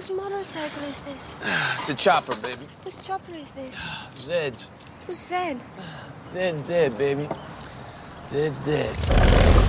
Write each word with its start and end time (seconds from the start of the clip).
Whose 0.00 0.16
motorcycle 0.16 0.84
is 0.84 0.98
this? 1.00 1.38
It's 1.78 1.90
a 1.90 1.94
chopper, 1.94 2.34
baby. 2.36 2.66
Whose 2.84 2.96
chopper 2.96 3.34
is 3.34 3.50
this? 3.50 3.78
Zed's. 4.16 4.70
Who's 5.06 5.18
Zed? 5.18 5.60
Zed's 6.24 6.62
dead, 6.62 6.96
baby. 6.96 7.28
Zed's 8.26 8.58
dead. 8.60 9.59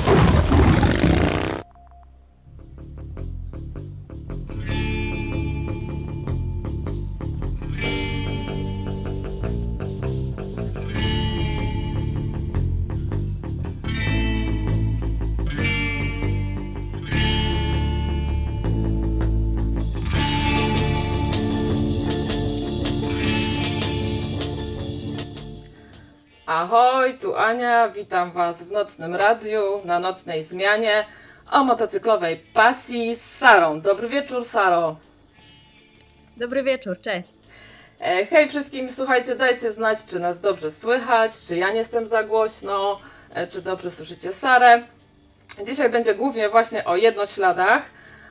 Ahoj, 26.71 27.17
tu 27.17 27.35
Ania, 27.35 27.89
witam 27.89 28.31
Was 28.31 28.63
w 28.63 28.71
nocnym 28.71 29.15
radiu, 29.15 29.81
na 29.85 29.99
nocnej 29.99 30.43
zmianie 30.43 31.05
o 31.51 31.63
motocyklowej 31.63 32.37
pasji 32.53 33.15
z 33.15 33.21
Sarą. 33.21 33.81
Dobry 33.81 34.09
wieczór, 34.09 34.45
Saro. 34.45 34.95
Dobry 36.37 36.63
wieczór, 36.63 37.01
cześć. 37.01 37.35
E, 37.99 38.25
hej 38.25 38.49
wszystkim, 38.49 38.89
słuchajcie, 38.89 39.35
dajcie 39.35 39.71
znać, 39.71 39.99
czy 40.05 40.19
nas 40.19 40.41
dobrze 40.41 40.71
słychać, 40.71 41.31
czy 41.47 41.57
ja 41.57 41.71
nie 41.71 41.77
jestem 41.77 42.07
za 42.07 42.23
głośno, 42.23 42.99
e, 43.33 43.47
czy 43.47 43.61
dobrze 43.61 43.91
słyszycie 43.91 44.33
Sarę. 44.33 44.83
Dzisiaj 45.67 45.89
będzie 45.89 46.15
głównie 46.15 46.49
właśnie 46.49 46.85
o 46.85 46.95
jednośladach, 46.95 47.83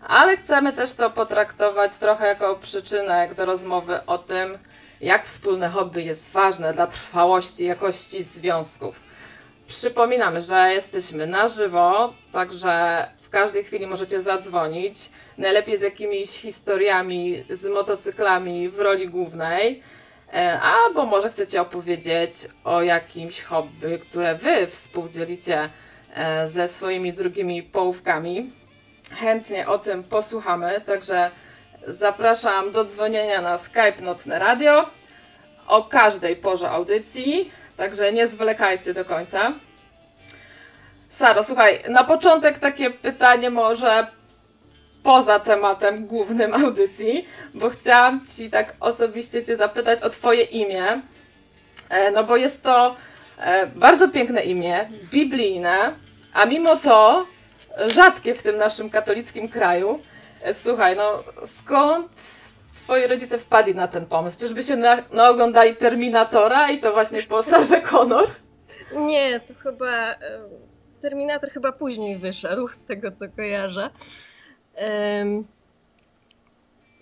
ale 0.08 0.36
chcemy 0.36 0.72
też 0.72 0.94
to 0.94 1.10
potraktować 1.10 1.96
trochę 1.96 2.26
jako 2.26 2.56
przyczynek 2.56 3.34
do 3.34 3.44
rozmowy 3.44 4.06
o 4.06 4.18
tym, 4.18 4.58
jak 5.00 5.24
wspólne 5.24 5.68
hobby 5.68 6.02
jest 6.02 6.32
ważne 6.32 6.72
dla 6.72 6.86
trwałości 6.86 7.64
jakości 7.64 8.22
związków. 8.22 9.00
Przypominamy, 9.66 10.40
że 10.40 10.72
jesteśmy 10.72 11.26
na 11.26 11.48
żywo, 11.48 12.14
także 12.32 13.06
w 13.20 13.30
każdej 13.30 13.64
chwili 13.64 13.86
możecie 13.86 14.22
zadzwonić. 14.22 15.10
Najlepiej 15.38 15.78
z 15.78 15.80
jakimiś 15.80 16.30
historiami 16.30 17.44
z 17.50 17.64
motocyklami 17.64 18.68
w 18.68 18.78
roli 18.80 19.08
głównej. 19.08 19.82
E, 20.32 20.60
Albo 20.60 21.06
może 21.06 21.30
chcecie 21.30 21.60
opowiedzieć 21.60 22.32
o 22.64 22.82
jakimś 22.82 23.42
hobby, 23.42 23.98
które 23.98 24.34
wy 24.34 24.66
współdzielicie 24.66 25.70
e, 26.14 26.48
ze 26.48 26.68
swoimi 26.68 27.12
drugimi 27.12 27.62
połówkami. 27.62 28.50
Chętnie 29.10 29.68
o 29.68 29.78
tym 29.78 30.04
posłuchamy, 30.04 30.80
także 30.86 31.30
zapraszam 31.92 32.72
do 32.72 32.84
dzwonienia 32.84 33.42
na 33.42 33.58
Skype 33.58 34.00
Nocne 34.00 34.38
Radio 34.38 34.90
o 35.66 35.84
każdej 35.84 36.36
porze 36.36 36.70
audycji, 36.70 37.50
także 37.76 38.12
nie 38.12 38.28
zwlekajcie 38.28 38.94
do 38.94 39.04
końca. 39.04 39.52
Saro, 41.08 41.44
słuchaj, 41.44 41.82
na 41.88 42.04
początek 42.04 42.58
takie 42.58 42.90
pytanie 42.90 43.50
może 43.50 44.06
poza 45.02 45.40
tematem 45.40 46.06
głównym 46.06 46.54
audycji, 46.64 47.28
bo 47.54 47.70
chciałam 47.70 48.26
Ci 48.36 48.50
tak 48.50 48.74
osobiście 48.80 49.44
Cię 49.44 49.56
zapytać 49.56 50.02
o 50.02 50.10
Twoje 50.10 50.42
imię, 50.42 51.02
E, 51.90 52.10
no 52.10 52.24
bo 52.24 52.36
jest 52.36 52.62
to 52.62 52.96
e, 53.38 53.66
bardzo 53.66 54.08
piękne 54.08 54.42
imię, 54.42 54.88
biblijne, 55.12 55.94
a 56.32 56.46
mimo 56.46 56.76
to 56.76 57.26
rzadkie 57.86 58.34
w 58.34 58.42
tym 58.42 58.56
naszym 58.56 58.90
katolickim 58.90 59.48
kraju. 59.48 59.98
Słuchaj, 60.52 60.96
no 60.96 61.24
skąd 61.46 62.12
twoi 62.74 63.06
rodzice 63.06 63.38
wpadli 63.38 63.74
na 63.74 63.88
ten 63.88 64.06
pomysł? 64.06 64.40
Czyżby 64.40 64.62
się 64.62 64.76
na, 64.76 64.96
naoglądali 65.12 65.76
Terminatora 65.76 66.70
i 66.70 66.78
to 66.78 66.92
właśnie 66.92 67.22
po 67.22 67.42
Sarze 67.42 67.80
Connor? 67.80 68.28
Nie, 68.96 69.40
to 69.40 69.54
chyba. 69.54 70.14
Terminator 71.02 71.50
chyba 71.50 71.72
później 71.72 72.16
wyszedł, 72.16 72.68
z 72.68 72.84
tego 72.84 73.10
co 73.10 73.28
kojarzę. 73.36 73.90
Em, 74.74 75.44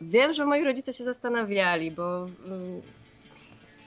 Wiem, 0.01 0.33
że 0.33 0.45
moi 0.45 0.65
rodzice 0.65 0.93
się 0.93 1.05
zastanawiali, 1.05 1.91
bo 1.91 2.27
mm, 2.47 2.83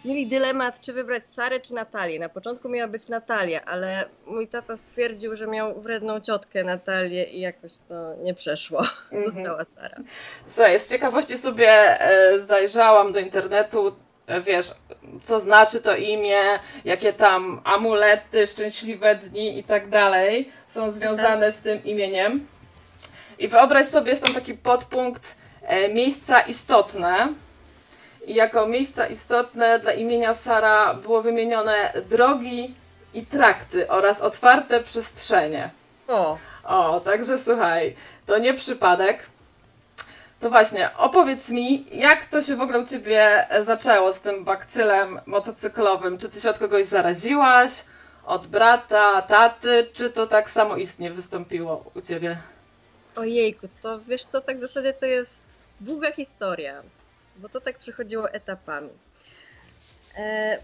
mieli 0.06 0.28
dylemat, 0.28 0.80
czy 0.80 0.94
wybrać 0.94 1.28
Sarę 1.28 1.60
czy 1.60 1.74
Natalię. 1.74 2.20
Na 2.20 2.30
początku 2.30 2.70
miała 2.70 2.88
być 2.88 3.10
Natalia, 3.10 3.66
ale 3.66 4.06
mój 4.26 4.48
tata 4.48 4.78
stwierdził, 4.78 5.36
że 5.36 5.48
miał 5.48 5.82
wredną 5.82 6.20
ciotkę 6.20 6.64
Natalię 6.64 7.24
i 7.24 7.40
jakoś 7.40 7.72
to 7.90 8.16
nie 8.24 8.34
przeszło. 8.34 8.82
Została 9.26 9.66
Sara. 9.66 9.98
Słuchaj, 10.48 10.80
z 10.80 10.90
ciekawości 10.90 11.38
sobie 11.38 11.70
e, 12.02 12.40
zajrzałam 12.40 13.14
do 13.14 13.20
internetu, 13.20 13.96
e, 14.28 14.42
wiesz, 14.42 14.72
co 15.24 15.40
znaczy 15.40 15.82
to 15.82 15.96
imię, 15.96 16.60
jakie 16.86 17.14
tam 17.14 17.62
amulety, 17.64 18.48
szczęśliwe 18.48 19.16
dni 19.16 19.60
i 19.60 19.64
tak 19.64 19.90
dalej 19.90 20.52
są 20.68 20.92
związane 20.92 21.52
z 21.52 21.62
tym 21.62 21.84
imieniem. 21.84 22.48
I 23.40 23.48
wyobraź 23.48 23.88
sobie, 23.88 24.10
jest 24.10 24.24
tam 24.24 24.34
taki 24.34 24.54
podpunkt 24.54 25.36
e, 25.62 25.90
miejsca 25.94 26.42
istotne. 26.42 27.34
I 28.26 28.36
jako 28.36 28.68
miejsca 28.68 29.08
istotne 29.08 29.80
dla 29.80 29.92
imienia 29.92 30.34
Sara 30.34 30.94
było 30.94 31.22
wymienione 31.22 31.94
drogi 32.10 32.74
i 33.14 33.26
trakty 33.26 33.88
oraz 33.90 34.22
otwarte 34.22 34.84
przestrzenie. 34.84 35.70
O, 36.08 36.38
O, 36.64 37.00
także 37.00 37.40
słuchaj, 37.40 37.96
to 38.26 38.38
nie 38.38 38.54
przypadek. 38.54 39.30
To 40.40 40.50
właśnie, 40.50 40.90
opowiedz 40.98 41.50
mi, 41.50 41.86
jak 41.92 42.26
to 42.26 42.42
się 42.42 42.56
w 42.56 42.62
ogóle 42.62 42.80
u 42.80 42.86
Ciebie 42.86 43.48
zaczęło 43.62 44.14
z 44.14 44.22
tym 44.22 44.44
bakcylem 44.44 45.20
motocyklowym? 45.26 46.18
Czy 46.18 46.30
Ty 46.30 46.42
się 46.42 46.50
od 46.50 46.58
kogoś 46.58 46.86
zaraziłaś? 46.86 47.72
Od 48.26 48.48
brata, 48.48 49.22
taty? 49.22 49.90
Czy 49.94 50.10
to 50.10 50.28
tak 50.28 50.50
samoistnie 50.50 51.12
wystąpiło 51.12 51.92
u 51.96 52.02
Ciebie? 52.02 52.38
Ojejku, 53.16 53.68
to 53.82 54.00
wiesz 54.08 54.24
co, 54.26 54.42
tak 54.42 54.58
w 54.58 54.62
zasadzie 54.62 54.94
to 54.94 55.06
jest 55.06 55.64
długa 55.82 56.12
historia, 56.12 56.82
bo 57.36 57.50
to 57.50 57.62
tak 57.62 57.78
przychodziło 57.78 58.32
etapami. 58.32 58.90
E, 60.18 60.58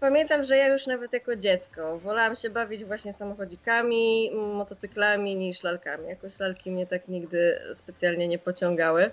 pamiętam, 0.00 0.44
że 0.44 0.56
ja 0.56 0.68
już 0.72 0.86
nawet 0.86 1.12
jako 1.12 1.36
dziecko 1.36 1.98
wolałam 1.98 2.36
się 2.36 2.50
bawić 2.50 2.84
właśnie 2.84 3.12
samochodzikami, 3.12 4.30
motocyklami 4.34 5.36
niż 5.36 5.62
lalkami. 5.62 6.08
Jakoś 6.08 6.38
lalki 6.38 6.70
mnie 6.70 6.86
tak 6.86 7.08
nigdy 7.08 7.60
specjalnie 7.74 8.28
nie 8.28 8.38
pociągały. 8.38 9.10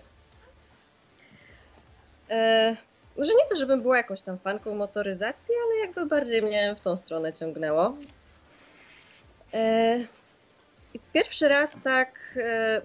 E, 2.29 2.75
może 3.17 3.33
nie 3.33 3.45
to, 3.49 3.55
żebym 3.55 3.81
była 3.81 3.97
jakąś 3.97 4.21
tam 4.21 4.39
fanką 4.39 4.75
motoryzacji, 4.75 5.55
ale 5.65 5.79
jakby 5.79 6.05
bardziej 6.05 6.41
mnie 6.41 6.75
w 6.75 6.81
tą 6.81 6.97
stronę 6.97 7.33
ciągnęło. 7.33 7.97
E, 9.53 9.99
i 10.93 10.99
pierwszy 11.13 11.47
raz 11.47 11.81
tak 11.83 12.19
e, 12.37 12.81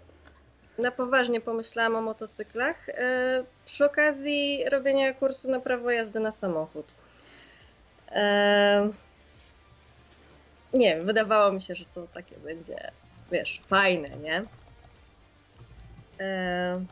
na 0.78 0.90
poważnie 0.90 1.40
pomyślałam 1.40 1.96
o 1.96 2.00
motocyklach 2.00 2.88
e, 2.88 3.44
przy 3.64 3.84
okazji 3.84 4.64
robienia 4.70 5.14
kursu 5.14 5.50
na 5.50 5.60
prawo 5.60 5.90
jazdy 5.90 6.20
na 6.20 6.30
samochód. 6.30 6.86
E, 8.10 8.90
nie 10.72 11.00
wydawało 11.00 11.52
mi 11.52 11.62
się, 11.62 11.74
że 11.74 11.84
to 11.84 12.06
takie 12.14 12.36
będzie, 12.36 12.90
wiesz, 13.32 13.60
fajne, 13.68 14.08
nie? 14.08 14.44
E, 16.20 16.84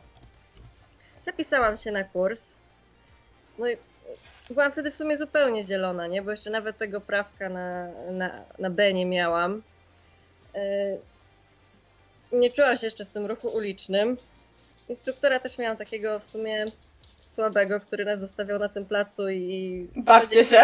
zapisałam 1.23 1.77
się 1.77 1.91
na 1.91 2.03
kurs. 2.03 2.55
No 3.59 3.69
i 3.69 3.77
byłam 4.49 4.71
wtedy 4.71 4.91
w 4.91 4.95
sumie 4.95 5.17
zupełnie 5.17 5.63
zielona, 5.63 6.07
nie? 6.07 6.21
Bo 6.21 6.31
jeszcze 6.31 6.49
nawet 6.49 6.77
tego 6.77 7.01
prawka 7.01 7.49
na, 7.49 7.87
na, 8.11 8.45
na 8.59 8.69
B 8.69 8.93
nie 8.93 9.05
miałam. 9.05 9.61
Nie 12.33 12.51
czułam 12.51 12.77
się 12.77 12.87
jeszcze 12.87 13.05
w 13.05 13.09
tym 13.09 13.25
ruchu 13.25 13.47
ulicznym. 13.47 14.17
Instruktora 14.89 15.39
też 15.39 15.57
miałam 15.57 15.77
takiego 15.77 16.19
w 16.19 16.25
sumie 16.25 16.65
słabego, 17.23 17.79
który 17.79 18.05
nas 18.05 18.19
zostawiał 18.19 18.59
na 18.59 18.69
tym 18.69 18.85
placu 18.85 19.29
i... 19.29 19.87
Bawcie 19.95 20.45
się. 20.45 20.61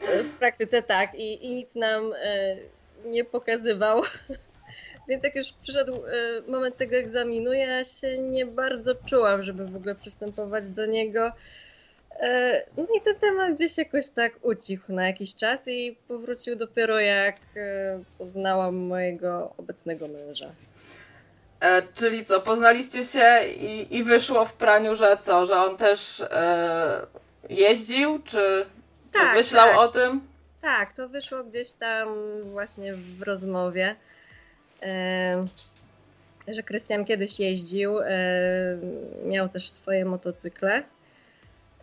W 0.00 0.38
praktyce 0.38 0.82
tak 0.82 1.14
i, 1.14 1.46
i 1.46 1.54
nic 1.54 1.74
nam 1.74 2.12
e, 2.22 2.56
nie 3.04 3.24
pokazywał. 3.24 4.02
Więc 5.08 5.24
jak 5.24 5.34
już 5.34 5.52
przyszedł 5.52 5.94
e, 5.94 6.42
moment 6.50 6.76
tego 6.76 6.96
egzaminu, 6.96 7.52
ja 7.52 7.84
się 7.84 8.18
nie 8.18 8.46
bardzo 8.46 8.94
czułam, 8.94 9.42
żeby 9.42 9.66
w 9.66 9.76
ogóle 9.76 9.94
przystępować 9.94 10.68
do 10.68 10.86
niego. 10.86 11.32
E, 12.20 12.62
No 12.76 12.86
i 12.96 13.00
ten 13.00 13.14
temat 13.16 13.54
gdzieś 13.54 13.78
jakoś 13.78 14.08
tak 14.08 14.32
ucichł 14.42 14.92
na 14.92 15.06
jakiś 15.06 15.34
czas 15.34 15.68
i 15.68 15.96
powrócił 16.08 16.56
dopiero 16.56 17.00
jak 17.00 17.36
e, 17.56 18.02
poznałam 18.18 18.76
mojego 18.76 19.52
obecnego 19.56 20.08
męża. 20.08 20.52
E, 21.60 21.82
czyli 21.94 22.26
co, 22.26 22.40
poznaliście 22.40 23.04
się 23.04 23.44
i, 23.48 23.96
i 23.96 24.04
wyszło 24.04 24.44
w 24.46 24.52
praniu, 24.52 24.94
że 24.96 25.16
co, 25.20 25.46
że 25.46 25.54
on 25.56 25.76
też 25.76 26.20
e, 26.20 27.06
jeździł, 27.48 28.18
czy, 28.22 28.66
czy 29.12 29.18
Tak, 29.18 29.36
myślał 29.36 29.68
tak. 29.68 29.78
o 29.78 29.88
tym? 29.88 30.20
Tak, 30.62 30.92
to 30.92 31.08
wyszło 31.08 31.44
gdzieś 31.44 31.72
tam 31.72 32.08
właśnie 32.52 32.94
w 32.94 33.22
rozmowie. 33.22 33.94
E, 34.82 35.44
że 36.48 36.62
Krystian 36.62 37.04
kiedyś 37.04 37.40
jeździł, 37.40 38.00
e, 38.00 38.08
miał 39.24 39.48
też 39.48 39.70
swoje 39.70 40.04
motocykle. 40.04 40.82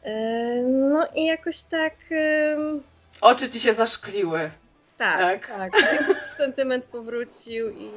E, 0.07 0.55
no 0.63 1.07
i 1.15 1.25
jakoś 1.25 1.63
tak, 1.63 1.93
Oczy 3.21 3.49
ci 3.49 3.59
się 3.59 3.73
zaszkliły. 3.73 4.49
tak, 4.97 5.47
Tak. 5.47 5.71
tak, 5.71 5.93
jakiś 6.07 6.23
sentyment 6.23 6.85
powrócił 6.85 7.69
i 7.69 7.89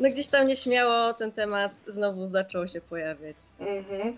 no 0.00 0.10
gdzieś 0.10 0.28
tam 0.28 0.46
nieśmiało 0.46 1.12
ten 1.12 1.32
temat 1.32 1.72
znowu 1.86 2.26
zaczął 2.26 2.68
się 2.68 2.80
pojawiać. 2.80 3.36
Mhm. 3.60 4.16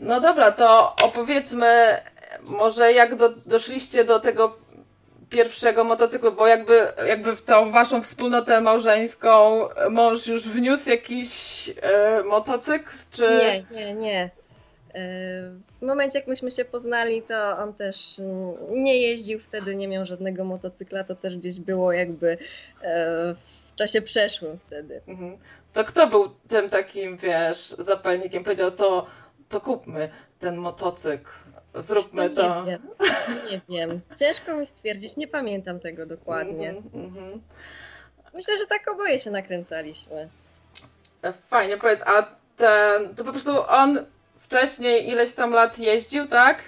No 0.00 0.20
dobra, 0.20 0.52
to 0.52 0.96
opowiedzmy 1.02 2.00
może 2.42 2.92
jak 2.92 3.14
do, 3.16 3.28
doszliście 3.46 4.04
do 4.04 4.20
tego 4.20 4.56
pierwszego 5.30 5.84
motocyklu, 5.84 6.32
bo 6.32 6.46
jakby, 6.46 6.92
jakby 7.06 7.36
w 7.36 7.42
tą 7.42 7.70
waszą 7.72 8.02
wspólnotę 8.02 8.60
małżeńską 8.60 9.60
mąż 9.90 10.26
już 10.26 10.48
wniósł 10.48 10.90
jakiś 10.90 11.30
e, 11.82 12.22
motocykl, 12.22 12.92
czy... 13.10 13.38
Nie, 13.70 13.78
nie, 13.78 13.94
nie. 13.94 14.30
W 15.80 15.82
momencie, 15.82 16.18
jak 16.18 16.28
myśmy 16.28 16.50
się 16.50 16.64
poznali, 16.64 17.22
to 17.22 17.58
on 17.58 17.74
też 17.74 18.20
nie 18.70 18.96
jeździł 19.02 19.40
wtedy, 19.40 19.76
nie 19.76 19.88
miał 19.88 20.04
żadnego 20.04 20.44
motocykla, 20.44 21.04
to 21.04 21.14
też 21.14 21.38
gdzieś 21.38 21.60
było 21.60 21.92
jakby 21.92 22.38
e, 22.82 23.34
w 23.72 23.74
czasie 23.76 24.02
przeszłym 24.02 24.58
wtedy. 24.58 25.00
Mhm. 25.06 25.38
To 25.72 25.84
kto 25.84 26.06
był 26.06 26.28
tym 26.48 26.70
takim, 26.70 27.16
wiesz, 27.16 27.74
zapalnikiem? 27.78 28.44
Powiedział, 28.44 28.70
to, 28.70 29.06
to 29.48 29.60
kupmy 29.60 30.08
ten 30.40 30.56
motocykl, 30.56 31.30
zróbmy 31.74 32.30
co, 32.30 32.42
to. 32.42 32.64
Nie 32.64 32.66
wiem. 32.66 32.82
Nie 33.48 33.60
wiem. 33.68 34.00
Ciężko 34.18 34.56
mi 34.56 34.66
stwierdzić, 34.66 35.16
nie 35.16 35.28
pamiętam 35.28 35.80
tego 35.80 36.06
dokładnie. 36.06 36.70
Mhm, 36.70 37.04
mhm. 37.04 37.40
Myślę, 38.34 38.56
że 38.56 38.66
tak 38.66 38.94
oboje 38.94 39.18
się 39.18 39.30
nakręcaliśmy. 39.30 40.28
E, 41.22 41.32
Fajnie, 41.32 41.78
powiedz, 41.78 42.02
a 42.06 42.36
ten, 42.56 43.14
to 43.14 43.24
po 43.24 43.30
prostu 43.30 43.68
on 43.68 44.06
wcześniej 44.48 45.08
ileś 45.08 45.32
tam 45.32 45.50
lat 45.50 45.78
jeździł, 45.78 46.28
tak? 46.28 46.62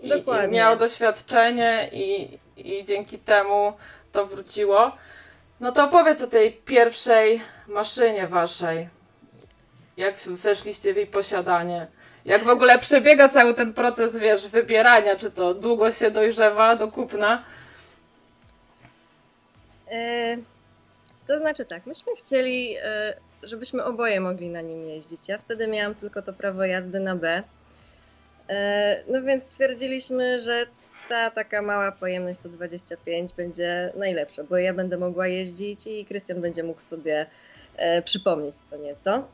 I, 0.00 0.08
Dokładnie. 0.08 0.58
I 0.58 0.60
miał 0.60 0.76
doświadczenie 0.76 1.88
i, 1.92 2.38
i 2.56 2.84
dzięki 2.84 3.18
temu 3.18 3.72
to 4.12 4.26
wróciło. 4.26 4.92
No 5.60 5.72
to 5.72 5.84
opowiedz 5.84 6.22
o 6.22 6.26
tej 6.26 6.52
pierwszej 6.52 7.42
maszynie 7.68 8.26
waszej. 8.26 8.88
Jak 9.96 10.16
weszliście 10.16 10.94
w 10.94 10.96
jej 10.96 11.06
posiadanie? 11.06 11.86
Jak 12.24 12.44
w 12.44 12.48
ogóle 12.48 12.78
przebiega 12.78 13.28
cały 13.28 13.54
ten 13.54 13.74
proces, 13.74 14.18
wiesz, 14.18 14.48
wybierania? 14.48 15.16
Czy 15.16 15.30
to 15.30 15.54
długo 15.54 15.92
się 15.92 16.10
dojrzewa 16.10 16.76
do 16.76 16.88
kupna? 16.88 17.44
E, 19.90 20.36
to 21.28 21.38
znaczy 21.38 21.64
tak, 21.64 21.86
myśmy 21.86 22.12
chcieli, 22.16 22.76
e, 22.82 23.14
żebyśmy 23.42 23.84
oboje 23.84 24.20
mogli 24.20 24.48
na 24.48 24.60
nim 24.60 24.84
jeździć. 24.86 25.28
Ja 25.28 25.38
wtedy 25.38 25.66
miałam 25.66 25.94
tylko 25.94 26.22
to 26.22 26.32
prawo 26.32 26.64
jazdy 26.64 27.00
na 27.00 27.16
B. 27.16 27.42
E, 28.48 29.02
no 29.08 29.22
więc 29.22 29.44
stwierdziliśmy, 29.44 30.40
że 30.40 30.66
ta 31.08 31.30
taka 31.30 31.62
mała 31.62 31.92
pojemność 31.92 32.38
125 32.38 33.32
będzie 33.32 33.92
najlepsza, 33.96 34.44
bo 34.44 34.56
ja 34.56 34.74
będę 34.74 34.98
mogła 34.98 35.26
jeździć 35.26 35.86
i 35.86 36.04
Krystian 36.04 36.40
będzie 36.40 36.62
mógł 36.62 36.80
sobie 36.80 37.26
e, 37.76 38.02
przypomnieć 38.02 38.54
co 38.70 38.76
nieco. 38.76 39.28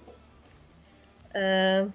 E, 1.34 1.90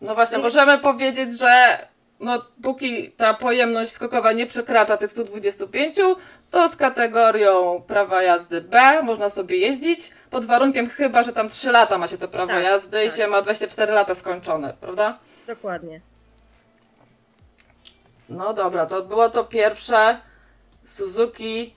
No 0.00 0.14
właśnie, 0.14 0.38
możemy 0.38 0.78
powiedzieć, 0.78 1.38
że 1.38 1.78
no, 2.20 2.44
póki 2.62 3.12
ta 3.12 3.34
pojemność 3.34 3.92
skokowa 3.92 4.32
nie 4.32 4.46
przekracza 4.46 4.96
tych 4.96 5.10
125, 5.10 5.96
to 6.50 6.68
z 6.68 6.76
kategorią 6.76 7.82
prawa 7.86 8.22
jazdy 8.22 8.60
B 8.60 9.02
można 9.02 9.30
sobie 9.30 9.58
jeździć, 9.58 10.10
pod 10.30 10.44
warunkiem 10.46 10.88
chyba, 10.90 11.22
że 11.22 11.32
tam 11.32 11.48
3 11.48 11.70
lata 11.72 11.98
ma 11.98 12.06
się 12.06 12.18
to 12.18 12.28
prawo 12.28 12.52
Tak, 12.52 12.62
jazdy 12.64 13.04
i 13.04 13.08
tak. 13.08 13.16
się 13.16 13.26
ma 13.26 13.42
24 13.42 13.92
lata 13.92 14.14
skończone, 14.14 14.74
prawda? 14.80 15.18
dokładnie. 15.46 16.00
No 18.28 18.54
dobra, 18.54 18.86
to 18.86 19.02
było 19.02 19.30
to 19.30 19.44
pierwsze 19.44 20.20
Suzuki 20.84 21.74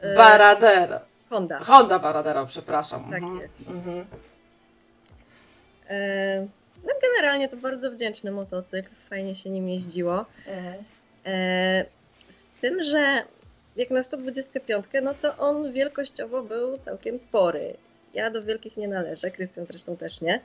E, 0.00 0.16
Baradero. 0.16 1.00
Honda. 1.30 1.58
Honda 1.58 1.98
Baradero, 1.98 2.46
przepraszam. 2.46 3.10
Tak 3.10 3.22
Mhm. 3.22 3.40
jest. 3.40 3.60
Mhm. 3.60 4.04
E, 5.90 6.46
no 6.84 6.92
generalnie 7.02 7.48
to 7.48 7.56
bardzo 7.56 7.90
wdzięczny 7.90 8.30
motocykl, 8.30 8.90
fajnie 9.10 9.34
się 9.34 9.50
nim 9.50 9.68
jeździło. 9.68 10.24
E, 11.26 11.84
z 12.28 12.50
tym, 12.50 12.82
że 12.82 13.22
jak 13.76 13.90
na 13.90 14.02
125, 14.02 14.84
no 15.02 15.14
to 15.14 15.36
on 15.36 15.72
wielkościowo 15.72 16.42
był 16.42 16.78
całkiem 16.78 17.18
spory. 17.18 17.76
Ja 18.14 18.30
do 18.30 18.42
wielkich 18.44 18.76
nie 18.76 18.88
należę, 18.88 19.30
Krystian 19.30 19.66
zresztą 19.66 19.96
też 19.96 20.20
nie. 20.20 20.40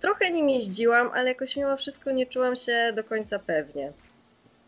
Trochę 0.00 0.30
nim 0.30 0.50
jeździłam, 0.50 1.10
ale 1.14 1.28
jakoś 1.28 1.56
mimo 1.56 1.76
wszystko 1.76 2.10
nie 2.10 2.26
czułam 2.26 2.56
się 2.56 2.92
do 2.94 3.04
końca 3.04 3.38
pewnie. 3.38 3.92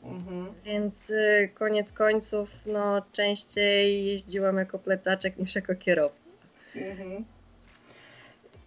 Mhm. 0.02 0.54
Więc 0.64 1.10
y, 1.10 1.50
koniec 1.54 1.92
końców, 1.92 2.50
no 2.66 3.02
częściej 3.12 4.06
jeździłam 4.06 4.56
jako 4.56 4.78
plecaczek 4.78 5.36
niż 5.38 5.54
jako 5.54 5.74
kierowca. 5.74 6.32
Mhm. 6.74 7.24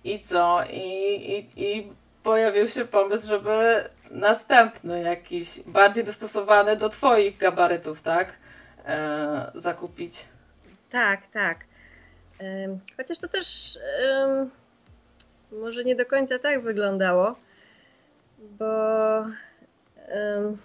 I 0.04 0.20
co? 0.20 0.64
I, 0.72 0.88
i, 1.32 1.64
I 1.64 1.92
pojawił 2.24 2.68
się 2.68 2.86
pomysł, 2.86 3.28
żeby 3.28 3.84
następny 4.12 5.02
jakiś, 5.02 5.60
bardziej 5.66 6.04
dostosowany 6.04 6.76
do 6.76 6.90
Twoich 6.90 7.38
gabarytów, 7.38 8.02
tak? 8.02 8.34
E, 8.86 9.52
zakupić. 9.56 10.26
Tak, 10.92 11.28
tak. 11.34 11.58
Chociaż 12.98 13.20
to 13.20 13.28
też 13.28 13.80
może 15.52 15.84
nie 15.84 15.96
do 15.96 16.06
końca 16.06 16.40
tak 16.40 16.62
wyglądało, 16.62 17.36
bo 18.40 18.66
em, 20.08 20.58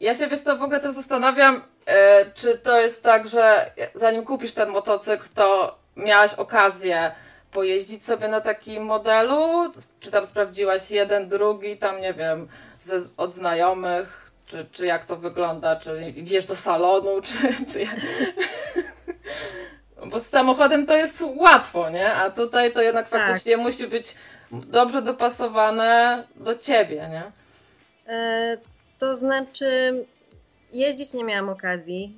Ja 0.00 0.14
się 0.14 0.26
wiesz 0.26 0.40
co, 0.40 0.56
w 0.56 0.62
ogóle 0.62 0.80
też 0.80 0.94
zastanawiam, 0.94 1.62
e, 1.86 2.30
czy 2.34 2.58
to 2.58 2.80
jest 2.80 3.02
tak, 3.02 3.28
że 3.28 3.70
zanim 3.94 4.24
kupisz 4.24 4.54
ten 4.54 4.68
motocykl, 4.68 5.24
to 5.34 5.78
miałaś 5.96 6.34
okazję 6.34 7.14
pojeździć 7.50 8.04
sobie 8.04 8.28
na 8.28 8.40
takim 8.40 8.84
modelu? 8.84 9.72
Czy 10.00 10.10
tam 10.10 10.26
sprawdziłaś 10.26 10.90
jeden, 10.90 11.28
drugi, 11.28 11.76
tam 11.76 12.00
nie 12.00 12.14
wiem, 12.14 12.48
ze, 12.82 13.00
od 13.16 13.32
znajomych? 13.32 14.23
Czy, 14.46 14.66
czy 14.72 14.86
jak 14.86 15.04
to 15.04 15.16
wygląda? 15.16 15.76
Czy 15.76 16.12
idziesz 16.16 16.46
do 16.46 16.56
salonu? 16.56 17.20
Czy, 17.22 17.66
czy 17.72 17.80
jak... 17.80 17.96
Bo 20.06 20.20
z 20.20 20.26
samochodem 20.26 20.86
to 20.86 20.96
jest 20.96 21.24
łatwo, 21.36 21.90
nie? 21.90 22.12
A 22.14 22.30
tutaj 22.30 22.72
to 22.72 22.82
jednak 22.82 23.08
Tak. 23.08 23.20
faktycznie 23.20 23.56
musi 23.56 23.86
być 23.86 24.14
dobrze 24.52 25.02
dopasowane 25.02 26.24
do 26.36 26.54
ciebie, 26.54 27.08
nie? 27.10 27.22
e, 28.14 28.58
to 28.98 29.16
znaczy 29.16 30.04
jeździć 30.72 31.12
nie 31.14 31.24
miałam 31.24 31.48
okazji 31.48 32.12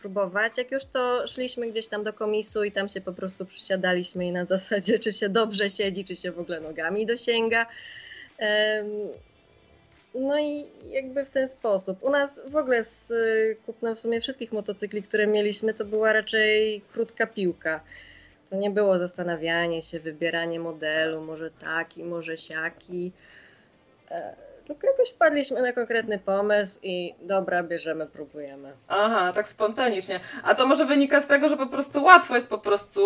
próbować. 0.00 0.58
Jak 0.58 0.70
już 0.70 0.84
to 0.84 1.26
szliśmy 1.26 1.70
gdzieś 1.70 1.86
tam 1.86 2.04
do 2.04 2.12
komisu 2.12 2.64
i 2.64 2.72
tam 2.72 2.88
się 2.88 3.00
po 3.00 3.12
prostu 3.12 3.46
przysiadaliśmy 3.46 4.26
i 4.26 4.32
na 4.32 4.44
zasadzie, 4.44 4.98
czy 4.98 5.12
się 5.12 5.28
dobrze 5.28 5.70
siedzi, 5.70 6.04
czy 6.04 6.16
się 6.16 6.32
w 6.32 6.38
ogóle 6.40 6.60
nogami 6.60 7.06
dosięga. 7.06 7.66
Em, 8.38 8.86
No 10.14 10.38
i 10.38 10.66
jakby 10.90 11.24
w 11.24 11.30
ten 11.30 11.48
sposób. 11.48 12.02
U 12.02 12.10
nas 12.10 12.42
w 12.46 12.56
ogóle 12.56 12.84
z 12.84 13.10
y, 13.10 13.56
kupnem 13.66 13.96
w 13.96 14.00
sumie 14.00 14.20
wszystkich 14.20 14.52
motocykli, 14.52 15.02
które 15.02 15.26
mieliśmy, 15.26 15.74
to 15.74 15.84
była 15.84 16.12
raczej 16.12 16.82
krótka 16.92 17.26
piłka. 17.26 17.80
To 18.50 18.56
nie 18.56 18.70
było 18.70 18.98
zastanawianie 18.98 19.82
się, 19.82 20.00
wybieranie 20.00 20.60
modelu, 20.60 21.20
może 21.20 21.50
taki, 21.50 22.04
może 22.04 22.36
siaki. 22.36 23.12
Tylko 24.70 24.86
jakoś 24.86 25.10
wpadliśmy 25.10 25.62
na 25.62 25.72
konkretny 25.72 26.18
pomysł 26.18 26.78
i 26.82 27.14
dobra, 27.22 27.62
bierzemy, 27.62 28.06
próbujemy. 28.06 28.72
Aha, 28.88 29.32
tak 29.34 29.48
spontanicznie. 29.48 30.20
A 30.42 30.54
to 30.54 30.66
może 30.66 30.84
wynika 30.84 31.20
z 31.20 31.26
tego, 31.26 31.48
że 31.48 31.56
po 31.56 31.66
prostu 31.66 32.04
łatwo 32.04 32.34
jest 32.34 32.50
po 32.50 32.58
prostu 32.58 33.00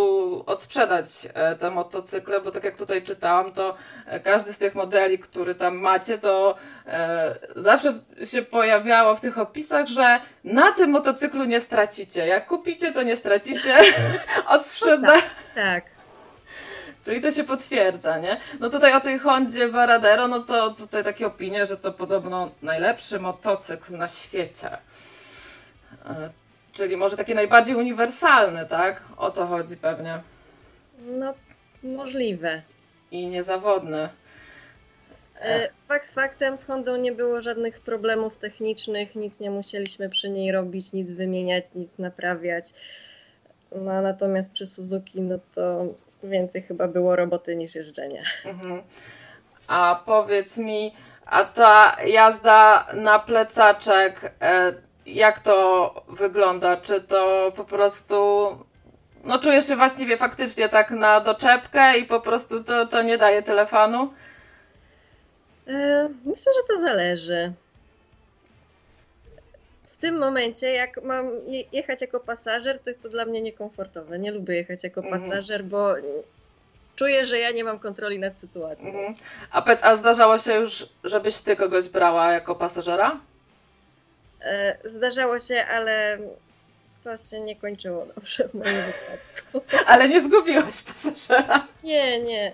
odsprzedać 0.46 1.06
e, 1.34 1.56
te 1.56 1.70
motocykle, 1.70 2.40
bo 2.40 2.50
tak 2.50 2.64
jak 2.64 2.76
tutaj 2.76 3.02
czytałam, 3.02 3.52
to 3.52 3.76
e, 4.06 4.20
każdy 4.20 4.52
z 4.52 4.58
tych 4.58 4.74
modeli, 4.74 5.18
który 5.18 5.54
tam 5.54 5.76
macie, 5.76 6.18
to 6.18 6.56
e, 6.86 7.34
zawsze 7.56 7.94
się 8.24 8.42
pojawiało 8.42 9.16
w 9.16 9.20
tych 9.20 9.38
opisach, 9.38 9.86
że 9.86 10.20
na 10.44 10.72
tym 10.72 10.90
motocyklu 10.90 11.44
nie 11.44 11.60
stracicie. 11.60 12.26
Jak 12.26 12.46
kupicie, 12.46 12.92
to 12.92 13.02
nie 13.02 13.16
stracicie. 13.16 13.76
Odsprzeda. 14.48 15.12
Tak, 15.54 15.93
Czyli 17.04 17.20
to 17.20 17.30
się 17.30 17.44
potwierdza, 17.44 18.18
nie? 18.18 18.40
No 18.60 18.70
tutaj 18.70 18.94
o 18.94 19.00
tej 19.00 19.18
Hondzie 19.18 19.68
Baradero, 19.68 20.28
no 20.28 20.40
to 20.40 20.70
tutaj 20.70 21.04
takie 21.04 21.26
opinie, 21.26 21.66
że 21.66 21.76
to 21.76 21.92
podobno 21.92 22.50
najlepszy 22.62 23.18
motocykl 23.20 23.96
na 23.96 24.08
świecie. 24.08 24.70
E, 26.06 26.30
Czyli 26.72 26.96
może 26.96 27.16
taki 27.16 27.34
najbardziej 27.34 27.74
uniwersalny, 27.76 28.66
tak? 28.66 29.02
O 29.16 29.30
to 29.30 29.46
chodzi 29.46 29.76
pewnie. 29.76 30.20
no 30.98 31.34
możliwe. 31.82 32.62
I 33.10 33.26
niezawodny. 33.26 34.08
E, 35.40 35.68
Fakt 35.88 36.10
faktem, 36.14 36.56
z 36.56 36.64
Hondą 36.64 36.96
nie 36.96 37.12
było 37.12 37.40
żadnych 37.40 37.80
problemów 37.80 38.36
technicznych, 38.36 39.14
nic 39.14 39.40
nie 39.40 39.50
musieliśmy 39.50 40.08
przy 40.08 40.30
niej 40.30 40.52
robić, 40.52 40.92
nic 40.92 41.12
wymieniać, 41.12 41.64
nic 41.74 41.98
naprawiać. 41.98 42.64
No, 43.76 44.02
natomiast 44.02 44.52
przy 44.52 44.66
Suzuki, 44.66 45.20
no 45.20 45.38
to 45.54 45.84
więcej 46.24 46.62
chyba 46.62 46.88
było 46.88 47.16
roboty 47.16 47.56
niż 47.56 47.74
jeżdżenia. 47.74 48.22
Mhm. 48.44 48.82
A 49.68 50.02
powiedz 50.06 50.58
mi, 50.58 50.94
a 51.26 51.44
ta 51.44 51.96
jazda 52.06 52.86
na 52.94 53.18
plecaczek, 53.18 54.34
e, 54.40 54.72
jak 55.06 55.40
to 55.40 55.94
wygląda? 56.08 56.76
Czy 56.76 57.00
to 57.00 57.52
po 57.56 57.64
prostu. 57.64 58.46
No 59.24 59.38
czujesz 59.38 59.68
się 59.68 59.76
właściwie 59.76 60.16
faktycznie 60.16 60.68
tak 60.68 60.90
na 60.90 61.20
doczepkę 61.20 61.98
i 61.98 62.04
po 62.04 62.20
prostu 62.20 62.64
to, 62.64 62.86
to 62.86 63.02
nie 63.02 63.18
daje 63.18 63.42
telefonu? 63.42 64.12
E, 65.68 66.08
Myślę, 66.24 66.52
że 66.52 66.74
to 66.74 66.80
zależy. 66.80 67.52
W 69.94 69.98
tym 69.98 70.18
momencie, 70.18 70.72
jak 70.72 71.02
mam 71.02 71.30
je- 71.46 71.64
jechać 71.72 72.00
jako 72.00 72.20
pasażer, 72.20 72.78
to 72.78 72.90
jest 72.90 73.02
to 73.02 73.08
dla 73.08 73.24
mnie 73.24 73.42
niekomfortowe. 73.42 74.18
Nie 74.18 74.30
lubię 74.32 74.54
jechać 74.56 74.84
jako 74.84 75.00
Mhm. 75.04 75.22
pasażer, 75.22 75.64
bo 75.64 75.94
czuję, 76.96 77.26
że 77.26 77.38
ja 77.38 77.50
nie 77.50 77.64
mam 77.64 77.78
kontroli 77.78 78.18
nad 78.18 78.38
sytuacją. 78.38 78.86
Mhm. 78.86 79.14
A 79.50 79.62
powiedz, 79.62 79.80
a 79.82 79.96
zdarzało 79.96 80.38
się 80.38 80.54
już, 80.54 80.86
żebyś 81.04 81.38
ty 81.40 81.56
kogoś 81.56 81.88
brała 81.88 82.32
jako 82.32 82.54
pasażera? 82.54 83.20
E, 84.40 84.76
Zdarzało 84.84 85.38
się, 85.38 85.64
ale 85.70 86.18
to 87.04 87.16
się 87.16 87.40
nie 87.40 87.56
kończyło 87.56 88.06
dobrze 88.14 88.48
w 88.48 88.54
moim 88.54 88.74
wypadku. 88.76 89.76
Ale 89.90 90.08
nie 90.08 90.20
zgubiłaś 90.20 90.82
pasażera. 90.82 91.66
Nie, 91.84 92.20
nie. 92.20 92.52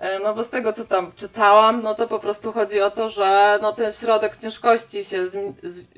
E, 0.00 0.18
No 0.18 0.34
bo 0.34 0.44
z 0.44 0.50
tego 0.50 0.72
co 0.72 0.84
tam 0.84 1.12
czytałam, 1.16 1.82
no 1.82 1.94
to 1.94 2.08
po 2.08 2.18
prostu 2.18 2.52
chodzi 2.52 2.80
o 2.80 2.90
to, 2.90 3.10
że 3.10 3.58
no 3.62 3.72
ten 3.72 3.92
środek 3.92 4.36
ciężkości 4.36 5.04
się 5.04 5.24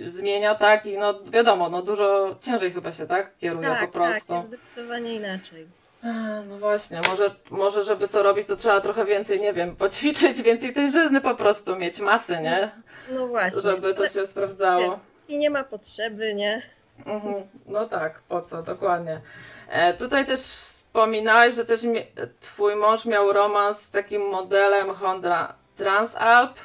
zmienia, 0.07 0.55
tak? 0.55 0.87
I 0.87 0.99
no 0.99 1.15
wiadomo, 1.25 1.69
no 1.69 1.83
dużo 1.83 2.37
ciężej 2.41 2.73
chyba 2.73 2.93
się 2.93 3.07
tak 3.07 3.39
kieruje 3.39 3.69
Tak, 3.69 3.81
po 3.87 3.93
prostu. 3.93 4.29
tak, 4.29 4.37
jest 4.37 4.49
zdecydowanie 4.49 5.15
inaczej. 5.15 5.67
E, 6.05 6.43
No 6.49 6.59
właśnie, 6.59 7.01
może, 7.11 7.31
może 7.51 7.85
żeby 7.85 8.09
to 8.09 8.23
robić, 8.23 8.49
to 8.49 8.57
trzeba 8.57 8.81
trochę 8.81 9.05
więcej, 9.05 9.41
nie 9.41 9.53
wiem, 9.53 9.77
poćwiczyć, 9.77 10.43
więcej 10.43 10.73
tej 10.73 10.91
żyzny 10.91 11.21
po 11.21 11.35
prostu, 11.35 11.77
mieć 11.77 12.01
masy, 12.01 12.33
nie? 12.43 12.71
No 13.11 13.27
właśnie. 13.29 13.63
Żeby 13.63 13.95
to 13.95 14.09
się 14.09 14.27
sprawdzało. 14.27 15.01
I 15.29 15.39
nie 15.39 15.51
ma 15.51 15.65
potrzeby, 15.65 16.35
nie? 16.35 16.63
Mhm. 17.07 17.35
No 17.67 17.89
tak, 17.89 18.21
po 18.29 18.43
co, 18.43 18.63
dokładnie. 18.63 19.21
E, 19.69 19.95
tutaj 19.95 20.27
też 20.27 20.41
wspominałeś, 20.95 21.55
że 21.55 21.65
też 21.65 21.81
twój 22.41 22.77
mąż 22.77 23.05
miał 23.05 23.33
romans 23.33 23.83
z 23.83 23.91
takim 23.91 24.23
modelem 24.23 24.95
Honda 24.95 25.55
Transalp. 25.77 26.59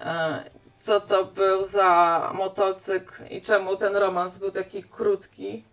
E, 0.00 0.42
co 0.78 1.00
to 1.00 1.24
był 1.24 1.66
za 1.66 2.30
motocykl 2.34 3.24
i 3.30 3.42
czemu 3.42 3.76
ten 3.76 3.96
romans 3.96 4.38
był 4.38 4.50
taki 4.50 4.82
krótki? 4.82 5.64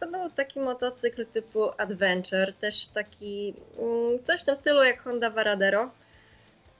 To 0.00 0.06
był 0.06 0.30
taki 0.30 0.60
motocykl 0.60 1.26
typu 1.26 1.70
Adventure, 1.78 2.52
też 2.60 2.86
taki 2.86 3.54
mm, 3.78 4.24
coś 4.24 4.40
w 4.40 4.44
tym 4.44 4.56
stylu 4.56 4.82
jak 4.82 5.02
Honda 5.02 5.30
Varadero. 5.30 5.90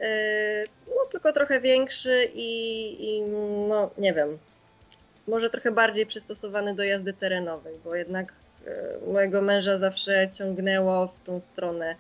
E, 0.01 0.65
No 0.87 1.07
tylko 1.11 1.33
trochę 1.33 1.61
większy 1.61 2.31
i, 2.35 2.51
i 3.09 3.23
no 3.69 3.91
nie 3.99 4.13
wiem, 4.13 4.39
może 5.29 5.51
trochę 5.51 5.71
bardziej 5.71 6.07
przystosowany 6.07 6.75
do 6.75 6.83
jazdy 6.85 7.13
terenowej, 7.13 7.79
bo 7.85 7.95
jednak 7.95 8.44
mojego 9.07 9.43
męża 9.43 9.79
zawsze 9.79 10.29
ciągnęło 10.33 11.07
w 11.07 11.25
tą 11.25 11.41
stronę 11.41 11.97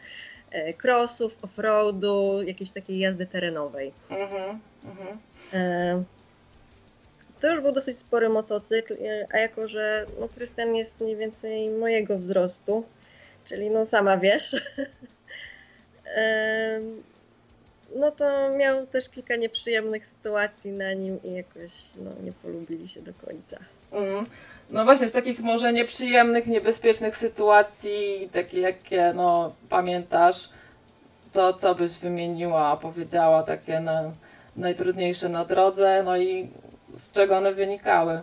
e, 0.50 0.75
crossów, 0.75 1.38
offroadu, 1.42 2.42
jakiejś 2.42 2.71
takiej 2.71 2.99
jazdy 2.99 3.26
terenowej. 3.26 3.92
Mhm, 4.11 4.61
mhm. 4.85 5.18
E, 5.52 6.04
To 7.40 7.50
już 7.50 7.61
był 7.61 7.73
dosyć 7.73 7.99
spory 7.99 8.28
motocykl, 8.28 8.92
e, 8.94 9.26
a 9.33 9.38
jako, 9.38 9.68
że 9.68 10.06
no, 10.21 10.28
Krystian 10.28 10.75
jest 10.75 11.00
mniej 11.00 11.16
więcej 11.16 11.71
mojego 11.71 12.18
wzrostu, 12.18 12.85
czyli 13.44 13.71
no 13.71 13.87
sama 13.87 14.18
wiesz, 14.18 14.56
e, 16.16 16.80
no 17.97 18.11
to 18.11 18.50
miał 18.56 18.87
też 18.87 19.09
kilka 19.09 19.37
nieprzyjemnych 19.37 20.06
sytuacji 20.06 20.73
na 20.73 20.92
nim 20.92 21.23
i 21.25 21.33
jakoś 21.33 21.73
no, 21.97 22.11
nie 22.23 22.33
polubili 22.33 22.88
się 22.88 23.02
do 23.02 23.14
końca. 23.14 23.59
Mm. 23.92 24.26
No 24.71 24.85
właśnie, 24.85 25.09
z 25.09 25.12
takich 25.12 25.40
może 25.40 25.73
nieprzyjemnych, 25.73 26.47
niebezpiecznych 26.47 27.16
sytuacji, 27.16 28.28
takie 28.33 28.61
jakie 28.61 29.12
no 29.16 29.52
pamiętasz, 29.68 30.49
to 31.33 31.54
co 31.54 31.75
byś 31.75 31.99
wymieniła, 31.99 32.76
powiedziała 32.76 33.42
takie 33.42 33.80
na, 33.80 34.02
najtrudniejsze 34.56 35.28
na 35.28 35.44
drodze, 35.44 36.02
no 36.04 36.16
i 36.16 36.50
z 36.97 37.12
czego 37.12 37.37
one 37.37 37.52
wynikały? 37.52 38.23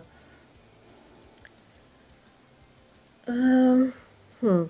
Hmm. 3.26 4.68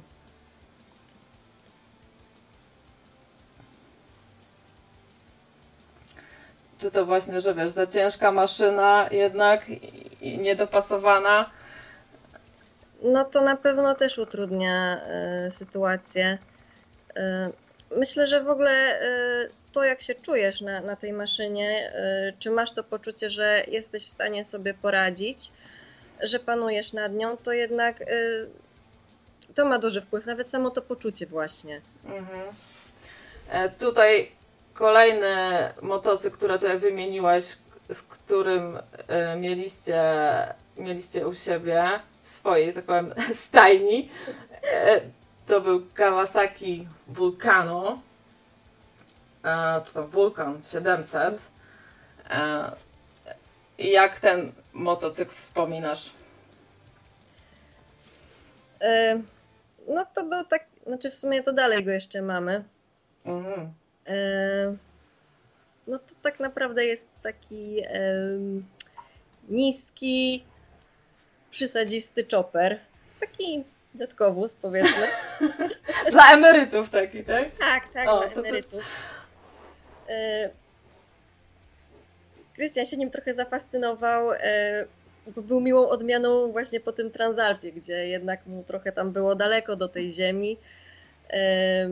Czy 6.79 6.91
to 6.91 7.07
właśnie, 7.07 7.41
że 7.41 7.55
wiesz, 7.55 7.71
za 7.71 7.87
ciężka 7.87 8.33
maszyna 8.33 9.09
jednak 9.11 9.67
niedopasowana? 10.23 11.51
No 13.03 13.25
to 13.25 13.41
na 13.41 13.57
pewno 13.57 13.95
też 13.95 14.19
utrudnia 14.19 15.01
e, 15.05 15.51
sytuację. 15.51 16.39
E, 17.17 17.51
myślę, 17.97 18.27
że 18.27 18.43
w 18.43 18.49
ogóle 18.49 18.71
e, 18.71 19.49
to, 19.73 19.85
jak 19.85 20.03
się 20.03 20.15
czujesz 20.15 20.61
na, 20.61 20.81
na 20.81 20.97
tej 20.97 21.13
maszynie, 21.13 21.93
czy 22.39 22.51
masz 22.51 22.73
to 22.73 22.85
poczucie, 22.85 23.31
że 23.31 23.65
jesteś 23.69 24.05
w 24.05 24.11
stanie 24.11 24.45
sobie 24.45 24.75
poradzić, 24.75 25.53
że 26.21 26.39
panujesz 26.39 26.93
nad 26.93 27.13
nią, 27.13 27.37
to 27.37 27.53
jednak 27.53 27.97
to 29.55 29.65
ma 29.65 29.79
duży 29.79 30.01
wpływ, 30.01 30.27
nawet 30.27 30.49
samo 30.49 30.71
to 30.71 30.83
poczucie 30.83 31.27
właśnie. 31.27 31.81
Mhm. 32.05 32.55
Tutaj 33.79 34.33
kolejny 34.75 35.35
motocykl, 35.83 36.37
który 36.37 36.55
tutaj 36.55 36.79
wymieniłaś, 36.79 37.45
z 37.93 38.03
którym 38.03 38.79
mieliście, 39.37 40.03
mieliście 40.77 41.29
u 41.29 41.35
siebie 41.35 42.01
swojej, 42.23 42.67
że 42.67 42.75
tak 42.75 42.85
powiem, 42.85 43.15
stajni. 43.35 44.11
E, 44.73 45.01
to 45.47 45.61
był 45.61 45.87
Kawasaki 45.95 46.89
Vulcano, 47.09 48.03
e, 49.45 49.81
czy 49.87 49.95
tam 49.95 50.07
Vulcan 50.07 50.63
700. 50.63 51.39
E, 52.31 52.73
jak 53.79 54.21
ten 54.21 54.53
motocykl 54.73 55.35
wspominasz? 55.35 56.11
E, 58.81 59.23
no 59.89 60.05
to 60.15 60.25
był 60.25 60.45
tak, 60.45 60.67
znaczy 60.87 61.11
w 61.11 61.15
sumie 61.15 61.43
to 61.43 61.53
dalej 61.53 61.85
go 61.85 61.91
jeszcze 61.91 62.23
mamy. 62.23 62.65
Mhm. 63.25 63.73
E, 64.07 64.77
No 65.87 65.99
to 65.99 66.15
tak 66.23 66.41
naprawdę 66.41 66.85
jest 66.85 67.11
taki 67.23 67.83
niski, 69.49 70.45
przysadzisty 71.53 72.27
chopper. 72.33 72.79
Taki 73.21 73.65
dziadkowóz, 73.95 74.57
powiedzmy. 74.57 75.07
Dla 76.13 76.33
emerytów 76.33 76.91
taki, 76.91 77.25
tak? 77.25 77.49
Tak, 77.59 77.93
tak, 77.93 78.09
O, 78.09 78.21
dla 78.21 78.29
to 78.29 78.41
emerytów. 78.41 78.85
E, 80.09 80.51
Krystian 82.55 82.85
się 82.87 82.97
nim 82.97 83.11
trochę 83.11 83.35
zafascynował, 83.35 84.33
e, 84.33 84.87
bo 85.27 85.43
był 85.43 85.61
miłą 85.61 85.89
odmianą 85.89 86.53
właśnie 86.53 86.81
po 86.81 86.93
tym 86.93 87.11
Transalpie, 87.11 87.73
gdzie 87.73 88.09
jednak 88.09 88.47
mu 88.47 88.65
trochę 88.65 88.93
tam 88.93 89.13
było 89.13 89.35
daleko 89.35 89.77
do 89.77 89.89
tej 89.89 90.11
ziemi. 90.11 90.57
E, 91.31 91.89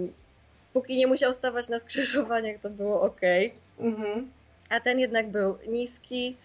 Póki 0.73 0.97
nie 0.97 1.07
musiał 1.07 1.33
stawać 1.33 1.69
na 1.69 1.79
skrzyżowaniach, 1.79 2.61
to 2.63 2.71
było 2.71 3.03
ok. 3.03 3.21
Mhm. 3.79 4.31
A 4.69 4.81
ten 4.81 4.99
jednak 4.99 5.29
był 5.29 5.59
niski. 5.67 6.37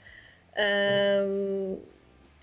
em, 0.54 1.78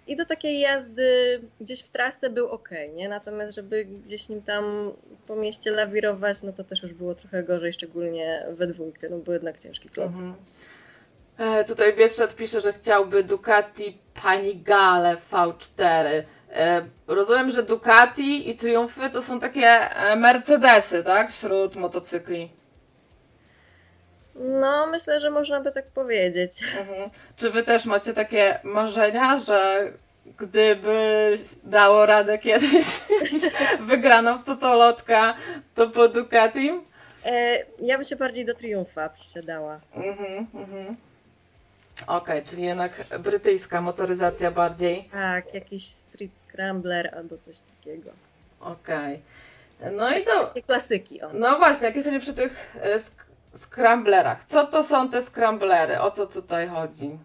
I 0.06 0.16
do 0.16 0.24
takiej 0.24 0.60
jazdy 0.60 1.40
gdzieś 1.60 1.80
w 1.80 1.88
trasę 1.88 2.30
był 2.30 2.48
ok, 2.48 2.70
nie? 2.94 3.08
Natomiast, 3.08 3.54
żeby 3.54 3.84
gdzieś 3.84 4.28
nim 4.28 4.42
tam 4.42 4.92
po 5.26 5.36
mieście 5.36 5.70
lawirować, 5.70 6.42
no 6.42 6.52
to 6.52 6.64
też 6.64 6.82
już 6.82 6.92
było 6.92 7.14
trochę 7.14 7.42
gorzej, 7.42 7.72
szczególnie 7.72 8.46
we 8.50 8.66
dwójkę, 8.66 9.08
no 9.08 9.18
bo 9.18 9.32
jednak 9.32 9.58
ciężki 9.58 9.88
kloc. 9.88 10.18
Mhm. 10.18 10.34
E, 11.38 11.64
tutaj 11.64 11.96
Bieszczad 11.96 12.36
pisze, 12.36 12.60
że 12.60 12.72
chciałby 12.72 13.24
Ducati 13.24 13.98
Panigale 14.22 15.16
V4. 15.32 16.22
E, 16.52 16.86
rozumiem, 17.06 17.50
że 17.50 17.62
Ducati 17.62 18.50
i 18.50 18.56
Triumfy 18.56 19.10
to 19.10 19.22
są 19.22 19.40
takie 19.40 19.66
e, 19.66 20.16
Mercedesy, 20.16 21.04
tak? 21.04 21.30
Wśród 21.30 21.76
motocykli. 21.76 22.50
No, 24.34 24.86
myślę, 24.86 25.20
że 25.20 25.30
można 25.30 25.60
by 25.60 25.72
tak 25.72 25.86
powiedzieć. 25.86 26.60
Mhm. 26.78 27.10
Czy 27.36 27.50
wy 27.50 27.62
też 27.62 27.84
macie 27.84 28.14
takie 28.14 28.58
marzenia, 28.64 29.38
że 29.38 29.92
gdyby 30.38 31.38
dało 31.64 32.06
radę 32.06 32.38
kiedyś 32.38 32.86
wygrano 33.80 34.38
w 34.38 34.44
Totolotka, 34.44 35.34
to 35.74 35.88
po 35.88 36.08
Ducatim? 36.08 36.84
E, 37.24 37.58
ja 37.82 37.96
bym 37.96 38.04
się 38.04 38.16
bardziej 38.16 38.44
do 38.44 38.54
Triumfa 38.54 39.08
przysiadała. 39.08 39.80
Mhm, 39.94 40.46
mhm. 40.54 40.96
Okej, 42.06 42.44
czyli 42.44 42.62
jednak 42.62 42.92
brytyjska 43.18 43.80
motoryzacja 43.80 44.50
bardziej. 44.50 45.08
Tak, 45.12 45.54
jakiś 45.54 45.86
Street 45.86 46.38
Scrambler 46.38 47.14
albo 47.16 47.38
coś 47.38 47.56
takiego. 47.60 48.10
Okej. 48.60 49.22
No 49.92 50.16
i 50.16 50.24
to. 50.24 50.44
Takie 50.44 50.62
klasyki, 50.62 51.22
o. 51.22 51.30
No 51.32 51.58
właśnie, 51.58 51.86
jak 51.86 51.96
jesteśmy 51.96 52.20
przy 52.20 52.34
tych 52.34 52.76
e, 52.82 52.98
scramblerach. 53.56 54.44
Co 54.44 54.66
to 54.66 54.84
są 54.84 55.10
te 55.10 55.22
scramblery? 55.22 56.00
O 56.00 56.10
co 56.10 56.26
tutaj 56.26 56.68
chodzi? 56.68 57.18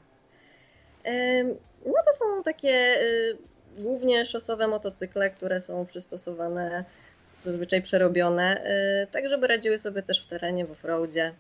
No 1.85 1.93
to 2.05 2.13
są 2.13 2.43
takie 2.43 3.01
y, 3.01 3.37
głównie 3.79 4.25
szosowe 4.25 4.67
motocykle, 4.67 5.29
które 5.29 5.61
są 5.61 5.85
przystosowane, 5.85 6.85
zazwyczaj 7.45 7.81
przerobione, 7.81 8.61
y, 9.03 9.07
tak 9.07 9.29
żeby 9.29 9.47
radziły 9.47 9.77
sobie 9.77 10.03
też 10.03 10.23
w 10.23 10.27
terenie, 10.27 10.65
w 10.65 10.71
offroadzie. 10.71 11.33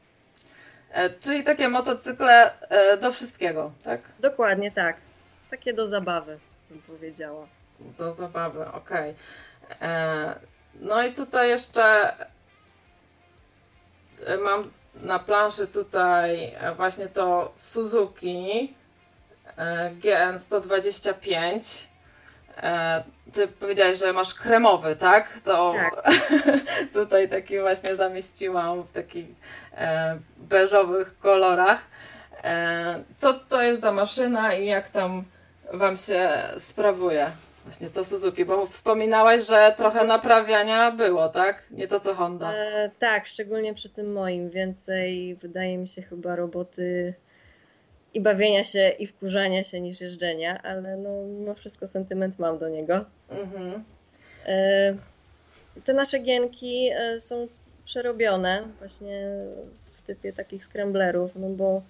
E, 0.91 1.09
czyli 1.09 1.43
takie 1.43 1.69
motocykle 1.69 2.51
e, 2.69 2.97
do 2.97 3.11
wszystkiego, 3.11 3.71
tak? 3.83 4.01
Dokładnie 4.19 4.71
tak. 4.71 4.97
Takie 5.49 5.73
do 5.73 5.87
zabawy, 5.87 6.39
bym 6.69 6.81
powiedziała. 6.81 7.47
Do 7.97 8.13
zabawy, 8.13 8.65
okej. 8.65 9.15
E, 9.81 10.35
No 10.79 11.03
i 11.03 11.13
tutaj 11.13 11.49
jeszcze 11.49 12.13
mam 14.43 14.71
na 15.01 15.19
planszy 15.19 15.67
tutaj 15.67 16.53
e, 16.59 16.75
właśnie 16.75 17.07
to 17.07 17.53
Suzuki 17.57 18.73
e, 19.57 19.91
GN 19.91 20.39
125. 20.39 21.87
E, 22.57 23.03
Ty 23.33 23.47
powiedziałeś, 23.47 23.99
że 23.99 24.13
masz 24.13 24.33
kremowy, 24.33 24.95
tak? 24.95 25.39
To 25.45 25.73
Tak. 25.73 26.13
tutaj 26.93 27.29
taki 27.29 27.59
właśnie 27.59 27.95
zamieściłam 27.95 28.83
w 28.83 28.91
takich 28.91 29.27
beżowych 30.37 31.19
kolorach. 31.19 31.81
Co 33.15 33.33
to 33.33 33.61
jest 33.61 33.81
za 33.81 33.91
maszyna 33.91 34.53
i 34.53 34.65
jak 34.65 34.89
tam 34.89 35.23
Wam 35.73 35.95
się 35.97 36.43
sprawuje? 36.57 37.31
Właśnie 37.67 37.89
to 37.89 38.05
Suzuki, 38.05 38.45
bo 38.45 38.67
wspominałaś, 38.67 39.47
że 39.47 39.73
trochę 39.77 40.05
naprawiania 40.05 40.91
było, 40.91 41.29
tak? 41.29 41.63
Nie 41.71 41.87
to 41.87 41.99
co 41.99 42.15
Honda. 42.15 42.53
E, 42.53 42.89
tak, 42.99 43.27
szczególnie 43.27 43.73
przy 43.73 43.89
tym 43.89 44.13
moim. 44.13 44.49
Więcej 44.49 45.35
wydaje 45.35 45.77
mi 45.77 45.87
się 45.87 46.01
chyba 46.01 46.35
roboty 46.35 47.13
i 48.13 48.21
bawienia 48.21 48.63
się, 48.63 48.89
i 48.89 49.07
wkurzania 49.07 49.63
się 49.63 49.81
niż 49.81 50.01
jeżdżenia, 50.01 50.61
ale 50.63 50.97
no 50.97 51.09
mimo 51.23 51.53
wszystko 51.53 51.87
sentyment 51.87 52.39
mam 52.39 52.57
do 52.57 52.69
niego. 52.69 53.05
Mhm. 53.29 53.83
E, 54.45 54.95
Te 55.83 55.93
nasze 55.93 56.19
gienki 56.19 56.89
e, 56.93 57.21
są 57.21 57.47
przerobione 57.85 58.63
właśnie 58.79 59.29
w 59.91 60.01
typie 60.01 60.33
takich 60.33 60.63
scramblerów, 60.63 61.31
no 61.35 61.49
bo 61.49 61.81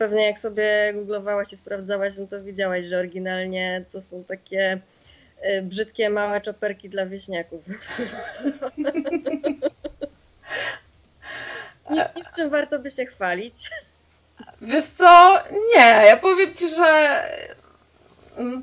pewnie 0.00 0.26
jak 0.26 0.38
sobie 0.38 0.92
googlowałaś 0.94 1.52
i 1.52 1.56
sprawdzałaś, 1.56 2.14
no 2.18 2.26
to 2.26 2.42
widziałaś, 2.42 2.86
że 2.86 2.98
oryginalnie 2.98 3.84
to 3.92 4.00
są 4.00 4.24
takie 4.24 4.80
e, 5.40 5.62
brzydkie, 5.62 6.10
małe 6.10 6.40
czoperki 6.40 6.88
dla 6.88 7.06
wieśniaków. 7.06 7.64
Nic, 11.90 12.02
nic 12.16 12.32
czym 12.36 12.50
warto 12.50 12.78
by 12.78 12.90
się 12.90 13.06
chwalić. 13.06 13.70
Wiesz 14.60 14.84
co? 14.84 15.38
Nie, 15.74 16.02
ja 16.06 16.16
powiem 16.16 16.54
Ci, 16.54 16.68
że 16.68 17.22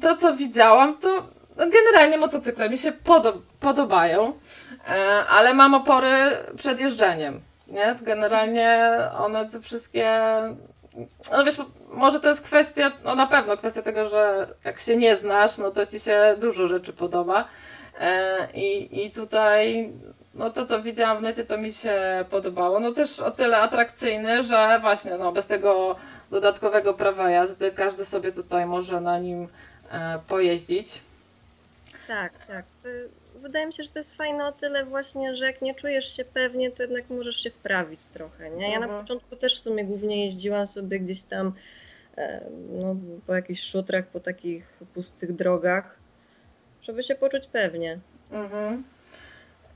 to 0.01 0.15
co 0.15 0.35
widziałam, 0.35 0.97
to 0.97 1.27
generalnie 1.55 2.17
motocykle 2.17 2.69
mi 2.69 2.77
się 2.77 2.91
podo- 2.91 3.41
podobają, 3.59 4.33
e, 4.87 4.93
ale 5.29 5.53
mam 5.53 5.73
opory 5.73 6.13
przed 6.57 6.79
jeżdżeniem. 6.79 7.41
Nie? 7.67 7.95
Generalnie 8.01 8.89
one 9.17 9.49
te 9.49 9.61
wszystkie. 9.61 10.19
No 11.31 11.43
wiesz, 11.45 11.57
może 11.89 12.19
to 12.19 12.29
jest 12.29 12.41
kwestia, 12.41 12.91
no 13.03 13.15
na 13.15 13.27
pewno 13.27 13.57
kwestia 13.57 13.81
tego, 13.81 14.09
że 14.09 14.47
jak 14.63 14.79
się 14.79 14.97
nie 14.97 15.15
znasz, 15.15 15.57
no 15.57 15.71
to 15.71 15.85
ci 15.85 15.99
się 15.99 16.35
dużo 16.39 16.67
rzeczy 16.67 16.93
podoba. 16.93 17.47
E, 17.99 18.47
I, 18.53 19.05
i 19.05 19.11
tutaj, 19.11 19.91
no 20.33 20.49
to 20.49 20.65
co 20.65 20.81
widziałam 20.81 21.17
w 21.17 21.21
necie, 21.21 21.45
to 21.45 21.57
mi 21.57 21.71
się 21.71 22.25
podobało. 22.29 22.79
No 22.79 22.91
też 22.91 23.19
o 23.19 23.31
tyle 23.31 23.57
atrakcyjny, 23.57 24.43
że 24.43 24.79
właśnie, 24.81 25.17
no 25.17 25.31
bez 25.31 25.45
tego 25.45 25.95
dodatkowego 26.31 26.93
prawa 26.93 27.29
jazdy 27.29 27.71
każdy 27.71 28.05
sobie 28.05 28.31
tutaj 28.31 28.65
może 28.65 29.01
na 29.01 29.19
nim 29.19 29.47
e, 29.91 30.19
pojeździć. 30.27 31.01
Tak, 32.07 32.33
tak. 32.47 32.65
Wydaje 33.37 33.67
mi 33.67 33.73
się, 33.73 33.83
że 33.83 33.89
to 33.89 33.99
jest 33.99 34.15
fajne 34.15 34.47
o 34.47 34.51
tyle 34.51 34.85
właśnie, 34.85 35.35
że 35.35 35.45
jak 35.45 35.61
nie 35.61 35.75
czujesz 35.75 36.15
się 36.15 36.25
pewnie, 36.25 36.71
to 36.71 36.83
jednak 36.83 37.09
możesz 37.09 37.43
się 37.43 37.49
wprawić 37.51 38.05
trochę, 38.05 38.49
nie? 38.49 38.71
Ja 38.71 38.79
na 38.79 38.85
Mhm. 38.85 39.01
początku 39.03 39.35
też 39.35 39.55
w 39.55 39.59
sumie 39.59 39.85
głównie 39.85 40.25
jeździłam 40.25 40.67
sobie 40.67 40.99
gdzieś 40.99 41.23
tam 41.23 41.53
e, 42.17 42.41
no, 42.71 42.95
po 43.27 43.35
jakichś 43.35 43.63
szutrach, 43.63 44.07
po 44.07 44.19
takich 44.19 44.73
pustych 44.93 45.33
drogach, 45.35 45.95
żeby 46.81 47.03
się 47.03 47.15
poczuć 47.15 47.47
pewnie. 47.47 47.99
Mhm. 48.31 48.83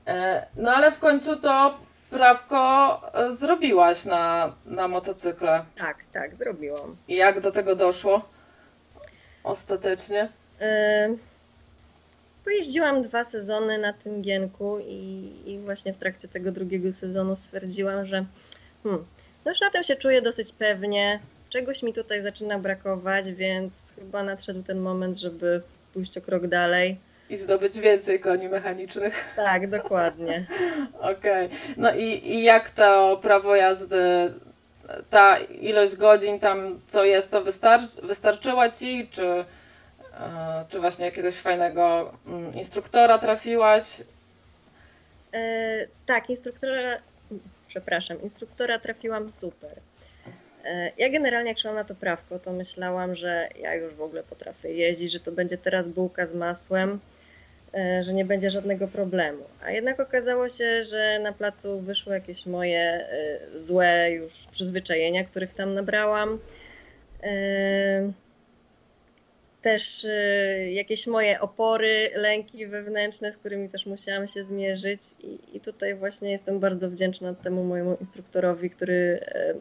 E, 0.06 0.46
no 0.56 0.70
ale 0.72 0.92
w 0.92 0.98
końcu 0.98 1.36
to 1.40 1.78
prawko 2.10 3.00
e, 3.14 3.32
zrobiłaś 3.32 4.04
na, 4.04 4.54
na 4.66 4.88
motocykle. 4.88 5.64
Tak, 5.78 5.96
tak, 6.12 6.34
zrobiłam. 6.34 6.96
I 7.08 7.16
jak 7.16 7.40
do 7.40 7.52
tego 7.52 7.76
doszło? 7.76 8.28
Ostatecznie? 9.44 10.28
Pojeździłam 12.44 13.02
dwa 13.02 13.24
sezony 13.24 13.78
na 13.78 13.92
tym 13.92 14.22
gienku 14.22 14.78
i, 14.86 15.32
i 15.46 15.58
właśnie 15.58 15.92
w 15.92 15.96
trakcie 15.96 16.28
tego 16.28 16.52
drugiego 16.52 16.92
sezonu 16.92 17.36
stwierdziłam, 17.36 18.06
że 18.06 18.24
hmm, 18.82 19.04
no 19.44 19.50
już 19.50 19.60
na 19.60 19.70
tym 19.70 19.84
się 19.84 19.96
czuję 19.96 20.22
dosyć 20.22 20.52
pewnie, 20.52 21.20
czegoś 21.50 21.82
mi 21.82 21.92
tutaj 21.92 22.22
zaczyna 22.22 22.58
brakować, 22.58 23.32
więc 23.32 23.92
chyba 23.94 24.22
nadszedł 24.22 24.62
ten 24.62 24.80
moment, 24.80 25.18
żeby 25.18 25.62
pójść 25.92 26.18
o 26.18 26.20
krok 26.20 26.46
dalej. 26.46 26.96
I 27.30 27.36
zdobyć 27.36 27.78
więcej 27.80 28.20
koni 28.20 28.48
mechanicznych. 28.48 29.24
Tak, 29.36 29.70
dokładnie. 29.70 30.46
Okej. 31.16 31.48
No 31.76 31.94
i, 31.94 32.04
i 32.04 32.42
jak 32.42 32.70
to 32.70 33.18
prawo 33.22 33.56
jazdy, 33.56 34.32
ta 35.10 35.38
ilość 35.38 35.96
godzin 35.96 36.40
tam 36.40 36.80
co 36.88 37.04
jest, 37.04 37.30
to 37.30 37.44
wystar- 37.44 38.06
wystarczyła 38.06 38.70
ci? 38.70 39.08
Czy, 39.10 39.44
czy 40.68 40.80
właśnie 40.80 41.04
jakiegoś 41.04 41.34
fajnego 41.34 42.14
mm, 42.26 42.54
instruktora 42.54 43.18
trafiłaś? 43.18 44.02
E, 45.34 45.86
tak, 46.06 46.30
instruktora, 46.30 46.78
przepraszam, 47.68 48.22
instruktora 48.22 48.78
trafiłam 48.78 49.30
super. 49.30 49.80
E, 50.64 50.92
ja 50.98 51.10
generalnie 51.10 51.48
jak 51.48 51.58
szłam 51.58 51.74
na 51.74 51.84
to 51.84 51.94
prawko, 51.94 52.38
to 52.38 52.52
myślałam, 52.52 53.14
że 53.14 53.48
ja 53.60 53.74
już 53.74 53.94
w 53.94 54.02
ogóle 54.02 54.22
potrafię 54.22 54.68
jeździć, 54.72 55.12
że 55.12 55.20
to 55.20 55.32
będzie 55.32 55.58
teraz 55.58 55.88
bułka 55.88 56.26
z 56.26 56.34
masłem, 56.34 57.00
e, 57.74 58.02
że 58.02 58.14
nie 58.14 58.24
będzie 58.24 58.50
żadnego 58.50 58.88
problemu. 58.88 59.44
A 59.64 59.70
jednak 59.70 60.00
okazało 60.00 60.48
się, 60.48 60.82
że 60.82 61.18
na 61.22 61.32
placu 61.32 61.80
wyszły 61.80 62.14
jakieś 62.14 62.46
moje 62.46 62.80
e, 62.80 63.38
złe 63.54 64.10
już 64.10 64.46
przyzwyczajenia, 64.50 65.24
których 65.24 65.54
tam 65.54 65.74
nabrałam. 65.74 66.38
E, 67.22 68.12
też 69.62 70.04
y, 70.04 70.68
jakieś 70.70 71.06
moje 71.06 71.40
opory, 71.40 72.10
lęki 72.14 72.66
wewnętrzne, 72.66 73.32
z 73.32 73.36
którymi 73.36 73.68
też 73.68 73.86
musiałam 73.86 74.28
się 74.28 74.44
zmierzyć 74.44 75.00
i, 75.20 75.56
i 75.56 75.60
tutaj 75.60 75.94
właśnie 75.94 76.30
jestem 76.30 76.60
bardzo 76.60 76.90
wdzięczna 76.90 77.34
temu 77.34 77.64
mojemu 77.64 77.96
instruktorowi, 78.00 78.70
który 78.70 78.92
y, 78.94 79.60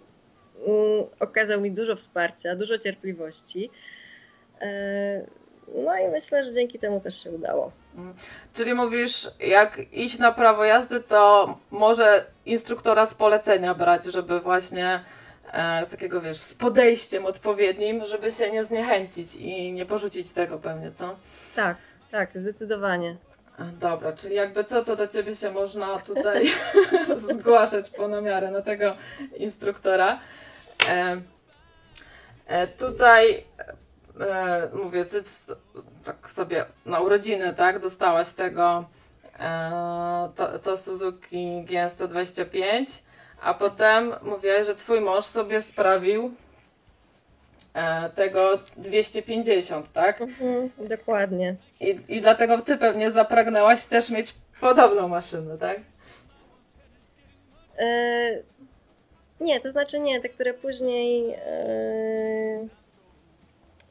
mm, 0.67 1.05
okazał 1.19 1.61
mi 1.61 1.71
dużo 1.71 1.95
wsparcia, 1.95 2.55
dużo 2.55 2.77
cierpliwości. 2.77 3.69
Y, 4.61 5.41
No 5.75 5.97
i 5.97 6.07
myślę, 6.07 6.43
że 6.43 6.53
dzięki 6.53 6.79
temu 6.79 6.99
też 6.99 7.23
się 7.23 7.31
udało. 7.31 7.71
Czyli 8.53 8.73
mówisz, 8.73 9.29
jak 9.39 9.81
iść 9.93 10.19
na 10.19 10.31
prawo 10.31 10.65
jazdy, 10.65 11.01
to 11.01 11.57
może 11.71 12.25
instruktora 12.45 13.05
z 13.05 13.13
polecenia 13.13 13.75
brać, 13.75 14.05
żeby 14.05 14.39
właśnie 14.39 15.03
e, 15.51 15.85
takiego, 15.85 16.21
wiesz, 16.21 16.37
z 16.37 16.55
podejściem 16.55 17.25
odpowiednim, 17.25 18.05
żeby 18.05 18.31
się 18.31 18.51
nie 18.51 18.63
zniechęcić 18.63 19.35
i 19.35 19.73
nie 19.73 19.85
porzucić 19.85 20.31
tego 20.31 20.57
pewnie, 20.57 20.91
co? 20.91 21.15
Tak, 21.55 21.77
tak, 22.11 22.29
zdecydowanie. 22.33 23.17
E, 23.59 23.63
Dobra, 23.79 24.13
czyli 24.13 24.35
jakby 24.35 24.63
co, 24.63 24.85
to 24.85 24.95
do 24.95 25.07
ciebie 25.07 25.35
się 25.35 25.51
można 25.51 25.99
tutaj 25.99 26.45
zgłaszać 27.29 27.89
po 27.89 28.07
namiarę 28.07 28.51
na 28.51 28.61
tego 28.61 28.95
instruktora. 29.37 30.19
E, 30.89 31.21
e, 32.47 32.67
tutaj 32.67 33.43
e, 34.19 34.69
mówię, 34.73 35.05
ty 35.05 35.23
tak 36.03 36.31
sobie 36.31 36.65
na 36.85 36.99
urodziny, 36.99 37.53
tak, 37.53 37.79
dostałaś 37.79 38.29
tego 38.29 38.85
e, 39.39 40.29
to, 40.35 40.59
to 40.59 40.77
Suzuki 40.77 41.65
GN125, 41.69 42.85
a 43.41 43.53
potem 43.53 44.13
mówiłaś, 44.21 44.65
że 44.65 44.75
twój 44.75 45.01
mąż 45.01 45.25
sobie 45.25 45.61
sprawił 45.61 46.33
e, 47.73 48.09
tego 48.09 48.59
250, 48.77 49.91
tak? 49.91 50.21
Mhm, 50.21 50.69
dokładnie. 50.77 51.55
I, 51.79 51.99
I 52.07 52.21
dlatego 52.21 52.61
ty 52.61 52.77
pewnie 52.77 53.11
zapragnęłaś 53.11 53.85
też 53.85 54.09
mieć 54.09 54.35
podobną 54.61 55.07
maszynę, 55.07 55.57
tak? 55.57 55.79
E, 57.77 57.87
nie, 59.39 59.59
to 59.59 59.71
znaczy 59.71 59.99
nie, 59.99 60.21
te, 60.21 60.29
które 60.29 60.53
później 60.53 61.35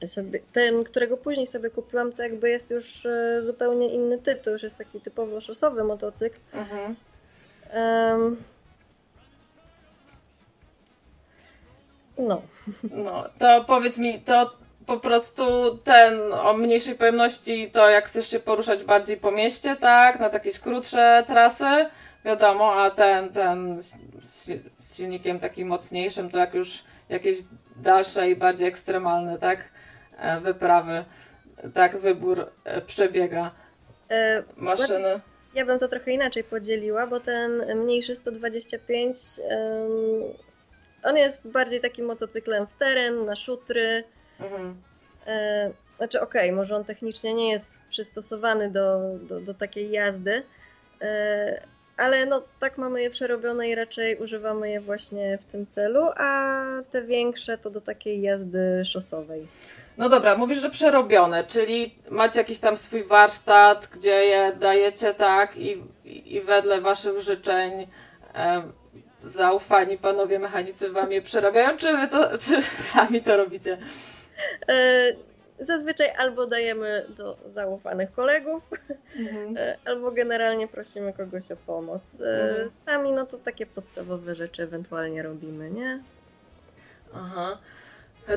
e, 0.01 0.07
sobie, 0.07 0.41
ten, 0.53 0.85
którego 0.85 1.17
później 1.17 1.47
sobie 1.47 1.71
kupiłam, 1.71 2.13
to 2.13 2.23
jakby 2.23 2.51
jest 2.51 2.71
już 2.71 3.07
zupełnie 3.41 3.89
inny 3.89 4.19
typ, 4.19 4.43
to 4.43 4.51
już 4.51 4.63
jest 4.63 4.79
taki 4.79 5.01
typowo 5.01 5.41
szosowy 5.41 5.85
motocykl. 5.85 6.41
Mhm. 6.53 6.97
Em, 7.71 8.37
no, 12.21 12.43
No, 12.91 13.25
to 13.39 13.65
powiedz 13.65 13.99
mi, 13.99 14.21
to 14.21 14.61
po 14.87 15.01
prostu 15.01 15.77
ten 15.85 16.33
o 16.33 16.53
mniejszej 16.53 16.95
pojemności, 16.95 17.71
to 17.71 17.89
jak 17.89 18.09
chcesz 18.09 18.31
się 18.31 18.41
poruszać 18.41 18.85
bardziej 18.85 19.17
po 19.17 19.31
mieście, 19.31 19.77
tak? 19.77 20.21
Na 20.21 20.29
jakieś 20.29 20.59
krótsze 20.59 21.25
trasy, 21.27 21.87
wiadomo, 22.25 22.73
a 22.75 22.91
ten, 22.91 23.29
ten 23.29 23.83
z, 23.83 23.99
silnikiem 24.97 25.41
takim 25.41 25.69
mocniejszym, 25.69 26.31
to 26.31 26.39
jak 26.39 26.55
już 26.55 26.85
jakieś 27.09 27.37
dalsze 27.77 28.31
i 28.31 28.37
bardziej 28.37 28.69
ekstremalne, 28.69 29.39
tak? 29.39 29.69
E, 30.19 30.41
Wyprawy, 30.41 31.05
tak 31.75 31.99
wybór 31.99 32.51
e, 32.65 32.81
przebiega 32.83 33.51
e, 34.11 34.43
maszyny. 34.57 35.21
Ja 35.55 35.65
bym 35.65 35.79
to 35.79 35.89
trochę 35.89 36.11
inaczej 36.11 36.45
podzieliła, 36.45 37.07
bo 37.07 37.21
ten 37.21 37.79
mniejszy 37.79 38.17
125, 38.17 39.17
em, 39.49 40.50
on 41.03 41.17
jest 41.17 41.51
bardziej 41.51 41.81
takim 41.81 42.07
motocyklem 42.07 42.67
w 42.67 42.73
teren, 42.73 43.25
na 43.25 43.37
szutry. 43.37 44.05
Mhm. 44.41 44.77
E, 45.27 45.71
znaczy, 45.97 46.21
okej, 46.21 46.53
może 46.53 46.77
on 46.77 46.85
technicznie 46.85 47.35
nie 47.35 47.51
jest 47.51 47.89
przystosowany 47.89 48.71
do, 48.71 49.01
do, 49.19 49.41
do 49.41 49.55
takiej 49.55 49.91
jazdy, 49.91 50.43
e, 51.03 51.63
ale 51.97 52.27
no 52.27 52.43
tak 52.61 52.79
mamy 52.79 53.03
je 53.03 53.11
przerobione 53.11 53.69
i 53.69 53.75
raczej 53.75 54.17
używamy 54.17 54.71
je 54.71 54.81
właśnie 54.81 55.39
w 55.39 55.45
tym 55.45 55.67
celu, 55.67 56.09
a 56.17 56.63
te 56.91 57.03
większe 57.03 57.59
to 57.59 57.71
do 57.71 57.81
takiej 57.81 58.23
jazdy 58.23 58.85
szosowej. 58.85 59.47
No 59.99 60.09
dobra, 60.09 60.37
mówisz, 60.37 60.61
że 60.61 60.71
przerobione, 60.71 61.45
czyli 61.45 61.95
macie 62.11 62.39
jakiś 62.39 62.59
tam 62.59 62.77
swój 62.77 63.05
warsztat, 63.05 63.87
gdzie 63.87 64.11
je 64.11 64.53
dajecie 64.61 65.15
tak 65.15 65.57
i, 65.57 65.83
i 66.05 66.37
i 66.37 66.41
wedle 66.41 66.81
waszych 66.81 67.21
życzeń 67.21 67.87
e, 68.35 68.63
zaufani 69.25 69.99
panowie 69.99 70.39
mechanicy 70.39 70.91
wam 70.91 71.13
je 71.13 71.23
przerabiają, 71.23 71.77
czy 71.77 71.97
wy 71.97 72.09
to, 72.09 72.39
czy 72.39 72.63
sami 72.93 73.23
to 73.23 73.37
robicie? 73.37 73.79
E, 74.69 75.13
Zazwyczaj 75.63 76.11
albo 76.19 76.47
dajemy 76.47 77.07
do 77.09 77.37
zaufanych 77.47 78.13
kolegów, 78.13 78.63
e, 79.57 79.77
albo 79.87 80.11
generalnie 80.11 80.69
prosimy 80.69 81.13
kogoś 81.13 81.51
o 81.53 81.57
pomoc. 81.57 82.21
E, 82.21 82.51
Mhm. 82.51 82.71
Sami 82.87 83.13
no 83.13 83.27
to 83.27 83.39
takie 83.39 83.67
podstawowe 83.67 84.35
rzeczy 84.35 84.63
ewentualnie 84.63 85.23
robimy, 85.23 85.71
nie? 85.71 86.03
Aha. 87.15 87.59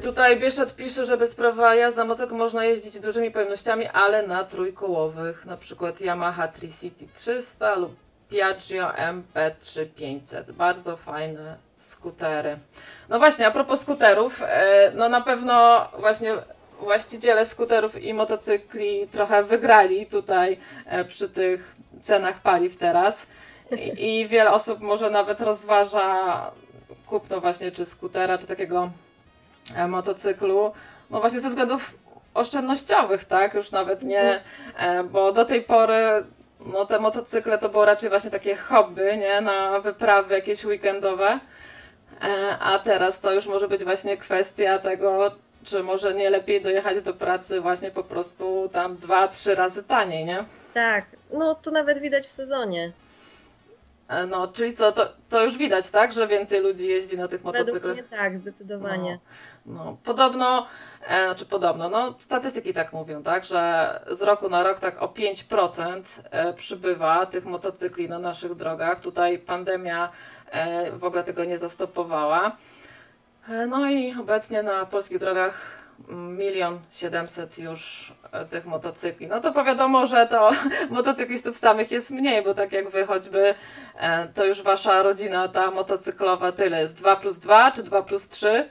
Tutaj 0.03 0.39
Bieszczad 0.39 0.75
pisze, 0.75 1.05
że 1.05 1.17
bez 1.17 1.35
prawa 1.35 1.75
jazdy 1.75 2.03
motocyklu 2.03 2.37
można 2.37 2.65
jeździć 2.65 2.99
dużymi 2.99 3.31
pojemnościami, 3.31 3.87
ale 3.87 4.27
na 4.27 4.43
trójkołowych, 4.43 5.45
na 5.45 5.57
przykład 5.57 6.01
Yamaha 6.01 6.47
Tricity 6.47 7.05
300 7.15 7.75
lub 7.75 7.95
Piaggio 8.33 8.87
MP3 8.87 9.85
500. 9.95 10.51
Bardzo 10.51 10.97
fajne 10.97 11.55
skutery. 11.77 12.57
No 13.09 13.19
właśnie, 13.19 13.47
a 13.47 13.51
propos 13.51 13.81
skuterów, 13.81 14.41
e, 14.45 14.91
no 14.95 15.09
na 15.09 15.21
pewno 15.21 15.87
właśnie 15.99 16.33
właściciele 16.79 17.45
skuterów 17.45 18.03
i 18.03 18.13
motocykli 18.13 19.07
trochę 19.07 19.43
wygrali 19.43 20.05
tutaj 20.05 20.57
e, 20.85 21.05
przy 21.05 21.29
tych 21.29 21.75
cenach 22.01 22.41
paliw 22.41 22.77
teraz. 22.77 23.27
I, 23.71 24.21
I 24.21 24.27
wiele 24.27 24.51
osób 24.51 24.79
może 24.79 25.09
nawet 25.09 25.41
rozważa 25.41 26.51
kupno 27.07 27.41
właśnie 27.41 27.71
czy 27.71 27.85
skutera, 27.85 28.37
czy 28.37 28.47
takiego 28.47 28.89
e, 29.75 29.87
motocyklu, 29.87 30.71
no 31.09 31.19
właśnie 31.19 31.39
ze 31.39 31.49
względów 31.49 31.97
oszczędnościowych, 32.33 33.25
tak? 33.25 33.53
Już 33.53 33.71
nawet 33.71 34.03
nie, 34.03 34.41
e, 34.77 35.03
bo 35.03 35.31
do 35.31 35.45
tej 35.45 35.61
pory 35.61 36.23
no 36.65 36.85
te 36.85 36.99
motocykle 36.99 37.57
to 37.57 37.69
było 37.69 37.85
raczej 37.85 38.09
właśnie 38.09 38.31
takie 38.31 38.55
hobby, 38.55 39.17
nie? 39.17 39.41
Na 39.41 39.79
wyprawy 39.79 40.33
jakieś 40.35 40.65
weekendowe. 40.65 41.39
E, 42.23 42.57
A 42.59 42.79
teraz 42.79 43.19
to 43.19 43.33
już 43.33 43.47
może 43.47 43.67
być 43.67 43.83
właśnie 43.83 44.17
kwestia 44.17 44.79
tego, 44.79 45.31
czy 45.63 45.83
może 45.83 46.13
nie 46.13 46.29
lepiej 46.29 46.61
dojechać 46.61 47.01
do 47.01 47.13
pracy 47.13 47.61
właśnie 47.61 47.91
po 47.91 48.03
prostu 48.03 48.69
tam 48.73 48.97
dwa, 48.97 49.27
trzy 49.27 49.55
razy 49.55 49.83
taniej, 49.83 50.25
nie? 50.25 50.43
Tak, 50.73 51.05
no 51.33 51.55
to 51.55 51.71
nawet 51.71 51.99
widać 51.99 52.27
w 52.27 52.31
sezonie. 52.31 52.91
E, 54.07 54.25
No, 54.25 54.47
czyli 54.47 54.73
co, 54.77 54.91
to, 54.91 55.09
to 55.29 55.43
już 55.43 55.57
widać, 55.57 55.89
tak? 55.89 56.13
Że 56.13 56.27
więcej 56.27 56.61
ludzi 56.61 56.87
jeździ 56.87 57.17
na 57.17 57.27
tych 57.27 57.41
Według 57.41 57.57
motocyklach. 57.67 57.93
mnie 57.93 58.03
tak, 58.03 58.37
zdecydowanie. 58.37 59.19
No, 59.65 59.73
no 59.85 59.97
podobno, 60.03 60.67
znaczy 61.07 61.45
podobno, 61.45 61.89
no 61.89 62.15
statystyki 62.19 62.73
tak 62.73 62.93
mówią, 62.93 63.23
tak, 63.23 63.45
że 63.45 63.99
z 64.11 64.21
roku 64.21 64.49
na 64.49 64.63
rok 64.63 64.79
tak 64.79 65.03
o 65.03 65.07
5% 65.07 66.01
e, 66.31 66.53
przybywa 66.53 67.25
tych 67.25 67.45
motocykli 67.45 68.09
na 68.09 68.19
naszych 68.19 68.55
drogach. 68.55 68.99
Tutaj 68.99 69.39
pandemia 69.39 70.09
e, 70.51 70.91
w 70.91 71.03
ogóle 71.03 71.23
tego 71.23 71.45
nie 71.45 71.57
zastopowała. 71.57 72.57
E, 73.49 73.65
no 73.65 73.89
i 73.89 74.15
obecnie 74.19 74.63
na 74.63 74.85
polskich 74.85 75.19
drogach 75.19 75.83
milion 76.09 76.79
siedemset 76.91 77.57
już 77.57 78.13
e, 78.31 78.45
tych 78.45 78.65
motocykli. 78.65 79.27
No 79.27 79.41
to 79.41 79.51
powiadomo, 79.51 80.07
że 80.07 80.27
to 80.27 80.51
motocyklistów 80.89 81.57
samych 81.57 81.91
jest 81.91 82.11
mniej, 82.11 82.43
bo 82.43 82.53
tak 82.53 82.71
jak 82.71 82.89
wy 82.89 83.05
choćby, 83.05 83.55
e, 83.99 84.27
to 84.27 84.45
już 84.45 84.61
wasza 84.61 85.03
rodzina 85.03 85.47
ta 85.47 85.71
motocyklowa 85.71 86.51
tyle 86.51 86.81
jest 86.81 86.95
2 86.95 87.15
plus 87.15 87.37
2 87.39 87.71
czy 87.71 87.83
2 87.83 88.01
plus 88.01 88.29
3? 88.29 88.69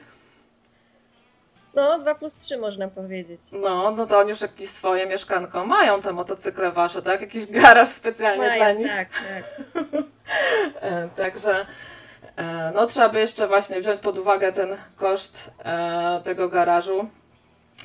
No, 1.75 1.99
2 1.99 2.15
plus 2.15 2.35
3 2.35 2.57
można 2.59 2.89
powiedzieć. 2.89 3.41
No, 3.53 3.91
no 3.91 4.07
to 4.07 4.19
oni 4.19 4.31
już 4.31 4.41
jakieś 4.41 4.69
swoje 4.69 5.07
mieszkanko 5.07 5.67
mają, 5.67 6.01
te 6.03 6.13
motocykle 6.13 6.73
wasze, 6.73 7.03
tak? 7.03 7.21
Jakiś 7.21 7.47
garaż 7.47 7.89
specjalnie 7.89 8.45
dla 8.45 8.59
Mają, 8.59 8.79
nich. 8.79 8.89
tak, 8.97 9.09
tak. 9.11 9.45
E, 10.81 11.09
Także 11.17 11.67
e, 12.37 12.73
no 12.75 12.87
trzeba 12.87 13.09
by 13.09 13.21
jeszcze 13.21 13.49
właśnie 13.49 13.81
wziąć 13.81 14.01
pod 14.01 14.19
uwagę 14.19 14.53
ten 14.53 14.77
koszt 14.97 15.51
e, 15.65 16.21
tego 16.25 16.49
garażu. 16.49 17.09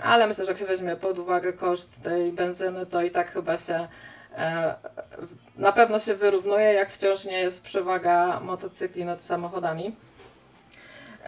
Ale 0.03 0.27
myślę, 0.27 0.45
że 0.45 0.51
jak 0.51 0.59
się 0.59 0.65
weźmie 0.65 0.95
pod 0.95 1.19
uwagę 1.19 1.53
koszt 1.53 2.03
tej 2.03 2.31
benzyny, 2.31 2.85
to 2.85 3.01
i 3.01 3.11
tak 3.11 3.31
chyba 3.33 3.57
się 3.57 3.87
na 5.57 5.71
pewno 5.71 5.99
się 5.99 6.15
wyrównuje, 6.15 6.73
jak 6.73 6.91
wciąż 6.91 7.25
nie 7.25 7.39
jest 7.39 7.63
przewaga 7.63 8.39
motocykli 8.39 9.05
nad 9.05 9.21
samochodami. 9.21 9.95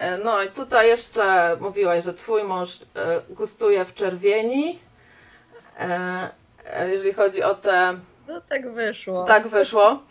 E, 0.00 0.18
No 0.18 0.42
i 0.42 0.48
tutaj 0.48 0.88
jeszcze 0.88 1.56
mówiłaś, 1.60 2.04
że 2.04 2.14
twój 2.14 2.44
mąż 2.44 2.78
e, 2.82 2.84
gustuje 3.30 3.84
w 3.84 3.94
czerwieni. 3.94 4.78
E, 5.78 6.30
Jeżeli 6.88 7.12
chodzi 7.12 7.42
o 7.42 7.54
te 7.54 7.94
No 8.28 8.40
tak 8.48 8.72
wyszło. 8.72 9.24
tak 9.24 9.48
wyszło. 9.48 10.02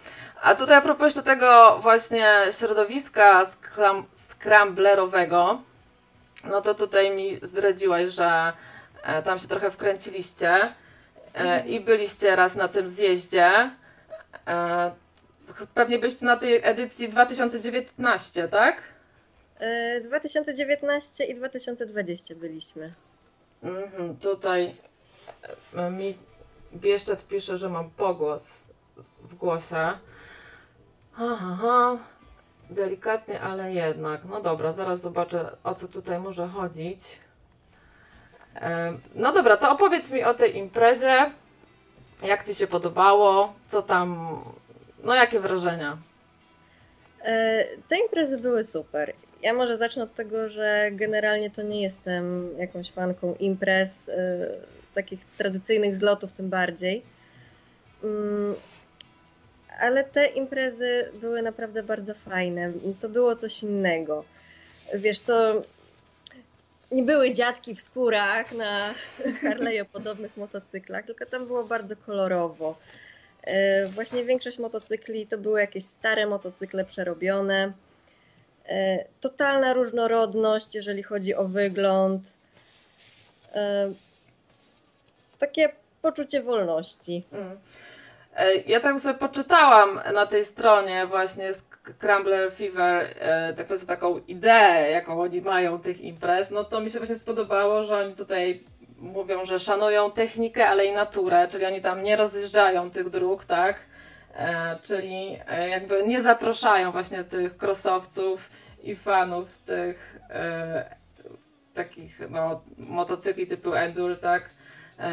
A 0.42 0.56
tutaj 0.56 0.78
a 0.78 0.82
propos 0.82 1.06
jeszcze 1.06 1.24
tego 1.24 1.80
właśnie 1.82 2.28
środowiska 2.60 3.46
skram, 3.46 4.06
scramblerowego, 4.16 5.62
no 6.44 6.62
to 6.62 6.76
tutaj 6.76 7.16
mi 7.16 7.40
zdradziłaś, 7.44 8.10
że 8.10 8.54
tam 9.26 9.40
się 9.40 9.48
trochę 9.48 9.72
wkręciliście 9.72 10.74
e, 11.36 11.68
i 11.68 11.80
byliście 11.80 12.36
raz 12.36 12.56
na 12.56 12.68
tym 12.68 12.88
zjeździe. 12.88 13.72
Pewnie 15.74 16.00
byliście 16.00 16.26
na 16.26 16.38
tej 16.38 16.60
edycji 16.64 17.10
2019, 17.10 18.48
tak? 18.48 18.82
E, 19.60 20.02
2019 20.02 21.26
i 21.26 21.36
2020 21.36 22.36
byliśmy. 22.36 22.94
Mhm, 23.64 24.18
tutaj 24.18 24.76
e, 25.76 25.92
mi 25.92 26.18
Bieszczat 26.74 27.28
pisze, 27.28 27.58
że 27.58 27.70
mam 27.70 27.90
pogłos 27.90 28.64
w 29.22 29.36
głosie. 29.36 29.76
Aha, 31.18 31.38
aha, 31.54 31.98
delikatnie, 32.70 33.42
ale 33.42 33.74
jednak. 33.74 34.26
No 34.26 34.42
dobra, 34.42 34.74
zaraz 34.74 35.02
zobaczę 35.02 35.58
o 35.64 35.76
co 35.76 35.88
tutaj 35.88 36.20
może 36.20 36.48
chodzić. 36.48 37.20
E, 38.56 38.94
No 39.16 39.34
dobra, 39.34 39.58
to 39.58 39.72
opowiedz 39.72 40.12
mi 40.12 40.24
o 40.24 40.34
tej 40.34 40.58
imprezie. 40.58 41.32
Jak 42.24 42.48
Ci 42.48 42.56
się 42.56 42.68
podobało? 42.68 43.54
Co 43.68 43.82
tam? 43.82 44.40
No 45.04 45.16
jakie 45.16 45.40
wrażenia? 45.40 45.98
E, 47.22 47.66
Te 47.88 47.98
imprezy 48.00 48.38
były 48.38 48.64
super. 48.64 49.14
Ja 49.42 49.54
może 49.54 49.78
zacznę 49.78 50.04
od 50.04 50.16
tego, 50.16 50.50
że 50.50 50.90
generalnie 50.92 51.50
to 51.50 51.62
nie 51.62 51.82
jestem 51.82 52.58
jakąś 52.58 52.92
fanką 52.92 53.36
imprez, 53.40 54.10
e, 54.10 54.48
takich 54.94 55.26
tradycyjnych 55.38 55.96
zlotów 55.96 56.32
tym 56.32 56.50
bardziej. 56.50 57.02
Mm, 58.04 58.56
Ale 59.80 60.04
te 60.04 60.26
imprezy 60.28 61.10
były 61.22 61.42
naprawdę 61.42 61.84
bardzo 61.84 62.14
fajne. 62.14 62.72
To 63.02 63.10
było 63.10 63.36
coś 63.36 63.64
innego. 63.64 64.24
Wiesz, 64.94 65.20
to 65.20 65.64
nie 66.92 67.04
były 67.04 67.32
dziadki 67.32 67.76
w 67.76 67.82
skórach 67.82 68.52
na 68.52 68.94
Harley'o 69.44 69.86
podobnych 69.86 70.38
motocyklach, 70.38 71.06
tylko 71.06 71.26
tam 71.26 71.48
było 71.48 71.64
bardzo 71.64 71.96
kolorowo. 71.96 72.78
E, 73.44 73.86
Właśnie 73.88 74.26
większość 74.26 74.58
motocykli 74.58 75.28
to 75.28 75.38
były 75.38 75.60
jakieś 75.60 75.84
stare 75.84 76.28
motocykle 76.28 76.86
przerobione. 76.86 77.74
E, 78.70 79.06
Totalna 79.22 79.74
różnorodność, 79.74 80.76
jeżeli 80.76 81.04
chodzi 81.04 81.36
o 81.36 81.46
wygląd. 81.48 82.38
E, 83.56 83.92
Takie 85.40 85.70
poczucie 86.02 86.42
wolności. 86.44 87.24
Mm. 87.32 87.58
E, 88.36 88.56
Ja 88.56 88.80
tak 88.80 89.00
sobie 89.00 89.20
poczytałam 89.20 90.02
na 90.14 90.26
tej 90.26 90.46
stronie 90.46 91.08
właśnie 91.08 91.54
z 91.54 91.64
Crumbler 92.00 92.52
Fever 92.52 93.16
tak 93.58 93.68
powiedzmy 93.68 93.88
taką 93.88 94.18
ideę, 94.18 94.92
jaką 94.92 95.22
oni 95.22 95.42
mają 95.42 95.80
tych 95.82 96.02
imprez, 96.02 96.52
no 96.52 96.64
to 96.64 96.80
mi 96.82 96.92
się 96.92 97.00
właśnie 97.00 97.16
spodobało, 97.16 97.84
że 97.84 97.98
oni 97.98 98.16
tutaj 98.16 98.64
mówią, 98.98 99.46
że 99.46 99.60
szanują 99.60 100.12
technikę, 100.12 100.70
ale 100.70 100.86
i 100.86 100.92
naturę, 100.92 101.48
czyli 101.48 101.66
oni 101.66 101.82
tam 101.82 102.04
nie 102.04 102.16
rozjeżdżają 102.16 102.92
tych 102.92 103.10
dróg, 103.10 103.46
tak? 103.46 103.76
E, 104.40 104.78
czyli 104.84 105.40
e, 105.48 105.70
jakby 105.70 106.08
nie 106.08 106.22
zapraszają 106.22 106.92
właśnie 106.92 107.24
tych 107.24 107.58
krosowców 107.58 108.50
i 108.84 108.96
fanów 108.96 109.58
tych 109.58 110.20
e, 110.30 110.96
takich 111.74 112.20
no, 112.30 112.62
motocykli 112.78 113.48
typu 113.48 113.74
Endure, 113.74 114.16
tak? 114.16 114.50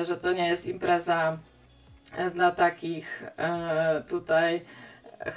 Że 0.02 0.16
to 0.16 0.32
nie 0.32 0.48
jest 0.48 0.66
impreza 0.66 1.38
dla 2.34 2.50
takich 2.50 3.24
tutaj 4.08 4.64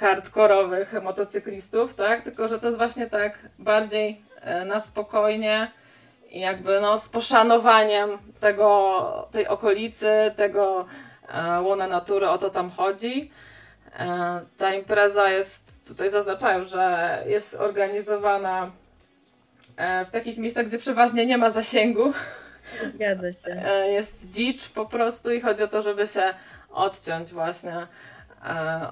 hardkorowych 0.00 1.02
motocyklistów, 1.02 1.94
tak? 1.94 2.22
Tylko, 2.22 2.48
że 2.48 2.58
to 2.58 2.66
jest 2.66 2.78
właśnie 2.78 3.06
tak 3.06 3.38
bardziej 3.58 4.22
na 4.66 4.80
spokojnie 4.80 5.70
i 6.30 6.40
jakby 6.40 6.80
no 6.80 6.98
z 6.98 7.08
poszanowaniem 7.08 8.18
tego, 8.40 9.28
tej 9.32 9.48
okolicy, 9.48 10.10
tego 10.36 10.86
łona 11.62 11.86
natury, 11.86 12.28
o 12.28 12.38
to 12.38 12.50
tam 12.50 12.70
chodzi. 12.70 13.30
E, 13.98 14.40
ta 14.58 14.74
impreza 14.74 15.30
jest, 15.30 15.86
tutaj 15.88 16.10
zaznaczają, 16.10 16.64
że 16.64 17.18
jest 17.26 17.54
organizowana 17.54 18.70
e, 19.76 20.04
w 20.04 20.10
takich 20.10 20.38
miejscach, 20.38 20.66
gdzie 20.66 20.78
przeważnie 20.78 21.26
nie 21.26 21.38
ma 21.38 21.50
zasięgu. 21.50 22.12
Zgadza 22.86 23.32
się. 23.32 23.62
E, 23.64 23.88
jest 23.88 24.30
dzicz 24.30 24.68
po 24.68 24.86
prostu 24.86 25.32
i 25.32 25.40
chodzi 25.40 25.62
o 25.62 25.68
to, 25.68 25.82
żeby 25.82 26.06
się 26.06 26.34
odciąć 26.70 27.32
właśnie 27.32 27.86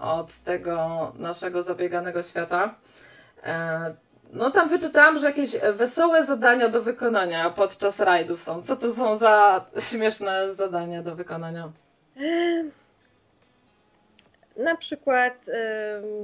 od 0.01 0.35
tego 0.35 1.13
naszego 1.19 1.63
zabieganego 1.63 2.23
świata. 2.23 2.75
No 4.33 4.51
tam 4.51 4.69
wyczytałam, 4.69 5.19
że 5.19 5.27
jakieś 5.27 5.57
wesołe 5.75 6.25
zadania 6.25 6.69
do 6.69 6.83
wykonania 6.83 7.51
podczas 7.51 8.01
rajdu 8.01 8.37
są. 8.37 8.63
Co 8.63 8.77
to 8.77 8.93
są 8.93 9.17
za 9.17 9.65
śmieszne 9.79 10.55
zadania 10.55 11.03
do 11.03 11.17
wykonania? 11.17 11.73
Na 14.59 14.77
przykład 14.77 15.47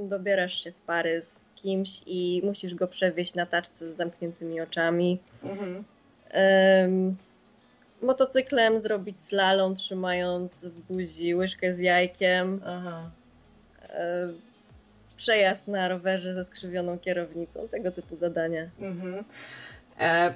dobierasz 0.03 0.63
się 0.63 0.71
w 0.71 0.75
pary 0.75 1.21
z 1.23 1.51
kimś 1.55 2.01
i 2.05 2.41
musisz 2.43 2.75
go 2.75 2.87
przewieźć 2.87 3.35
na 3.35 3.45
taczce 3.45 3.91
z 3.91 3.95
zamkniętymi 3.95 4.61
oczami. 4.61 5.19
Mhm. 5.43 5.83
Em, 6.29 7.15
motocyklem 8.01 8.79
zrobić 8.79 9.19
slalom, 9.19 9.75
trzymając 9.75 10.65
w 10.65 10.79
buzi 10.79 11.35
łyżkę 11.35 11.73
z 11.73 11.79
jajkiem. 11.79 12.61
Aha. 12.65 13.09
Przejazd 15.17 15.67
na 15.67 15.87
rowerze 15.87 16.33
ze 16.33 16.45
skrzywioną 16.45 16.99
kierownicą, 16.99 17.67
tego 17.67 17.91
typu 17.91 18.15
zadania. 18.15 18.69
Mhm. 18.79 19.23
E, 19.99 20.33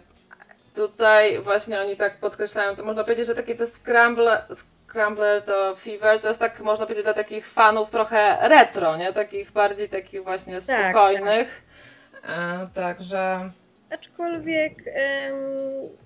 tutaj 0.76 1.42
właśnie 1.42 1.82
oni 1.82 1.98
tak 1.98 2.20
podkreślają, 2.20 2.76
to 2.76 2.84
można 2.84 3.04
powiedzieć, 3.04 3.28
że 3.28 3.36
takie 3.36 3.56
te 3.56 3.68
scramble, 3.68 4.42
scrambler 4.89 5.41
to 5.41 5.75
fever, 5.75 6.19
to 6.21 6.28
jest 6.28 6.39
tak, 6.39 6.60
można 6.60 6.86
powiedzieć, 6.86 7.04
dla 7.04 7.13
takich 7.13 7.47
fanów 7.47 7.91
trochę 7.91 8.38
retro, 8.49 8.97
nie? 8.97 9.13
Takich 9.13 9.52
bardziej 9.52 9.89
takich 9.89 10.23
właśnie 10.23 10.62
Tak, 10.62 10.89
spokojnych. 10.91 11.62
E, 12.23 12.67
także 12.73 13.52
Aczkolwiek 13.93 14.73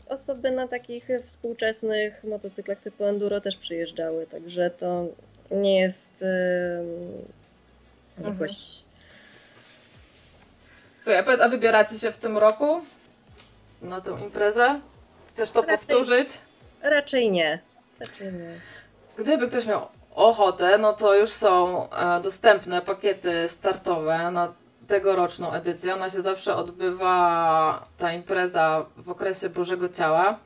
osoby 0.10 0.52
na 0.52 0.68
takich 0.68 1.08
współczesnych 1.26 2.24
motocyklach 2.24 2.80
typu 2.80 3.06
enduro 3.06 3.42
też 3.42 3.58
przyjeżdżały, 3.58 4.28
także 4.28 4.70
to 4.70 5.06
nie 5.52 5.80
jest 5.80 6.24
em, 8.18 8.32
jakoś... 8.34 8.52
Słuchaj, 11.02 11.24
powiedz, 11.24 11.42
a 11.42 11.50
wybieracie 11.50 12.00
się 12.00 12.12
w 12.12 12.18
tym 12.18 12.38
roku 12.38 12.82
na 13.82 14.02
tą 14.02 14.18
imprezę? 14.18 14.80
Chcesz 15.30 15.52
to 15.52 15.62
Raczej- 15.62 15.78
powtórzyć? 15.78 16.28
Raczej 16.82 17.32
nie. 17.32 17.60
Nie. 18.22 18.60
Gdyby 19.18 19.48
ktoś 19.50 19.66
miał 19.66 19.88
ochotę, 20.16 20.78
no 20.78 20.94
to 20.94 21.16
już 21.16 21.30
są 21.30 21.90
e, 21.90 22.22
dostępne 22.22 22.82
pakiety 22.82 23.48
startowe 23.48 24.32
na 24.32 24.54
tegoroczną 24.88 25.52
edycję. 25.52 25.94
Ona 25.94 26.10
się 26.10 26.22
zawsze 26.22 26.56
odbywa, 26.56 27.88
ta 27.98 28.14
impreza, 28.14 28.86
w 28.98 29.10
okresie 29.10 29.50
Bożego 29.50 29.90
Ciała. 29.90 30.40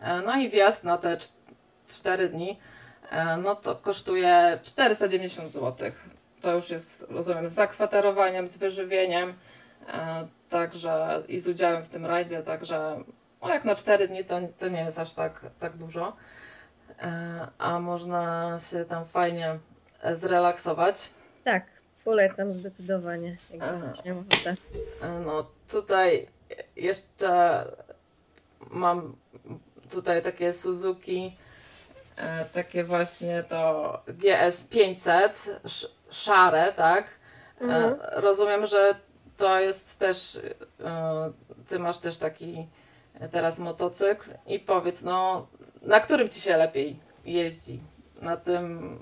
E, 0.00 0.20
no 0.20 0.36
i 0.36 0.50
wjazd 0.50 0.84
na 0.84 0.98
te 0.98 1.18
4 1.88 2.28
dni, 2.28 2.58
e, 3.10 3.36
no 3.36 3.54
to 3.54 3.76
kosztuje 3.76 4.60
490 4.62 5.52
zł. 5.52 5.90
To 6.40 6.54
już 6.54 6.70
jest, 6.70 7.06
rozumiem, 7.10 7.48
z 7.48 7.52
zakwaterowaniem, 7.52 8.46
z 8.46 8.56
wyżywieniem, 8.56 9.34
także 10.50 11.22
i 11.28 11.40
z 11.40 11.48
udziałem 11.48 11.84
w 11.84 11.88
tym 11.88 12.06
rajdzie, 12.06 12.42
także 12.42 13.02
no 13.42 13.48
jak 13.48 13.64
na 13.64 13.74
4 13.74 14.08
dni 14.08 14.24
to, 14.24 14.40
to 14.58 14.68
nie 14.68 14.80
jest 14.80 14.98
aż 14.98 15.12
tak, 15.12 15.40
tak 15.58 15.76
dużo. 15.76 16.16
E, 17.02 17.48
a 17.58 17.80
można 17.80 18.52
się 18.70 18.84
tam 18.84 19.04
fajnie 19.06 19.58
e, 20.02 20.16
zrelaksować. 20.16 21.08
Tak, 21.44 21.64
polecam 22.04 22.54
zdecydowanie, 22.54 23.36
jak 23.50 23.62
Aha. 23.62 23.72
będziecie 23.72 24.08
miał 24.10 24.18
ochotę. 24.18 24.54
E, 25.02 25.08
No 25.20 25.46
tutaj 25.70 26.28
jeszcze 26.76 27.64
mam 28.70 29.16
tutaj 29.90 30.22
takie 30.22 30.52
Suzuki, 30.52 31.36
e, 32.16 32.44
takie 32.44 32.84
właśnie 32.84 33.42
to 33.42 33.92
GS 34.08 34.64
500 34.64 35.50
sz- 35.64 35.92
szare, 36.10 36.72
tak? 36.72 37.06
E, 37.60 37.64
Mhm. 37.64 37.96
Rozumiem, 38.12 38.66
że 38.66 38.94
to 39.36 39.60
jest 39.60 39.98
też, 39.98 40.40
e, 40.84 41.32
ty 41.68 41.78
masz 41.78 41.98
też 41.98 42.16
taki 42.18 42.66
teraz 43.30 43.58
motocykl 43.58 44.30
i 44.46 44.58
powiedz, 44.60 45.02
no 45.02 45.46
na 45.86 46.00
którym 46.00 46.28
ci 46.28 46.40
się 46.40 46.56
lepiej 46.56 46.96
jeździ? 47.24 47.80
Na 48.22 48.36
tym 48.36 48.98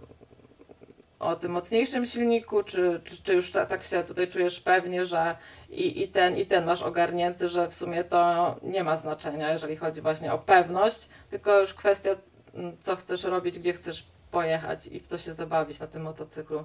o 1.19 1.37
tym 1.37 1.53
mocniejszym 1.53 2.07
silniku, 2.07 2.63
czy, 2.63 3.01
czy, 3.05 3.23
czy 3.23 3.35
już 3.35 3.53
ta- 3.53 3.67
tak 3.67 3.83
się 3.85 4.05
tutaj 4.05 4.29
czujesz 4.29 4.61
pewnie, 4.61 5.07
że 5.07 5.37
i, 5.71 6.03
i 6.03 6.09
ten, 6.09 6.37
i 6.37 6.47
ten 6.47 6.65
masz 6.65 6.83
ogarnięty, 6.83 7.49
że 7.49 7.69
w 7.69 7.75
sumie 7.75 8.05
to 8.05 8.57
nie 8.63 8.85
ma 8.85 8.97
znaczenia, 8.97 9.53
jeżeli 9.53 9.77
chodzi 9.77 10.01
właśnie 10.01 10.33
o 10.33 10.39
pewność, 10.39 11.09
tylko 11.31 11.61
już 11.61 11.75
kwestia, 11.75 12.11
mm, 12.55 12.77
co 12.81 12.97
chcesz 12.97 13.25
robić, 13.25 13.59
gdzie 13.59 13.73
chcesz 13.73 14.07
pojechać 14.31 14.87
i 14.87 15.01
w 15.01 15.07
co 15.07 15.19
się 15.19 15.33
zabawić 15.33 15.81
na 15.81 15.87
tym 15.87 16.03
motocyklu. 16.03 16.65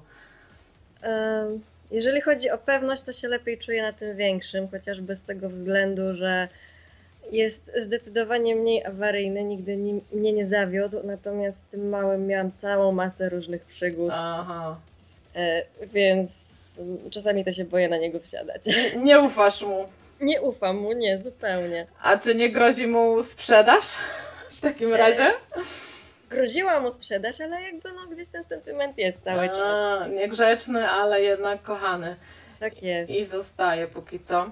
Jeżeli 1.92 2.22
chodzi 2.22 2.50
o 2.50 2.58
pewność, 2.58 3.04
to 3.04 3.12
się 3.12 3.28
lepiej 3.28 3.58
czuję 3.58 3.82
na 3.82 3.94
tym 3.94 4.18
większym, 4.18 4.68
chociażby 4.68 5.16
z 5.16 5.24
tego 5.24 5.50
względu, 5.50 6.16
że 6.16 6.48
jest 7.32 7.72
zdecydowanie 7.78 8.56
mniej 8.56 8.86
awaryjny, 8.86 9.44
nigdy 9.44 9.78
ni- 9.78 10.02
mnie 10.12 10.34
nie 10.34 10.46
zawiódł, 10.46 10.98
natomiast 11.04 11.60
z 11.60 11.63
tym 11.63 11.89
małym 11.89 12.28
miałam 12.28 12.52
całą 12.56 12.92
masę 12.92 13.30
różnych 13.30 13.65
przygód, 13.65 14.12
Aha. 14.13 14.78
e, 15.36 15.63
więc 15.86 16.60
czasami 17.12 17.46
to 17.46 17.52
się 17.52 17.65
boję 17.65 17.89
na 17.89 17.98
niego 17.98 18.20
wsiadać. 18.20 18.62
Nie 18.98 19.20
ufasz 19.20 19.62
mu. 19.62 19.86
Nie 20.22 20.42
ufam 20.42 20.78
mu, 20.78 20.94
nie, 20.94 21.20
zupełnie. 21.20 21.86
A 22.02 22.18
czy 22.18 22.36
nie 22.36 22.50
grozi 22.52 22.88
mu 22.88 23.24
sprzedaż 23.24 23.84
w 24.50 24.62
takim 24.62 24.94
razie? 24.94 25.32
Groziła 26.30 26.80
mu 26.80 26.92
sprzedaż, 26.92 27.42
ale 27.42 27.62
jakby 27.62 27.92
no 27.94 28.08
gdzieś 28.08 28.32
ten 28.32 28.44
sentyment 28.44 28.98
jest 28.98 29.20
cały 29.20 29.48
czas. 29.48 29.60
A, 29.60 30.08
niegrzeczny, 30.08 30.89
ale 30.89 31.22
jednak 31.22 31.62
kochany. 31.62 32.15
Tak 32.60 32.84
jest. 32.84 33.12
I 33.12 33.26
zostaje 33.26 33.88
póki 33.88 34.20
co. 34.20 34.50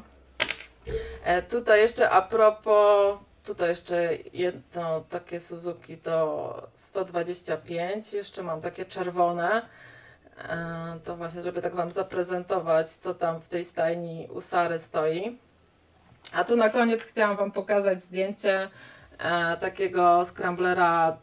E, 1.23 1.41
tutaj 1.41 1.81
jeszcze 1.81 2.09
a 2.09 2.21
propos, 2.21 3.19
tutaj 3.43 3.69
jeszcze 3.69 4.09
jedno 4.33 5.03
takie 5.09 5.39
Suzuki 5.39 5.97
to 5.97 6.67
125, 6.73 8.13
jeszcze 8.13 8.43
mam 8.43 8.61
takie 8.61 8.85
czerwone. 8.85 9.61
E, 10.49 10.99
to 11.03 11.15
właśnie, 11.15 11.41
żeby 11.41 11.61
tak 11.61 11.75
Wam 11.75 11.91
zaprezentować, 11.91 12.89
co 12.89 13.13
tam 13.13 13.41
w 13.41 13.47
tej 13.47 13.65
stajni 13.65 14.27
u 14.33 14.41
Sary 14.41 14.79
stoi. 14.79 15.37
A 16.33 16.43
tu 16.43 16.55
na 16.55 16.69
koniec 16.69 17.01
chciałam 17.01 17.37
Wam 17.37 17.51
pokazać 17.51 18.01
zdjęcie 18.01 18.69
e, 19.17 19.57
takiego 19.57 20.25
scramblera 20.25 21.17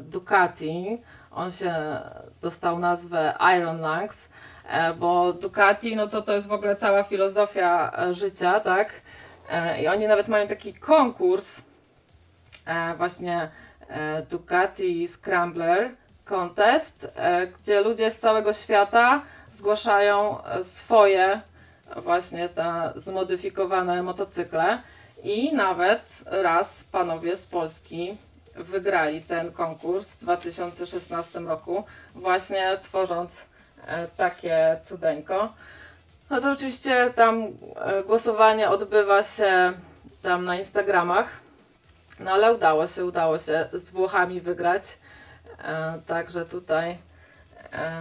Ducati. 0.00 1.02
On 1.30 1.50
się 1.50 1.74
dostał 2.42 2.78
nazwę 2.78 3.34
Iron 3.58 3.80
Lungs, 3.80 4.28
bo 4.98 5.32
Ducati 5.32 5.96
no 5.96 6.06
to, 6.06 6.22
to 6.22 6.34
jest 6.34 6.46
w 6.46 6.52
ogóle 6.52 6.76
cała 6.76 7.02
filozofia 7.02 7.92
e, 7.98 8.14
życia, 8.14 8.60
tak? 8.60 8.92
E, 9.50 9.82
I 9.82 9.88
oni 9.88 10.06
nawet 10.06 10.28
mają 10.28 10.48
taki 10.48 10.74
konkurs, 10.74 11.62
e, 12.66 12.94
właśnie 12.94 13.48
e, 13.88 14.22
Ducati 14.22 15.08
Scrambler 15.08 15.90
Contest, 16.24 17.06
e, 17.16 17.46
gdzie 17.46 17.80
ludzie 17.80 18.10
z 18.10 18.18
całego 18.18 18.52
świata 18.52 19.22
zgłaszają 19.52 20.44
e, 20.44 20.64
swoje 20.64 21.40
właśnie 21.96 22.48
te 22.48 22.92
zmodyfikowane 22.96 24.02
motocykle 24.02 24.82
i 25.22 25.52
nawet 25.52 26.02
raz 26.26 26.84
panowie 26.84 27.36
z 27.36 27.46
Polski 27.46 28.16
wygrali 28.54 29.22
ten 29.22 29.52
konkurs 29.52 30.08
w 30.08 30.20
2016 30.20 31.40
roku, 31.40 31.84
właśnie 32.14 32.78
tworząc 32.82 33.40
e, 33.40 33.57
takie 34.16 34.78
cudeńko. 34.82 35.52
No 36.30 36.40
to 36.40 36.52
oczywiście 36.52 37.10
tam 37.14 37.46
e, 37.76 38.02
głosowanie 38.02 38.70
odbywa 38.70 39.22
się 39.22 39.72
tam 40.22 40.44
na 40.44 40.56
Instagramach, 40.56 41.28
no 42.20 42.30
ale 42.30 42.54
udało 42.54 42.86
się, 42.86 43.04
udało 43.04 43.38
się 43.38 43.68
z 43.72 43.90
Włochami 43.90 44.40
wygrać. 44.40 44.82
E, 45.64 45.98
także 46.06 46.44
tutaj 46.44 46.98
e, 47.72 48.00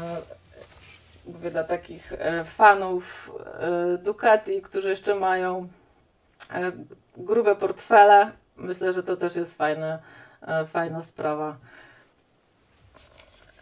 mówię 1.25 1.51
dla 1.51 1.63
takich 1.63 2.13
e, 2.13 2.43
fanów 2.43 3.31
e, 3.59 3.97
Ducati, 3.97 4.61
którzy 4.61 4.89
jeszcze 4.89 5.15
mają 5.15 5.67
e, 6.53 6.71
grube 7.17 7.55
portfele, 7.55 8.31
myślę, 8.57 8.93
że 8.93 9.03
to 9.03 9.17
też 9.17 9.35
jest 9.35 9.57
fajne, 9.57 9.99
e, 10.41 10.65
fajna 10.65 11.03
sprawa. 11.03 11.55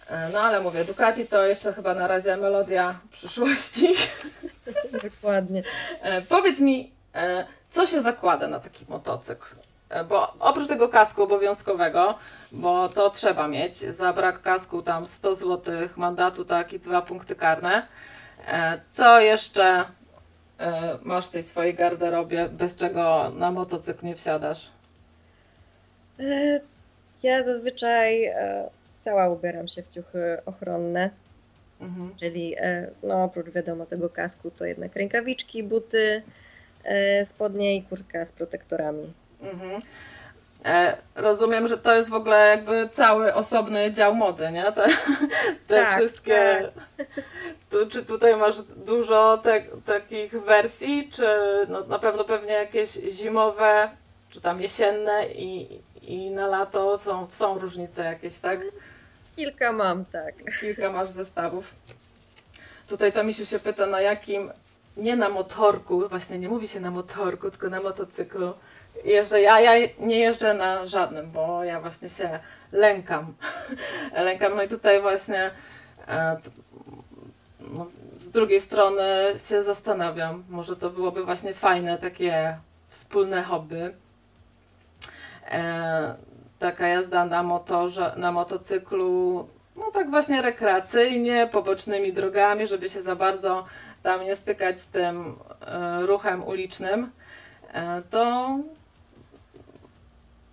E, 0.09 0.29
No 0.33 0.39
ale 0.39 0.61
mówię, 0.61 0.85
Ducati 0.85 1.25
to 1.25 1.45
jeszcze 1.45 1.73
chyba 1.73 1.93
na 1.93 2.07
razie 2.07 2.37
melodia 2.37 2.99
przyszłości. 3.11 3.93
Dokładnie. 5.03 5.63
E, 6.01 6.21
powiedz 6.21 6.59
mi, 6.59 6.91
e, 7.15 7.45
co 7.71 7.87
się 7.87 8.01
zakłada 8.01 8.47
na 8.47 8.59
taki 8.59 8.85
motocykl? 8.89 9.55
Bo 10.09 10.33
oprócz 10.39 10.67
tego 10.67 10.89
kasku 10.89 11.23
obowiązkowego, 11.23 12.17
bo 12.51 12.89
to 12.89 13.09
trzeba 13.09 13.47
mieć, 13.47 13.77
za 13.77 14.13
brak 14.13 14.41
kasku 14.41 14.81
tam 14.81 15.05
100 15.05 15.35
zł 15.35 15.75
mandatu, 15.95 16.45
tak 16.45 16.73
i 16.73 16.79
dwa 16.79 17.01
punkty 17.01 17.35
karne. 17.35 17.87
Co 18.89 19.19
jeszcze 19.19 19.85
masz 21.01 21.27
w 21.27 21.29
tej 21.29 21.43
swojej 21.43 21.73
garderobie, 21.73 22.49
bez 22.49 22.75
czego 22.75 23.31
na 23.35 23.51
motocykl 23.51 24.05
nie 24.05 24.15
wsiadasz? 24.15 24.69
Ja 27.23 27.43
zazwyczaj 27.43 28.31
cała 29.05 29.29
ubieram 29.29 29.67
się 29.67 29.83
w 29.83 29.89
ciuchy 29.89 30.37
ochronne, 30.45 31.09
Mhm. 31.81 32.15
czyli 32.15 32.55
e, 32.57 32.87
no, 33.03 33.23
oprócz 33.23 33.49
wiadomo 33.49 33.85
tego 33.85 34.09
kasku, 34.09 34.51
to 34.51 34.65
jednak 34.65 34.95
rękawiczki, 34.95 35.63
buty, 35.63 36.21
e, 36.83 37.25
spodnie 37.25 37.75
i 37.75 37.83
kurtka 37.83 38.25
z 38.25 38.31
protektorami. 38.31 39.13
Mhm. 39.41 39.81
E, 40.65 40.97
rozumiem, 41.15 41.67
że 41.67 41.77
to 41.77 41.95
jest 41.95 42.09
w 42.09 42.13
ogóle 42.13 42.47
jakby 42.47 42.89
cały 42.91 43.33
osobny 43.33 43.91
dział 43.91 44.15
mody, 44.15 44.51
nie? 44.51 44.63
Te, 44.71 44.87
te 45.67 45.75
Tak, 45.75 45.97
wszystkie. 45.97 46.69
Tu, 47.69 47.89
czy 47.89 48.05
tutaj 48.05 48.35
masz 48.37 48.61
dużo 48.61 49.37
te, 49.43 49.61
takich 49.85 50.31
wersji, 50.43 51.09
czy 51.13 51.27
no, 51.69 51.83
na 51.83 51.99
pewno 51.99 52.23
pewnie 52.23 52.53
jakieś 52.53 52.89
zimowe, 52.91 53.89
czy 54.29 54.41
tam 54.41 54.61
jesienne 54.61 55.27
i, 55.27 55.79
i 56.01 56.29
na 56.29 56.47
lato 56.47 56.97
są, 56.97 57.29
są 57.29 57.59
różnice 57.59 58.03
jakieś, 58.03 58.39
tak? 58.39 58.59
Kilka 59.35 59.71
mam, 59.71 60.05
tak. 60.05 60.35
Kilka 60.59 60.91
masz 60.91 61.09
zestawów. 61.09 61.73
Tutaj 62.87 63.13
to 63.13 63.23
Misiu 63.23 63.45
się 63.45 63.59
pyta, 63.59 63.85
na 63.85 64.01
jakim, 64.01 64.51
nie 64.97 65.15
na 65.15 65.29
motorku, 65.29 66.09
właśnie 66.09 66.39
nie 66.39 66.49
mówi 66.49 66.67
się 66.67 66.79
na 66.79 66.91
motorku, 66.91 67.51
tylko 67.51 67.69
na 67.69 67.81
motocyklu. 67.81 68.53
Jeżdżę, 69.03 69.41
ja, 69.41 69.59
ja 69.59 69.87
nie 69.99 70.19
jeżdżę 70.19 70.53
na 70.53 70.85
żadnym, 70.85 71.31
bo 71.31 71.63
ja 71.63 71.81
właśnie 71.81 72.09
się 72.09 72.39
lękam. 72.71 73.33
lękam, 74.25 74.55
no 74.55 74.63
i 74.63 74.67
tutaj 74.67 75.01
właśnie 75.01 75.51
e, 76.07 76.37
no, 77.59 77.87
z 78.21 78.29
drugiej 78.29 78.61
strony 78.61 79.03
się 79.49 79.63
zastanawiam, 79.63 80.43
może 80.49 80.75
to 80.75 80.89
byłoby 80.89 81.25
właśnie 81.25 81.53
fajne 81.53 81.97
takie 81.97 82.57
wspólne 82.87 83.43
hobby. 83.43 83.93
E, 85.51 86.15
taka 86.59 86.87
jazda 86.87 87.25
na 87.25 87.43
motorze, 87.43 88.13
na 88.17 88.31
motocyklu, 88.31 89.47
no 89.75 89.91
tak 89.91 90.09
właśnie 90.09 90.41
rekreacyjnie, 90.41 91.49
pobocznymi 91.51 92.13
drogami, 92.13 92.67
żeby 92.67 92.89
się 92.89 93.01
za 93.01 93.15
bardzo 93.15 93.65
tam 94.03 94.23
nie 94.23 94.35
stykać 94.35 94.79
z 94.79 94.87
tym 94.87 95.35
e, 95.67 96.05
ruchem 96.05 96.43
ulicznym, 96.43 97.11
e, 97.73 98.01
to 98.09 98.49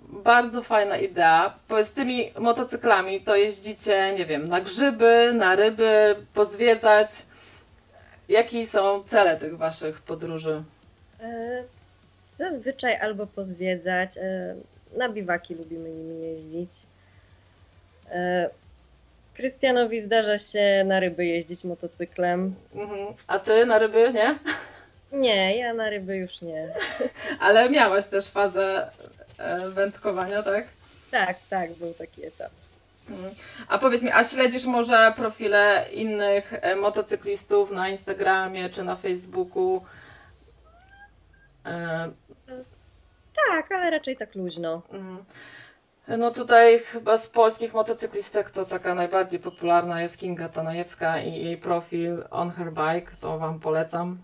bardzo 0.08 0.62
fajna 0.62 0.96
idea. 0.96 1.54
Bo 1.68 1.84
z 1.84 1.92
tymi 1.92 2.32
motocyklami 2.38 3.20
to 3.20 3.36
jeździcie, 3.36 4.14
nie 4.18 4.26
wiem, 4.26 4.48
na 4.48 4.60
grzyby, 4.60 5.32
na 5.34 5.56
ryby, 5.56 6.16
pozwiedzać. 6.34 7.10
Jakie 8.28 8.66
są 8.66 9.02
cele 9.02 9.36
tych 9.36 9.56
waszych 9.56 10.00
podróży? 10.00 10.62
E, 11.20 11.64
Zazwyczaj 12.28 12.96
albo 12.96 13.26
pozwiedzać. 13.26 14.10
Na 14.96 15.08
biwaki 15.08 15.54
lubimy 15.54 15.90
nimi 15.90 16.20
jeździć. 16.22 16.70
E, 18.10 18.50
Krystianowi 19.34 20.00
zdarza 20.00 20.38
się 20.38 20.84
na 20.86 21.00
ryby 21.00 21.26
jeździć 21.26 21.64
motocyklem. 21.64 22.54
Mhm. 22.74 23.14
A 23.26 23.38
ty 23.38 23.66
na 23.66 23.78
ryby, 23.78 24.12
nie? 24.12 24.38
Nie, 25.12 25.56
ja 25.58 25.74
na 25.74 25.90
ryby 25.90 26.16
już 26.16 26.42
nie. 26.42 26.74
Ale 27.40 27.70
miałaś 27.70 28.06
też 28.06 28.26
fazę 28.26 28.90
e, 29.38 29.70
wędkowania, 29.70 30.42
tak? 30.42 30.64
Tak, 31.10 31.36
tak, 31.50 31.72
był 31.72 31.94
taki 31.94 32.26
etap. 32.26 32.52
Mhm. 33.10 33.34
A 33.68 33.78
powiedz 33.78 34.02
mi, 34.02 34.10
a 34.12 34.24
śledzisz 34.24 34.64
może 34.64 35.12
profile 35.16 35.86
innych 35.92 36.52
e, 36.52 36.76
motocyklistów 36.76 37.70
na 37.70 37.88
Instagramie 37.88 38.70
czy 38.70 38.84
na 38.84 38.96
Facebooku? 38.96 39.82
Tak, 43.48 43.72
ale 43.72 43.90
raczej 43.90 44.16
tak 44.16 44.34
luźno. 44.34 44.82
mhm. 44.92 45.24
No 46.08 46.30
tutaj 46.30 46.78
chyba 46.78 47.18
z 47.18 47.28
polskich 47.28 47.74
motocyklistek 47.74 48.50
to 48.50 48.64
taka 48.64 48.94
najbardziej 48.94 49.40
popularna 49.40 50.02
jest 50.02 50.18
Kinga 50.18 50.48
Tanajewska 50.48 51.18
i 51.18 51.32
jej 51.32 51.56
profil 51.56 52.24
On 52.30 52.50
Her 52.50 52.72
Bike, 52.72 53.12
to 53.20 53.38
Wam 53.38 53.60
polecam. 53.60 54.18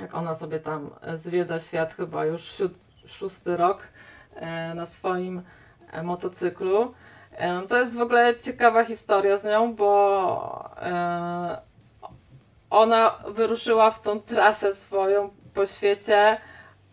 Jak 0.00 0.14
ona 0.14 0.34
sobie 0.34 0.60
tam 0.60 0.90
zwiedza 1.16 1.58
świat 1.58 1.94
chyba 1.94 2.24
już 2.24 2.62
szósty 3.06 3.56
rok 3.56 3.82
e, 4.34 4.74
na 4.74 4.86
swoim 4.86 5.42
e, 5.92 6.02
motocyklu. 6.02 6.94
E, 7.32 7.52
no 7.52 7.62
To 7.62 7.78
jest 7.78 7.96
w 7.96 8.00
ogóle 8.00 8.34
ciekawa 8.36 8.84
historia 8.84 9.36
z 9.36 9.44
nią, 9.44 9.74
bo 9.74 10.70
ona 12.70 13.18
wyruszyła 13.28 13.90
w 13.90 14.02
tą 14.02 14.20
trasę 14.20 14.74
swoją 14.74 15.30
po 15.54 15.66
świecie 15.66 16.38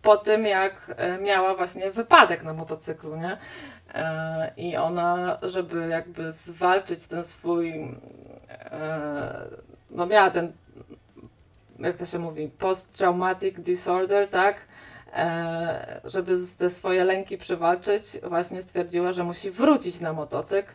po 0.02 0.16
tym, 0.16 0.44
jak 0.44 0.94
e, 0.96 1.18
miała 1.18 1.54
właśnie 1.54 1.90
wypadek 1.90 2.42
na 2.42 2.52
motocyklu, 2.52 3.16
nie? 3.16 3.36
E, 3.94 4.52
I 4.56 4.76
ona, 4.76 5.38
żeby 5.42 5.88
jakby 5.88 6.32
zwalczyć 6.32 7.06
ten 7.06 7.24
swój, 7.24 7.72
e, 8.50 9.46
no 9.90 10.06
miała 10.06 10.30
ten, 10.30 10.52
jak 11.78 11.96
to 11.96 12.06
się 12.06 12.18
mówi, 12.18 12.50
post-traumatic 12.58 13.60
disorder, 13.60 14.28
tak? 14.28 14.56
Żeby 16.04 16.36
te 16.58 16.70
swoje 16.70 17.04
lęki 17.04 17.38
przywalczyć, 17.38 18.02
właśnie 18.22 18.62
stwierdziła, 18.62 19.12
że 19.12 19.24
musi 19.24 19.50
wrócić 19.50 20.00
na 20.00 20.12
motocykl. 20.12 20.72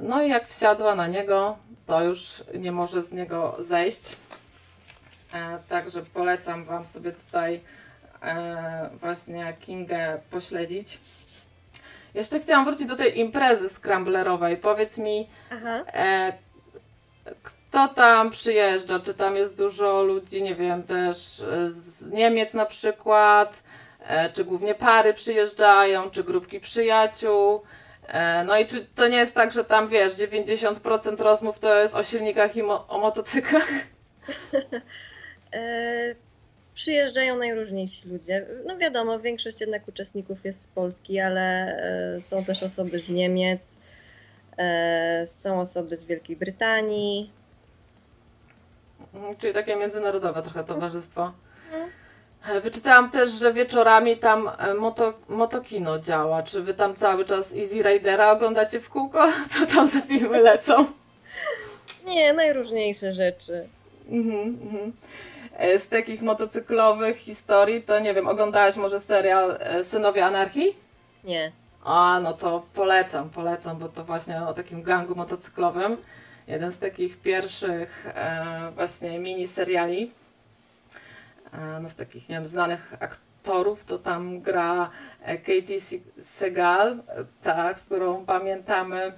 No 0.00 0.22
i 0.22 0.28
jak 0.28 0.46
wsiadła 0.46 0.94
na 0.94 1.06
niego, 1.06 1.56
to 1.86 2.04
już 2.04 2.44
nie 2.54 2.72
może 2.72 3.02
z 3.02 3.12
niego 3.12 3.56
zejść. 3.60 4.16
Także 5.68 6.02
polecam 6.02 6.64
Wam 6.64 6.84
sobie 6.84 7.12
tutaj 7.12 7.60
właśnie 9.00 9.56
Kingę 9.60 10.20
pośledzić. 10.30 10.98
Jeszcze 12.14 12.40
chciałam 12.40 12.64
wrócić 12.64 12.86
do 12.86 12.96
tej 12.96 13.18
imprezy 13.18 13.68
scramblerowej. 13.68 14.56
Powiedz 14.56 14.98
mi, 14.98 15.28
e, 15.86 16.32
kto 17.42 17.88
tam 17.88 18.30
przyjeżdża? 18.30 19.00
Czy 19.00 19.14
tam 19.14 19.36
jest 19.36 19.56
dużo 19.56 20.02
ludzi, 20.02 20.42
nie 20.42 20.54
wiem, 20.54 20.82
też 20.82 21.40
e, 21.40 21.70
z 21.70 22.10
Niemiec 22.12 22.54
na 22.54 22.66
przykład? 22.66 23.62
E, 24.06 24.32
czy 24.32 24.44
głównie 24.44 24.74
pary 24.74 25.14
przyjeżdżają, 25.14 26.10
czy 26.10 26.24
grupki 26.24 26.60
przyjaciół? 26.60 27.62
E, 28.08 28.44
no 28.44 28.58
i 28.58 28.66
czy 28.66 28.84
to 28.84 29.08
nie 29.08 29.16
jest 29.16 29.34
tak, 29.34 29.52
że 29.52 29.64
tam 29.64 29.88
wiesz, 29.88 30.12
90% 30.14 31.20
rozmów 31.20 31.58
to 31.58 31.74
jest 31.74 31.94
o 31.94 32.02
silnikach 32.02 32.56
i 32.56 32.62
mo- 32.62 32.88
o 32.88 32.98
motocyklach? 32.98 33.68
Przyjeżdżają 36.76 37.38
najróżniejsi 37.38 38.08
ludzie. 38.08 38.46
No 38.66 38.78
wiadomo, 38.78 39.20
większość 39.20 39.60
jednak 39.60 39.88
uczestników 39.88 40.44
jest 40.44 40.62
z 40.62 40.66
Polski, 40.66 41.20
ale 41.20 41.76
e, 42.16 42.20
są 42.20 42.44
też 42.44 42.62
osoby 42.62 42.98
z 42.98 43.10
Niemiec, 43.10 43.80
e, 44.58 45.26
są 45.26 45.60
osoby 45.60 45.96
z 45.96 46.04
Wielkiej 46.04 46.36
Brytanii. 46.36 47.30
Mhm, 49.14 49.36
Czyli 49.36 49.54
takie 49.54 49.76
międzynarodowe 49.76 50.42
trochę 50.42 50.64
towarzystwo. 50.64 51.32
Mhm. 51.66 51.90
E, 52.48 52.60
Wyczytałam 52.60 53.10
też, 53.10 53.30
że 53.30 53.52
wieczorami 53.52 54.16
tam 54.16 54.50
moto, 54.78 55.14
motokino 55.28 55.98
działa. 55.98 56.42
Czy 56.42 56.62
wy 56.62 56.74
tam 56.74 56.94
cały 56.94 57.24
czas 57.24 57.54
Easy 57.54 57.82
Ridera 57.82 58.30
oglądacie 58.30 58.80
w 58.80 58.88
kółko? 58.88 59.28
Co 59.52 59.66
tam 59.66 59.88
za 59.88 60.00
filmy 60.00 60.40
lecą? 60.40 60.86
Nie, 62.06 62.32
najróżniejsze 62.32 63.12
rzeczy. 63.12 63.68
Mhm, 64.08 64.58
mhm. 64.62 64.92
E, 65.56 65.78
Z 65.78 65.88
takich 65.88 66.22
motocyklowych 66.22 67.16
historii, 67.16 67.82
to 67.82 67.98
nie 68.00 68.14
wiem, 68.14 68.28
oglądałaś 68.28 68.76
może 68.76 69.00
serial 69.00 69.56
e, 69.60 69.84
Synowie 69.84 70.24
Anarchii? 70.26 70.76
Nie. 71.24 71.52
A, 71.84 72.20
no 72.22 72.32
to 72.34 72.66
polecam, 72.74 73.30
polecam, 73.30 73.78
bo 73.78 73.88
to 73.88 74.04
właśnie 74.04 74.42
o 74.42 74.54
takim 74.54 74.82
gangu 74.82 75.14
motocyklowym. 75.14 75.96
Jeden 76.46 76.70
z 76.72 76.78
takich 76.78 77.18
pierwszych 77.20 78.06
e, 78.14 78.72
właśnie 78.74 79.18
miniseriali. 79.18 80.12
E, 81.52 81.80
no 81.80 81.88
z 81.88 81.94
takich, 81.96 82.28
nie 82.28 82.34
wiem, 82.34 82.46
znanych 82.46 82.94
aktorów, 83.00 83.84
to 83.84 83.98
tam 83.98 84.40
gra 84.40 84.90
e, 85.22 85.38
Katie 85.38 85.80
Se- 85.80 86.22
Segal, 86.22 86.96
tak, 87.42 87.78
z 87.78 87.84
którą 87.84 88.24
pamiętamy 88.26 89.12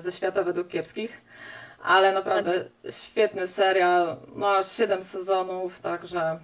ze 0.00 0.12
Świata 0.12 0.42
według 0.42 0.68
kiepskich. 0.68 1.20
Ale 1.82 2.12
naprawdę 2.12 2.52
świetny 2.90 3.46
serial, 3.46 4.16
no 4.36 4.56
aż 4.56 4.72
7 4.72 5.02
sezonów, 5.02 5.80
także 5.80 6.38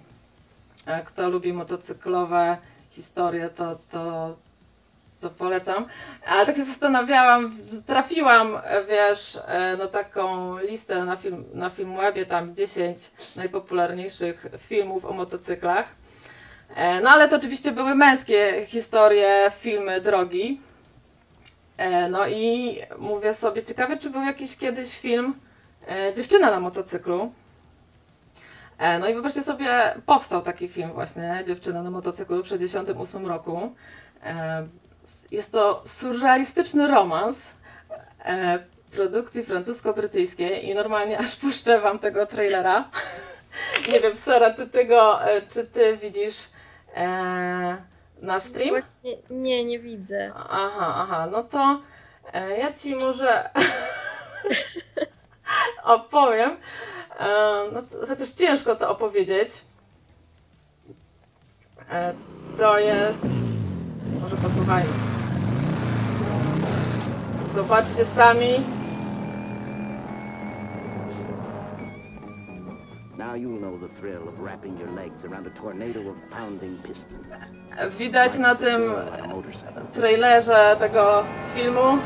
e, 0.85 1.03
kto 1.05 1.29
lubi 1.29 1.53
motocyklowe 1.53 2.57
historie, 2.91 3.49
to, 3.49 3.79
to, 3.91 4.35
to 5.21 5.29
polecam. 5.29 5.85
Ale 6.25 6.45
tak 6.45 6.55
się 6.55 6.63
zastanawiałam, 6.63 7.57
trafiłam, 7.85 8.57
wiesz, 8.89 9.39
e, 9.45 9.77
na 9.77 9.87
taką 9.87 10.57
listę 10.57 11.05
na, 11.05 11.15
film, 11.15 11.43
na 11.53 11.69
Filmwebie, 11.69 12.25
tam 12.25 12.55
10 12.55 13.11
najpopularniejszych 13.35 14.45
filmów 14.57 15.05
o 15.05 15.13
motocyklach. 15.13 15.85
E, 16.75 17.01
No 17.01 17.09
ale 17.09 17.29
to 17.29 17.35
oczywiście 17.35 17.71
były 17.71 17.95
męskie 17.95 18.65
historie, 18.67 19.51
filmy 19.59 20.01
drogi. 20.01 20.61
E, 21.77 22.09
No 22.09 22.27
i 22.27 22.77
mówię 22.97 23.33
sobie, 23.33 23.63
ciekawe 23.63 23.97
czy 23.97 24.09
był 24.09 24.21
jakiś 24.21 24.57
kiedyś 24.57 24.99
film 24.99 25.33
e, 25.87 26.13
Dziewczyna 26.13 26.51
na 26.51 26.59
motocyklu. 26.59 27.31
E, 28.77 28.99
No 28.99 29.07
i 29.07 29.13
wyobraźcie 29.13 29.43
sobie, 29.43 29.95
powstał 30.05 30.41
taki 30.41 30.67
film 30.67 30.91
właśnie, 30.93 31.43
Dziewczyna 31.47 31.83
na 31.83 31.91
motocyklu 31.91 32.37
w 32.37 32.43
1968 32.43 33.25
roku. 33.27 33.75
Jest 35.31 35.51
to 35.51 35.81
surrealistyczny 35.85 36.87
romans 36.87 37.53
produkcji 38.91 39.43
francusko-brytyjskiej 39.43 40.69
i 40.69 40.75
normalnie 40.75 41.19
aż 41.19 41.35
puszczę 41.35 41.79
wam 41.81 41.99
tego 41.99 42.25
trailera. 42.25 42.89
Nie 43.91 43.99
wiem, 43.99 44.17
Sara, 44.17 44.53
czy 44.53 44.67
ty 44.67 44.85
go, 44.85 45.19
czy 45.49 45.63
ty 45.63 45.97
widzisz 45.97 46.35
nasz 48.23 48.43
stream? 48.43 48.69
Właśnie 48.69 49.17
nie, 49.29 49.65
nie 49.65 49.79
widzę. 49.79 50.31
Aha, 50.35 50.93
aha, 50.97 51.27
no 51.31 51.43
to 51.43 51.81
e, 52.33 52.57
ja 52.57 52.73
ci 52.73 52.95
może 52.95 53.49
opowiem. 55.83 56.57
E, 57.19 57.27
no 57.73 57.81
to, 57.81 58.07
chociaż 58.07 58.29
ciężko 58.29 58.75
to 58.75 58.89
opowiedzieć. 58.89 59.49
E, 61.91 62.13
to 62.57 62.79
jest. 62.79 63.25
Może 64.21 64.35
posłuchajmy. 64.35 64.93
Zobaczcie 67.53 68.05
sami. 68.05 68.82
Widać 77.97 78.37
na 78.37 78.55
tym 78.55 78.81
trailerze 79.93 80.75
tego 80.79 81.23
filmu. 81.55 81.97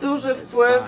Duży 0.00 0.34
wpływ. 0.34 0.82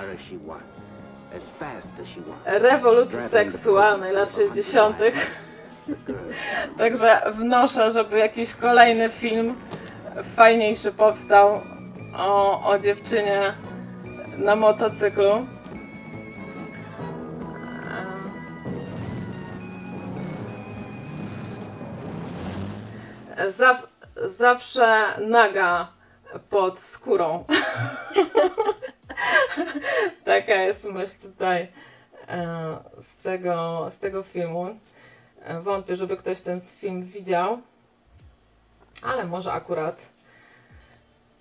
rewolucji 2.44 3.18
seksualnej 3.18 4.14
lat 4.14 4.34
60. 4.34 4.96
Także 6.78 7.22
wnoszę, 7.32 7.90
żeby 7.90 8.18
jakiś 8.18 8.54
kolejny 8.54 9.08
film 9.08 9.54
fajniejszy 10.36 10.92
powstał 10.92 11.60
o, 12.16 12.62
o 12.68 12.78
dziewczynie 12.78 13.54
na 14.38 14.56
motocyklu. 14.56 15.46
Zaw, 23.46 23.82
zawsze 24.16 25.04
naga 25.20 25.88
pod 26.50 26.78
skórą. 26.78 27.44
Taka 30.24 30.54
jest 30.54 30.84
myśl 30.84 31.12
tutaj 31.22 31.68
e, 32.28 32.78
z 33.00 33.16
tego, 33.16 33.86
z 33.90 33.98
tego 33.98 34.22
filmu. 34.22 34.78
E, 35.42 35.60
Wątpię, 35.60 35.96
żeby 35.96 36.16
ktoś 36.16 36.40
ten 36.40 36.60
film 36.60 37.02
widział, 37.02 37.62
ale 39.02 39.24
może 39.24 39.52
akurat. 39.52 39.96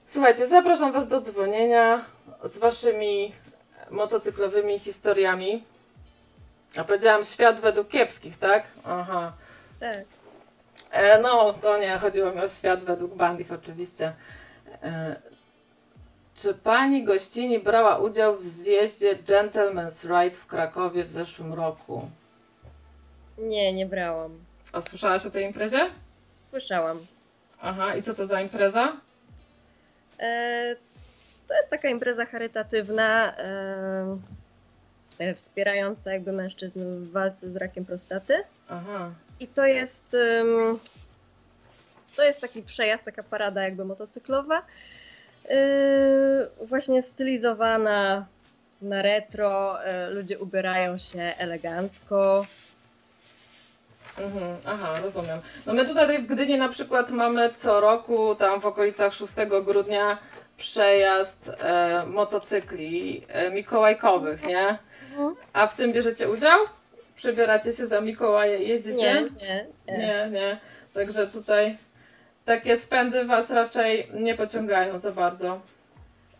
Słuchajcie, 0.07 0.47
zapraszam 0.47 0.91
Was 0.91 1.07
do 1.07 1.21
dzwonienia 1.21 2.01
z 2.43 2.57
Waszymi 2.57 3.33
motocyklowymi 3.91 4.79
historiami. 4.79 5.63
A 6.77 6.83
powiedziałam 6.83 7.23
świat 7.23 7.59
według 7.59 7.87
kiepskich, 7.87 8.37
tak? 8.37 8.63
Aha. 8.85 9.33
Tak. 9.79 10.16
E, 10.91 11.21
no, 11.21 11.53
to 11.53 11.77
nie, 11.77 11.97
chodziło 11.97 12.31
mi 12.31 12.41
o 12.41 12.47
świat 12.47 12.83
według 12.83 13.15
bandich 13.15 13.51
oczywiście. 13.51 14.13
E, 14.83 15.15
czy 16.35 16.53
pani 16.53 17.03
gościni 17.03 17.59
brała 17.59 17.97
udział 17.97 18.37
w 18.37 18.47
zjeździe 18.47 19.15
Gentleman's 19.15 20.07
Ride 20.07 20.35
w 20.35 20.45
Krakowie 20.45 21.03
w 21.03 21.11
zeszłym 21.11 21.53
roku? 21.53 22.09
Nie, 23.37 23.73
nie 23.73 23.85
brałam. 23.85 24.39
A 24.73 24.81
słyszałaś 24.81 25.25
o 25.25 25.31
tej 25.31 25.45
imprezie? 25.45 25.89
Słyszałam. 26.49 26.99
Aha, 27.61 27.95
i 27.95 28.03
co 28.03 28.13
to 28.13 28.27
za 28.27 28.41
impreza? 28.41 28.97
E, 30.19 30.75
to 31.47 31.53
jest 31.53 31.69
taka 31.69 31.89
impreza 31.89 32.25
charytatywna, 32.25 33.37
e, 33.37 34.17
e, 35.19 35.35
wspierająca 35.35 36.13
jakby 36.13 36.31
mężczyzn 36.31 36.79
w 36.79 37.11
walce 37.11 37.51
z 37.51 37.55
rakiem 37.55 37.85
prostaty. 37.85 38.33
Aha. 38.69 39.11
I 39.39 39.47
to 39.47 39.65
jest, 39.65 40.13
ym, 40.13 40.79
to 42.15 42.23
jest 42.23 42.41
taki 42.41 42.63
przejazd, 42.63 43.03
taka 43.03 43.23
parada 43.23 43.63
jakby 43.63 43.85
motocyklowa, 43.85 44.61
yy, 45.49 45.55
właśnie 46.67 47.01
stylizowana 47.01 48.25
na 48.81 49.01
retro, 49.01 49.77
yy, 49.83 50.13
ludzie 50.13 50.39
ubierają 50.39 50.97
się 50.97 51.19
elegancko. 51.19 52.45
Mhm, 54.17 54.57
aha, 54.65 54.99
rozumiem. 55.03 55.39
No 55.65 55.73
my 55.73 55.85
tutaj 55.85 56.21
w 56.21 56.27
Gdyni 56.27 56.57
na 56.57 56.69
przykład 56.69 57.11
mamy 57.11 57.53
co 57.53 57.79
roku, 57.79 58.35
tam 58.35 58.61
w 58.61 58.65
okolicach 58.65 59.13
6 59.13 59.33
grudnia, 59.65 60.17
przejazd 60.57 61.51
e, 61.59 62.05
motocykli 62.05 63.25
e, 63.27 63.49
mikołajkowych, 63.51 64.43
nie? 64.47 64.77
Mhm. 65.09 65.35
A 65.53 65.67
w 65.67 65.75
tym 65.75 65.93
bierzecie 65.93 66.29
udział? 66.29 66.59
Przebieracie 67.17 67.73
się 67.73 67.87
za 67.87 68.01
Mikołaje 68.01 68.63
i 68.63 68.69
jedziecie? 68.69 68.97
Nie, 68.97 69.21
nie, 69.21 69.65
nie. 69.87 69.97
Nie, 69.97 70.29
nie. 70.31 70.57
Także 70.93 71.27
tutaj 71.27 71.77
takie 72.45 72.77
spędy 72.77 73.25
was 73.25 73.49
raczej 73.49 74.07
nie 74.13 74.35
pociągają 74.35 74.99
za 74.99 75.11
bardzo. 75.11 75.61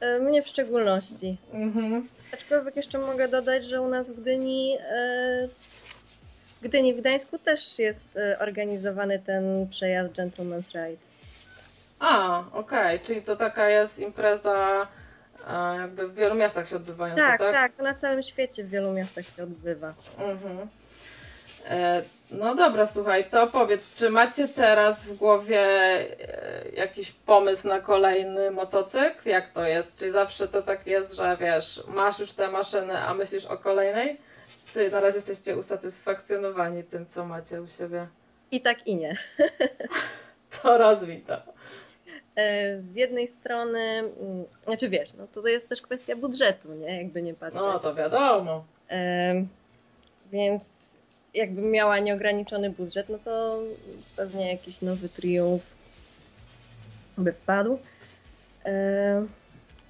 Yy, 0.01 0.19
mnie 0.19 0.43
w 0.43 0.47
szczególności. 0.47 1.37
Mhm. 1.53 2.07
Aczkolwiek 2.33 2.75
jeszcze 2.75 2.99
mogę 2.99 3.27
dodać, 3.27 3.63
że 3.63 3.81
u 3.81 3.87
nas 3.87 4.09
w 4.09 4.21
Gdyni, 4.21 4.71
yy, 4.71 5.49
w 6.61 6.63
Gdyni, 6.63 6.93
w 6.93 6.99
Gdańsku 6.99 7.39
też 7.39 7.79
jest 7.79 8.15
yy, 8.15 8.39
organizowany 8.39 9.19
ten 9.19 9.67
przejazd 9.69 10.13
Gentleman's 10.13 10.75
Ride. 10.75 11.03
A, 11.99 12.43
okej, 12.53 12.99
czyli 12.99 13.21
to 13.21 13.35
taka 13.35 13.69
jest 13.69 13.99
impreza, 13.99 14.81
e, 14.81 14.87
jakby 15.79 16.07
w 16.07 16.13
wielu 16.15 16.35
miastach 16.35 16.69
się 16.69 16.75
odbywająca, 16.75 17.21
Tak, 17.23 17.39
tak? 17.39 17.53
tak, 17.53 17.73
to 17.73 17.83
na 17.83 17.93
całym 17.93 18.23
świecie 18.23 18.63
w 18.63 18.69
wielu 18.69 18.93
miastach 18.93 19.25
się 19.27 19.43
odbywa. 19.43 19.93
Mhm. 20.17 20.67
E, 21.69 22.01
no 22.31 22.55
dobra, 22.55 22.85
słuchaj, 22.87 23.25
to 23.29 23.47
powiedz, 23.47 23.95
czy 23.95 24.09
macie 24.09 24.47
teraz 24.47 25.05
w 25.05 25.17
głowie 25.17 25.59
e, 25.59 26.69
jakiś 26.73 27.11
pomysł 27.11 27.67
na 27.67 27.79
kolejny 27.79 28.51
motocykl? 28.51 29.29
Jak 29.29 29.51
to 29.53 29.65
jest? 29.65 29.99
Czy 29.99 30.11
zawsze 30.11 30.47
to 30.47 30.61
tak 30.61 30.87
jest, 30.87 31.13
że 31.13 31.37
wiesz, 31.39 31.83
masz 31.87 32.19
już 32.19 32.33
tę 32.33 32.47
maszynę, 32.51 33.01
a 33.01 33.13
myślisz 33.13 33.45
o 33.45 33.57
kolejnej? 33.57 34.17
Czy 34.73 34.91
na 34.91 34.99
razie 34.99 35.15
jesteście 35.15 35.57
usatysfakcjonowani 35.57 36.83
tym, 36.83 37.05
co 37.05 37.25
macie 37.25 37.61
u 37.61 37.67
siebie? 37.67 38.07
I 38.51 38.61
tak 38.61 38.87
i 38.87 38.95
nie. 38.95 39.17
To 40.61 40.77
rozwij 40.77 41.21
to. 41.21 41.37
E, 42.37 42.81
Z 42.81 42.95
jednej 42.95 43.27
strony, 43.27 43.79
mm, 43.79 44.45
znaczy 44.63 44.89
wiesz, 44.89 45.13
no 45.13 45.27
to 45.27 45.47
jest 45.47 45.69
też 45.69 45.81
kwestia 45.81 46.15
budżetu, 46.15 46.73
nie? 46.73 46.97
Jakby 46.97 47.21
nie 47.21 47.33
patrzeć. 47.33 47.61
No 47.63 47.79
to 47.79 47.95
wiadomo. 47.95 48.65
Em, 48.87 49.47
Więc 50.31 50.61
jakbym 51.33 51.71
miała 51.71 51.99
nieograniczony 51.99 52.69
budżet, 52.69 53.09
no 53.09 53.17
to 53.19 53.59
pewnie 54.15 54.51
jakiś 54.51 54.81
nowy 54.81 55.09
Triumph 55.09 55.65
by 57.17 57.33
wpadł. 57.33 57.79
E, 58.65 59.25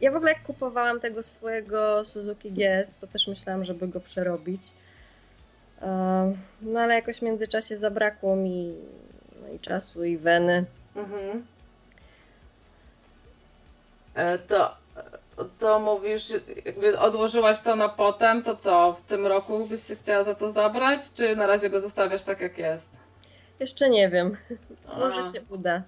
Ja 0.01 0.11
w 0.11 0.15
ogóle 0.15 0.31
jak 0.31 0.43
kupowałam 0.43 0.99
tego 0.99 1.23
swojego 1.23 2.05
Suzuki 2.05 2.51
GS, 2.51 2.95
to 3.01 3.07
też 3.07 3.27
myślałam, 3.27 3.65
żeby 3.65 3.87
go 3.87 3.99
przerobić. 3.99 4.61
E, 5.81 6.33
No 6.61 6.79
ale 6.79 6.93
jakoś 6.93 7.17
w 7.17 7.21
międzyczasie 7.21 7.77
zabrakło 7.77 8.35
mi 8.35 8.73
no 9.41 9.53
i 9.53 9.59
czasu, 9.59 10.03
i 10.03 10.17
weny. 10.17 10.65
Mhm. 10.95 11.45
E, 14.17 14.37
To, 14.39 14.75
to 15.59 15.79
mówisz, 15.79 16.33
jakby 16.65 16.99
odłożyłaś 16.99 17.61
to 17.61 17.75
na 17.75 17.89
potem, 17.89 18.43
to 18.43 18.55
co, 18.55 18.93
w 18.93 19.01
tym 19.01 19.27
roku 19.27 19.65
byś 19.65 19.83
się 19.83 19.95
chciała 19.95 20.23
za 20.23 20.35
to 20.35 20.51
zabrać, 20.51 21.01
czy 21.13 21.35
na 21.35 21.47
razie 21.47 21.69
go 21.69 21.81
zostawiasz 21.81 22.23
tak 22.23 22.41
jak 22.41 22.57
jest? 22.57 22.89
Jeszcze 23.59 23.89
nie 23.89 24.09
wiem, 24.09 24.37
może 24.97 25.19
Aha. 25.19 25.31
się 25.33 25.41
uda. 25.49 25.81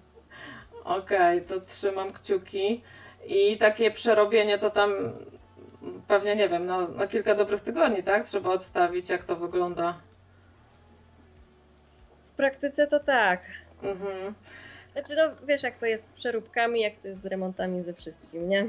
Okej, 0.83 1.41
to 1.41 1.61
trzymam 1.61 2.13
kciuki. 2.13 2.81
I 3.27 3.57
takie 3.57 3.91
przerobienie 3.91 4.57
to 4.59 4.69
tam 4.69 4.93
pewnie, 6.07 6.35
nie 6.35 6.49
wiem, 6.49 6.65
na, 6.65 6.87
na 6.87 7.07
kilka 7.07 7.35
dobrych 7.35 7.61
tygodni, 7.61 8.03
tak? 8.03 8.25
Trzeba 8.25 8.49
odstawić, 8.49 9.09
jak 9.09 9.23
to 9.23 9.35
wygląda. 9.35 9.97
W 12.33 12.35
praktyce 12.37 12.87
to 12.87 12.99
tak. 12.99 13.41
Mhm. 13.83 14.33
Znaczy, 14.93 15.15
no 15.15 15.45
wiesz, 15.47 15.63
jak 15.63 15.77
to 15.77 15.85
jest 15.85 16.05
z 16.05 16.09
przeróbkami, 16.09 16.81
jak 16.81 16.97
to 16.97 17.07
jest 17.07 17.21
z 17.21 17.25
remontami, 17.25 17.83
ze 17.83 17.93
wszystkim, 17.93 18.49
nie? 18.49 18.65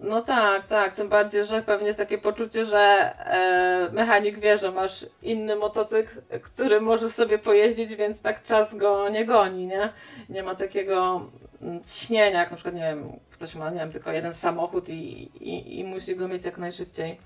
No 0.00 0.22
tak, 0.22 0.66
tak. 0.66 0.94
Tym 0.94 1.08
bardziej, 1.08 1.44
że 1.44 1.62
pewnie 1.62 1.86
jest 1.86 1.98
takie 1.98 2.18
poczucie, 2.18 2.64
że 2.64 2.78
e, 2.78 3.88
mechanik 3.92 4.38
wie, 4.38 4.58
że 4.58 4.72
masz 4.72 5.06
inny 5.22 5.56
motocykl, 5.56 6.20
który 6.42 6.80
możesz 6.80 7.12
sobie 7.12 7.38
pojeździć, 7.38 7.94
więc 7.94 8.20
tak 8.20 8.42
czas 8.42 8.74
go 8.74 9.08
nie 9.08 9.24
goni, 9.24 9.66
nie? 9.66 9.92
Nie 10.28 10.42
ma 10.42 10.54
takiego 10.54 11.26
mm, 11.62 11.84
ciśnienia, 11.84 12.40
jak 12.40 12.50
na 12.50 12.56
przykład, 12.56 12.74
nie 12.74 12.82
wiem, 12.82 13.18
ktoś 13.30 13.54
ma, 13.54 13.70
nie 13.70 13.80
wiem, 13.80 13.92
tylko 13.92 14.12
jeden 14.12 14.34
samochód 14.34 14.88
i, 14.88 15.22
i, 15.40 15.80
i 15.80 15.84
musi 15.84 16.16
go 16.16 16.28
mieć 16.28 16.44
jak 16.44 16.58
najszybciej. 16.58 17.18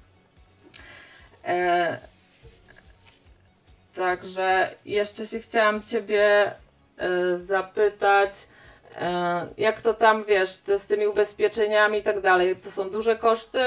E, 1.44 1.98
także 3.94 4.74
jeszcze 4.84 5.26
się 5.26 5.40
chciałam 5.40 5.82
Ciebie 5.82 6.52
zapytać, 7.36 8.30
E, 9.00 9.46
Jak 9.56 9.80
to 9.80 9.94
tam 9.94 10.24
wiesz, 10.24 10.50
z 10.50 10.86
tymi 10.86 11.06
ubezpieczeniami 11.06 11.98
i 11.98 12.02
tak 12.02 12.20
dalej, 12.20 12.56
to 12.56 12.70
są 12.70 12.90
duże 12.90 13.16
koszty 13.16 13.64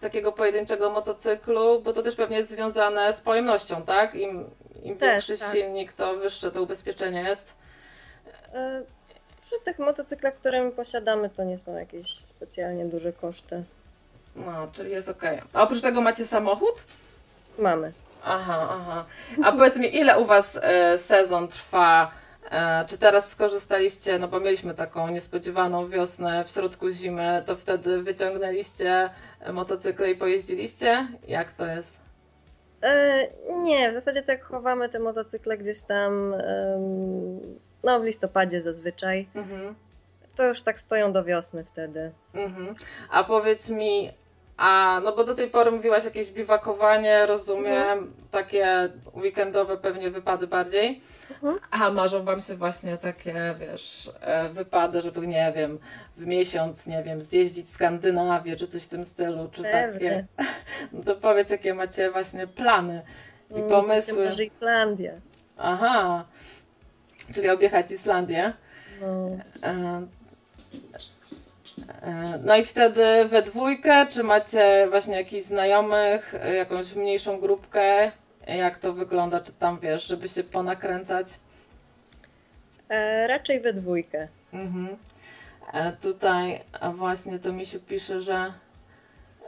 takiego 0.00 0.32
pojedynczego 0.32 0.90
motocyklu, 0.90 1.80
bo 1.82 1.92
to 1.92 2.02
też 2.02 2.16
pewnie 2.16 2.36
jest 2.36 2.50
związane 2.50 3.12
z 3.12 3.20
pojemnością, 3.20 3.82
tak? 3.82 4.14
Im, 4.14 4.44
im 4.82 4.96
Też, 4.96 5.28
większy 5.28 5.44
tak. 5.44 5.52
silnik, 5.52 5.92
to 5.92 6.16
wyższe 6.16 6.50
to 6.50 6.62
ubezpieczenie 6.62 7.20
jest. 7.22 7.54
E, 8.54 8.82
Przy 9.36 9.54
tych 9.64 9.78
motocyklach, 9.78 10.34
które 10.34 10.64
my 10.64 10.70
posiadamy, 10.70 11.30
to 11.30 11.44
nie 11.44 11.58
są 11.58 11.76
jakieś 11.76 12.14
specjalnie 12.14 12.84
duże 12.84 13.12
koszty. 13.12 13.64
No, 14.36 14.68
czyli 14.72 14.90
jest 14.90 15.08
ok. 15.08 15.22
A 15.54 15.62
oprócz 15.62 15.82
tego 15.82 16.00
macie 16.00 16.26
samochód? 16.26 16.74
Mamy. 17.58 17.92
Aha, 18.24 18.68
aha. 18.70 19.04
A 19.44 19.52
powiedz 19.52 19.76
mi, 19.76 19.96
ile 19.96 20.18
u 20.18 20.24
Was 20.26 20.58
e, 20.62 20.98
sezon 20.98 21.48
trwa? 21.48 22.10
E, 22.50 22.84
czy 22.86 22.98
teraz 22.98 23.30
skorzystaliście, 23.30 24.18
no 24.18 24.28
bo 24.28 24.40
mieliśmy 24.40 24.74
taką 24.74 25.08
niespodziewaną 25.08 25.88
wiosnę 25.88 26.44
w 26.44 26.50
środku 26.50 26.90
zimy, 26.90 27.42
to 27.46 27.56
wtedy 27.56 28.02
wyciągnęliście 28.02 29.10
motocykle 29.52 30.10
i 30.10 30.16
pojeździliście? 30.16 31.08
Jak 31.28 31.52
to 31.52 31.66
jest? 31.66 32.00
E, 32.82 33.26
nie, 33.62 33.90
w 33.90 33.94
zasadzie 33.94 34.22
tak 34.22 34.44
chowamy 34.44 34.88
te 34.88 34.98
motocykle 34.98 35.58
gdzieś 35.58 35.82
tam, 35.82 36.34
no 37.84 38.00
w 38.00 38.04
listopadzie 38.04 38.62
zazwyczaj. 38.62 39.28
Mhm. 39.34 39.74
To 40.36 40.44
już 40.44 40.62
tak 40.62 40.80
stoją 40.80 41.12
do 41.12 41.24
wiosny 41.24 41.64
wtedy. 41.64 42.12
Mhm. 42.34 42.74
A 43.10 43.24
powiedz 43.24 43.68
mi, 43.68 44.12
a 44.58 45.00
no 45.04 45.12
bo 45.16 45.24
do 45.24 45.34
tej 45.34 45.50
pory 45.50 45.70
mówiłaś 45.70 46.04
jakieś 46.04 46.30
biwakowanie, 46.30 47.26
rozumiem, 47.26 48.12
takie 48.30 48.88
weekendowe 49.14 49.76
pewnie 49.76 50.10
wypady 50.10 50.46
bardziej. 50.46 51.00
Mhm. 51.30 51.58
A 51.70 51.90
marzą 51.90 52.24
wam 52.24 52.40
się 52.40 52.54
właśnie 52.54 52.96
takie, 52.96 53.54
wiesz, 53.60 54.10
e, 54.20 54.48
wypady, 54.48 55.00
żeby 55.00 55.26
nie 55.26 55.52
wiem, 55.56 55.78
w 56.16 56.26
miesiąc, 56.26 56.86
nie 56.86 57.02
wiem, 57.02 57.22
zjeździć 57.22 57.70
Skandynawię 57.70 58.56
czy 58.56 58.68
coś 58.68 58.82
w 58.84 58.88
tym 58.88 59.04
stylu, 59.04 59.48
czy 59.52 59.62
takie. 59.62 59.72
Pewnie. 59.92 60.26
No 60.92 61.02
to 61.04 61.14
powiedz, 61.14 61.50
jakie 61.50 61.74
macie 61.74 62.10
właśnie 62.10 62.46
plany 62.46 63.02
i 63.50 63.54
Mm, 63.54 63.68
to 63.68 63.76
się 63.76 63.82
pomysły. 63.82 64.24
marzy 64.26 64.44
Islandia. 64.44 65.12
Aha. 65.58 66.24
Czyli 67.34 67.50
objechać 67.50 67.90
Islandię. 67.90 68.52
No. 69.00 69.30
E, 69.62 70.06
No 72.44 72.56
i 72.56 72.64
wtedy 72.64 73.24
we 73.28 73.42
dwójkę, 73.42 74.06
czy 74.06 74.24
macie 74.24 74.86
właśnie 74.90 75.16
jakichś 75.16 75.44
znajomych, 75.46 76.34
e, 76.34 76.54
jakąś 76.54 76.94
mniejszą 76.94 77.40
grupkę? 77.40 78.12
Jak 78.46 78.78
to 78.78 78.92
wygląda? 78.92 79.40
Czy 79.40 79.52
tam 79.52 79.78
wiesz, 79.80 80.06
żeby 80.06 80.28
się 80.28 80.44
ponakręcać? 80.44 81.26
E, 82.88 83.26
raczej 83.26 83.60
we 83.60 83.72
dwójkę. 83.72 84.28
Mhm. 84.52 84.96
E, 85.72 85.92
Tutaj 85.92 86.60
właśnie 86.94 87.38
to 87.38 87.52
Misiu 87.52 87.80
pisze, 87.80 88.20
że, 88.20 88.52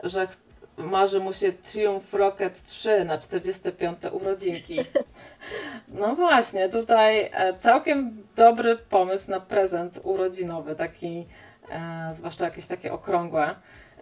że 0.03 0.29
marzy 0.77 1.21
mu 1.21 1.33
się 1.33 1.53
Triumph 1.53 2.13
Rocket 2.13 2.63
3 2.63 3.05
na 3.05 3.19
45 3.19 3.99
urodzinki. 4.13 4.79
No 5.89 6.15
właśnie, 6.17 6.69
tutaj 6.69 7.31
e, 7.33 7.55
całkiem 7.59 8.23
dobry 8.37 8.77
pomysł 8.77 9.31
na 9.31 9.41
prezent 9.41 10.01
urodzinowy, 10.03 10.77
taki, 10.77 11.07
e, 11.17 11.25
zwłaszcza 12.13 12.45
jakieś 12.45 12.67
takie 12.67 12.93
okrągłe. 12.93 13.55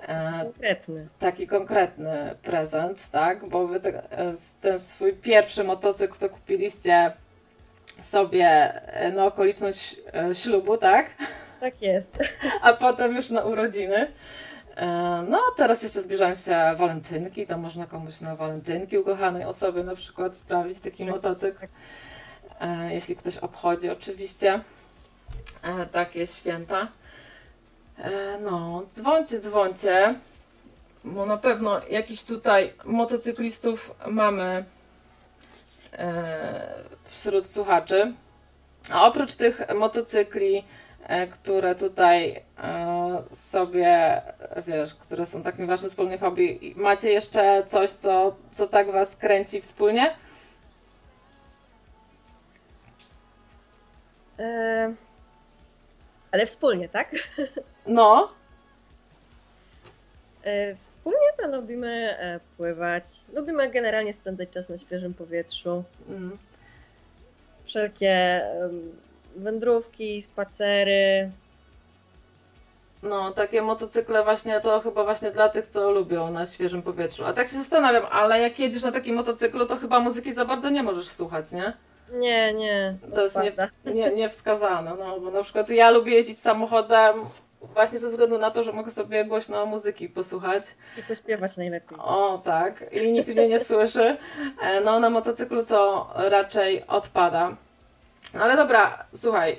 E, 0.08 0.40
Konkretny. 0.44 1.08
taki 1.18 1.46
konkretny 1.46 2.34
prezent, 2.42 3.10
tak? 3.10 3.48
Bo 3.48 3.66
wy 3.66 3.76
e, 3.76 4.34
ten 4.60 4.80
swój 4.80 5.12
pierwszy 5.12 5.64
motocykl 5.64 6.18
to 6.18 6.28
kupiliście 6.30 7.12
sobie 8.02 8.46
e, 8.92 9.10
na 9.12 9.24
okoliczność 9.24 9.96
e, 10.14 10.34
ślubu, 10.34 10.76
tak? 10.76 11.10
Tak 11.60 11.82
jest. 11.82 12.18
A 12.62 12.72
potem 12.72 13.16
już 13.16 13.30
na 13.30 13.42
urodziny. 13.44 14.12
E, 14.76 14.86
No, 15.28 15.38
teraz 15.56 15.82
jeszcze 15.82 16.02
zbliżają 16.02 16.34
się 16.34 16.56
walentynki, 16.76 17.46
to 17.46 17.58
można 17.58 17.86
komuś 17.86 18.20
na 18.20 18.36
walentynki 18.36 18.98
ukochanej 18.98 19.44
osobie 19.44 19.84
na 19.84 19.94
przykład 19.94 20.36
sprawić 20.36 20.80
taki 20.80 21.04
Tak, 21.04 21.14
motocykl. 21.14 21.60
tak. 21.60 21.70
E, 22.60 22.94
Jeśli 22.94 23.16
ktoś 23.16 23.36
obchodzi 23.38 23.90
oczywiście 23.90 24.60
e, 25.62 25.86
takie 25.86 26.26
święta. 26.26 26.88
E, 27.98 28.38
No, 28.40 28.82
dzwońcie, 28.92 29.40
dzwońcie. 29.40 30.14
Bo 31.04 31.26
na 31.26 31.36
pewno 31.36 31.80
jakiś 31.90 32.24
tutaj 32.24 32.72
motocyklistów 32.84 33.94
mamy 34.06 34.64
e, 35.92 36.84
wśród 37.04 37.48
słuchaczy. 37.50 38.12
A 38.90 39.06
oprócz 39.06 39.34
tych 39.34 39.74
motocykli, 39.74 40.64
e, 41.02 41.26
które 41.26 41.74
tutaj 41.74 42.42
sobie, 43.32 44.22
wiesz, 44.66 44.94
które 44.94 45.26
są 45.26 45.42
takim 45.42 45.66
waszym 45.66 45.88
wspólnym 45.88 46.18
hobby, 46.18 46.74
macie 46.76 47.10
jeszcze 47.10 47.64
coś, 47.66 47.90
co, 47.90 48.36
co 48.50 48.66
tak 48.66 48.92
was 48.92 49.16
kręci 49.16 49.60
wspólnie? 49.60 50.14
Ale 56.32 56.46
wspólnie, 56.46 56.88
tak? 56.88 57.10
No, 57.88 58.28
E, 60.44 60.76
Wspólnie 60.82 61.28
to 61.38 61.48
lubimy 61.56 62.16
e, 62.18 62.40
pływać. 62.56 63.04
Lubimy 63.34 63.68
generalnie 63.70 64.14
spędzać 64.14 64.50
czas 64.50 64.68
na 64.68 64.76
świeżym 64.78 65.14
powietrzu. 65.14 65.84
mm, 66.08 66.38
Wszelkie 67.64 68.42
wędrówki, 69.36 70.22
spacery. 70.22 71.30
no, 73.02 73.32
takie 73.32 73.62
motocykle 73.62 74.24
właśnie 74.24 74.60
to 74.60 74.80
chyba 74.80 75.04
właśnie 75.04 75.30
dla 75.30 75.48
tych, 75.48 75.66
co 75.66 75.90
lubią 75.90 76.30
na 76.30 76.46
świeżym 76.46 76.82
powietrzu. 76.82 77.24
A 77.24 77.32
tak 77.32 77.48
się 77.48 77.56
zastanawiam, 77.56 78.06
ale 78.10 78.40
jak 78.40 78.58
jedziesz 78.58 78.82
na 78.82 78.92
takim 78.92 79.14
motocyklu, 79.16 79.66
to 79.66 79.76
chyba 79.76 80.00
muzyki 80.00 80.32
za 80.32 80.44
bardzo 80.44 80.70
nie 80.70 80.82
możesz 80.82 81.08
słuchać, 81.08 81.52
nie? 81.52 81.72
Nie, 82.12 82.54
nie. 82.54 82.96
To 83.14 83.22
jest 83.22 83.36
nie, 83.36 83.42
odpada. 83.50 83.70
nie, 83.94 84.10
niewskazane, 84.10 84.94
no 84.98 85.20
bo 85.20 85.30
na 85.30 85.42
przykład 85.42 85.68
ja 85.70 85.90
lubię 85.90 86.12
jeździć 86.14 86.38
samochodem 86.40 87.14
właśnie 87.62 87.98
ze 87.98 88.08
względu 88.08 88.38
na 88.38 88.50
to, 88.50 88.64
że 88.64 88.72
mogę 88.72 88.90
sobie 88.90 89.24
głośno 89.24 89.66
muzyki 89.66 90.08
posłuchać. 90.08 90.62
I 90.98 91.02
pośpiewać 91.02 91.56
najlepiej. 91.56 91.98
O 91.98 92.40
tak, 92.44 92.84
i 92.92 93.12
nikt 93.12 93.28
mnie 93.28 93.48
nie 93.48 93.60
słyszy. 93.60 94.16
E, 94.62 94.80
No 94.80 95.00
na 95.00 95.10
motocyklu 95.10 95.66
to 95.66 96.10
raczej 96.14 96.86
odpada. 96.86 97.56
Ale 98.40 98.56
dobra, 98.56 99.04
słuchaj, 99.16 99.58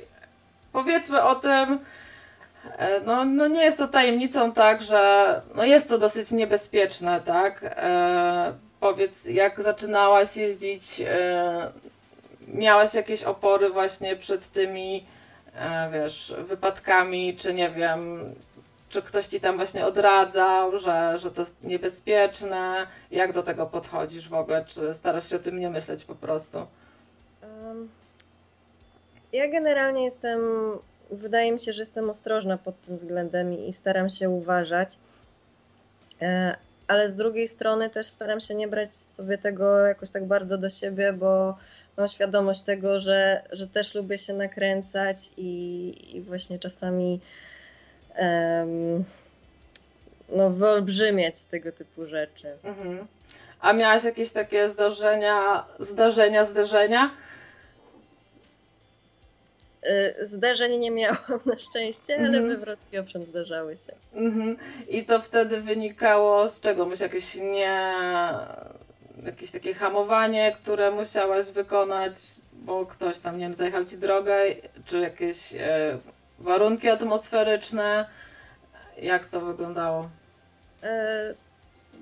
powiedzmy 0.72 1.24
o 1.24 1.36
tym, 1.36 1.80
e, 2.78 3.02
no, 3.06 3.26
no 3.26 3.48
nie 3.48 3.64
jest 3.64 3.78
to 3.78 3.88
tajemnicą 3.88 4.52
tak, 4.52 4.82
że 4.82 5.42
no 5.56 5.64
jest 5.64 5.90
to 5.90 5.98
dosyć 5.98 6.32
niebezpieczne, 6.32 7.22
tak? 7.26 7.60
E, 7.64 8.54
powiedz, 8.80 9.26
jak 9.26 9.62
zaczynałaś 9.62 10.38
jeździć, 10.38 11.02
e, 11.02 11.72
miałaś 12.48 12.94
jakieś 12.94 13.24
opory 13.24 13.70
właśnie 13.70 14.16
przed 14.16 14.52
tymi, 14.52 15.06
wiesz, 15.92 16.36
wypadkami, 16.48 17.36
czy 17.36 17.54
nie 17.54 17.70
wiem, 17.70 18.20
czy 18.90 19.02
ktoś 19.02 19.28
ci 19.28 19.42
tam 19.42 19.56
właśnie 19.56 19.86
odradzał, 19.86 20.78
że, 20.78 21.18
że 21.18 21.32
to 21.32 21.42
jest 21.42 21.64
niebezpieczne? 21.64 22.88
Jak 23.12 23.34
do 23.34 23.44
tego 23.44 23.66
podchodzisz 23.66 24.30
w 24.30 24.34
ogóle? 24.34 24.66
Czy 24.66 24.94
starasz 24.94 25.30
się 25.30 25.36
o 25.36 25.40
tym 25.40 25.60
nie 25.60 25.70
myśleć 25.70 26.06
po 26.06 26.16
prostu? 26.16 26.68
Ja 29.34 29.52
generalnie 29.52 30.04
jestem, 30.04 30.40
wydaje 31.12 31.52
mi 31.52 31.60
się, 31.60 31.74
że 31.74 31.82
jestem 31.82 32.10
ostrożna 32.10 32.58
pod 32.58 32.82
tym 32.82 32.98
względem 32.98 33.54
i 33.54 33.70
i 33.70 33.74
staram 33.74 34.10
się 34.10 34.30
uważać. 34.30 34.98
E, 36.22 36.56
Ale 36.88 37.10
z 37.10 37.16
drugiej 37.16 37.48
strony 37.48 37.90
też 37.90 38.06
staram 38.08 38.40
się 38.40 38.56
nie 38.56 38.68
brać 38.68 38.96
sobie 38.96 39.38
tego 39.38 39.78
jakoś 39.80 40.12
tak 40.12 40.26
bardzo 40.26 40.58
do 40.58 40.70
siebie, 40.70 41.14
bo 41.14 41.58
mam 42.00 42.08
świadomość 42.08 42.62
tego, 42.62 43.00
że, 43.00 43.44
że 43.52 43.68
też 43.68 43.96
lubię 43.96 44.18
się 44.18 44.34
nakręcać 44.34 45.18
i, 45.38 46.16
i 46.18 46.22
właśnie 46.22 46.60
czasami 46.60 47.20
em, 48.16 49.04
no, 50.30 50.50
wyolbrzymiać 50.50 51.38
z 51.38 51.48
tego 51.48 51.72
typu 51.72 52.06
rzeczy. 52.08 52.48
Mhm. 52.64 53.08
A 53.60 53.74
miałaś 53.74 54.04
jakieś 54.04 54.32
takie 54.32 54.70
zdarzenia, 54.70 55.66
zdarzenia, 55.80 56.46
zderzenia? 56.46 57.12
Y, 59.86 60.26
Zdarzeń 60.26 60.78
nie 60.78 60.92
miałam 60.92 61.40
na 61.46 61.58
szczęście, 61.58 62.16
ale 62.16 62.26
Mhm. 62.28 62.48
wywrotki 62.48 62.98
owszem 62.98 63.26
zdarzały 63.26 63.78
się. 63.78 63.94
Mhm. 64.14 64.58
I 64.90 65.06
to 65.06 65.22
wtedy 65.22 65.62
wynikało 65.62 66.50
z 66.50 66.62
czego? 66.62 66.86
Może 66.86 67.04
jakieś 67.04 67.36
nie. 67.36 67.94
Jakieś 69.26 69.52
takie 69.52 69.74
hamowanie, 69.74 70.52
które 70.52 70.92
musiałaś 70.92 71.46
wykonać, 71.46 72.14
bo 72.54 72.86
ktoś 72.86 73.20
tam, 73.20 73.38
nie 73.38 73.46
wiem, 73.46 73.54
zajechał 73.54 73.86
ci 73.86 73.98
drogę, 73.98 74.38
czy 74.86 75.00
jakieś 75.00 75.54
e, 75.54 75.98
warunki 76.40 76.90
atmosferyczne? 76.90 78.06
Jak 79.02 79.26
to 79.26 79.42
wyglądało? 79.42 80.10
E, 80.84 81.34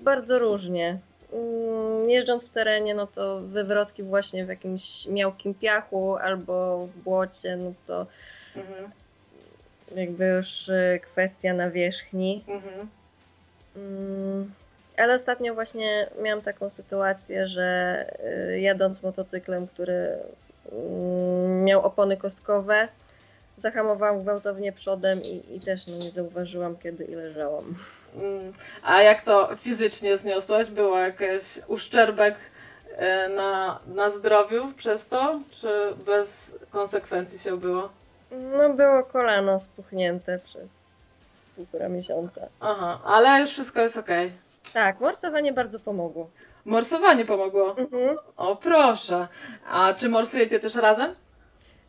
Bardzo 0.02 0.40
różnie. 0.40 0.98
Mm, 1.34 2.10
Jeżdżąc 2.10 2.46
w 2.48 2.50
terenie, 2.50 2.96
no 2.96 3.08
to 3.08 3.42
wywrotki 3.42 4.04
właśnie 4.04 4.46
w 4.46 4.50
jakimś 4.50 5.08
miałkim 5.08 5.54
piachu 5.54 6.18
albo 6.18 6.88
w 6.88 6.98
błocie, 6.98 7.56
no 7.58 7.74
to 7.88 8.06
Mhm. 8.56 8.92
jakby 9.96 10.26
już 10.26 10.70
e, 10.70 11.00
kwestia 11.00 11.54
nawierzchni. 11.54 12.44
Mhm. 12.48 12.88
Mm, 13.76 14.54
Ale 14.98 15.16
ostatnio 15.16 15.54
właśnie 15.54 16.10
miałam 16.22 16.42
taką 16.42 16.70
sytuację, 16.70 17.48
że 17.48 17.64
e, 18.24 18.60
jadąc 18.60 19.04
motocyklem, 19.04 19.68
który 19.68 20.18
mm, 20.72 21.64
miał 21.64 21.86
opony 21.86 22.18
kostkowe, 22.18 22.88
zahamowałam 23.58 24.22
gwałtownie 24.22 24.72
przodem 24.72 25.24
i, 25.24 25.56
i 25.56 25.60
też 25.60 25.88
no, 25.88 25.94
nie 25.94 26.10
zauważyłam, 26.12 26.78
kiedy 26.78 27.06
i 27.06 27.16
leżałam. 27.16 27.76
Mm. 28.16 28.54
A 28.84 29.02
jak 29.02 29.22
to 29.22 29.50
fizycznie 29.56 30.18
zniosłaś? 30.18 30.68
Było 30.68 30.98
jakiś 30.98 31.60
uszczerbek 31.68 32.36
e, 32.96 33.30
na, 33.30 33.80
na 33.88 34.10
zdrowiu 34.10 34.74
przez 34.78 35.08
to? 35.08 35.40
Czy 35.52 35.94
bez 36.06 36.52
konsekwencji 36.72 37.40
się 37.40 37.58
było? 37.60 37.90
No 38.32 38.74
było 38.74 39.04
kolano 39.04 39.60
spuchnięte 39.60 40.40
przez 40.40 40.88
półtora 41.56 41.90
miesiąca. 41.90 42.48
Aha, 42.60 43.00
ale 43.06 43.40
już 43.42 43.50
wszystko 43.50 43.82
jest 43.82 43.98
okej. 43.98 44.47
Tak, 44.74 45.00
morsowanie 45.00 45.54
bardzo 45.54 45.80
pomogło. 45.80 46.30
Morsowanie 46.66 47.26
pomogło. 47.26 47.78
Mhm. 47.78 48.18
O, 48.38 48.56
proszę. 48.56 49.28
A 49.70 49.94
czy 49.94 50.10
morsujecie 50.10 50.60
też 50.60 50.76
razem? 50.76 51.16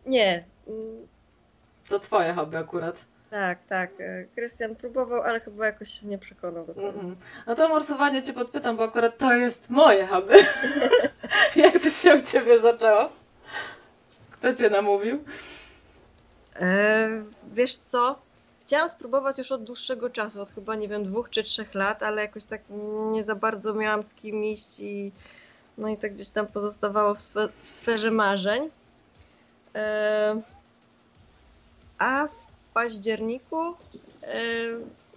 Nie, 0.06 0.44
To 1.88 1.98
twoje 1.98 2.32
hobby 2.34 2.56
akurat. 2.56 3.04
tak, 3.30 3.58
tak. 3.68 3.90
e, 4.00 4.24
Krystian 4.34 4.76
próbował, 4.76 5.22
ale 5.22 5.40
chyba 5.40 5.66
jakoś 5.66 5.88
się 6.00 6.06
nie 6.06 6.18
przekonał 6.18 6.66
do 6.66 6.74
końca. 6.74 6.88
Mhm. 6.88 7.16
No 7.46 7.54
to 7.54 7.68
morsowanie 7.68 8.22
cię 8.22 8.32
podpytam, 8.32 8.76
bo 8.76 8.84
akurat 8.84 9.18
to 9.18 9.34
jest 9.34 9.70
moje 9.70 10.06
hobby. 10.06 10.34
Jak 11.56 11.78
to 11.82 11.90
się 11.90 12.14
u 12.14 12.22
ciebie 12.22 12.58
zaczęło? 12.58 13.08
Kto 14.30 14.54
cię 14.54 14.70
namówił? 14.70 15.24
E, 16.60 17.08
wiesz 17.52 17.76
co? 17.76 18.18
Chciałam 18.68 18.88
spróbować 18.88 19.38
już 19.38 19.52
od 19.52 19.64
dłuższego 19.64 20.10
czasu, 20.10 20.42
od 20.42 20.50
chyba 20.50 20.74
nie 20.74 20.88
wiem, 20.88 21.04
dwóch 21.04 21.30
czy 21.30 21.42
trzech 21.42 21.74
lat, 21.74 22.02
ale 22.02 22.22
jakoś 22.22 22.44
tak 22.44 22.62
nie 23.12 23.24
za 23.24 23.34
bardzo 23.34 23.74
miałam 23.74 24.02
z 24.02 24.14
kim 24.14 24.44
iść 24.44 24.80
i 24.80 25.12
no 25.78 25.88
i 25.88 25.96
tak 25.96 26.14
gdzieś 26.14 26.30
tam 26.30 26.46
pozostawało 26.46 27.14
w, 27.14 27.22
swe, 27.22 27.48
w 27.64 27.70
sferze 27.70 28.10
marzeń. 28.10 28.70
E, 29.74 30.40
a 31.98 32.26
w 32.26 32.46
październiku 32.74 33.66
e, 33.66 33.74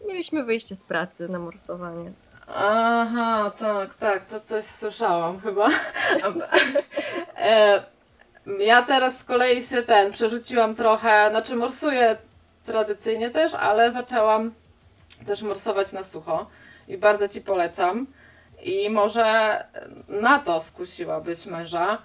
mieliśmy 0.08 0.44
wyjście 0.44 0.76
z 0.76 0.84
pracy 0.84 1.30
na 1.30 1.40
morsowanie. 1.40 2.12
Aha, 2.48 3.52
tak, 3.60 3.94
tak, 3.94 4.26
to 4.26 4.42
coś 4.42 4.66
słyszałam 4.66 5.40
chyba. 5.40 5.70
e, 7.38 7.84
ja 8.60 8.82
teraz 8.82 9.18
z 9.18 9.24
kolei 9.24 9.64
się 9.64 9.84
ten, 9.84 10.12
przerzuciłam 10.12 10.76
trochę, 10.76 11.28
znaczy 11.30 11.56
morsuję 11.56 12.18
tradycyjnie 12.66 13.30
też, 13.30 13.54
ale 13.54 13.92
zaczęłam 13.92 14.52
też 15.28 15.42
morsować 15.42 15.92
na 15.92 16.04
sucho 16.04 16.48
i 16.88 16.98
bardzo 16.98 17.28
Ci 17.28 17.42
polecam. 17.42 18.08
I 18.64 18.90
może 18.90 19.64
na 20.08 20.40
to 20.40 20.62
skusiłabyś 20.62 21.46
męża, 21.46 21.98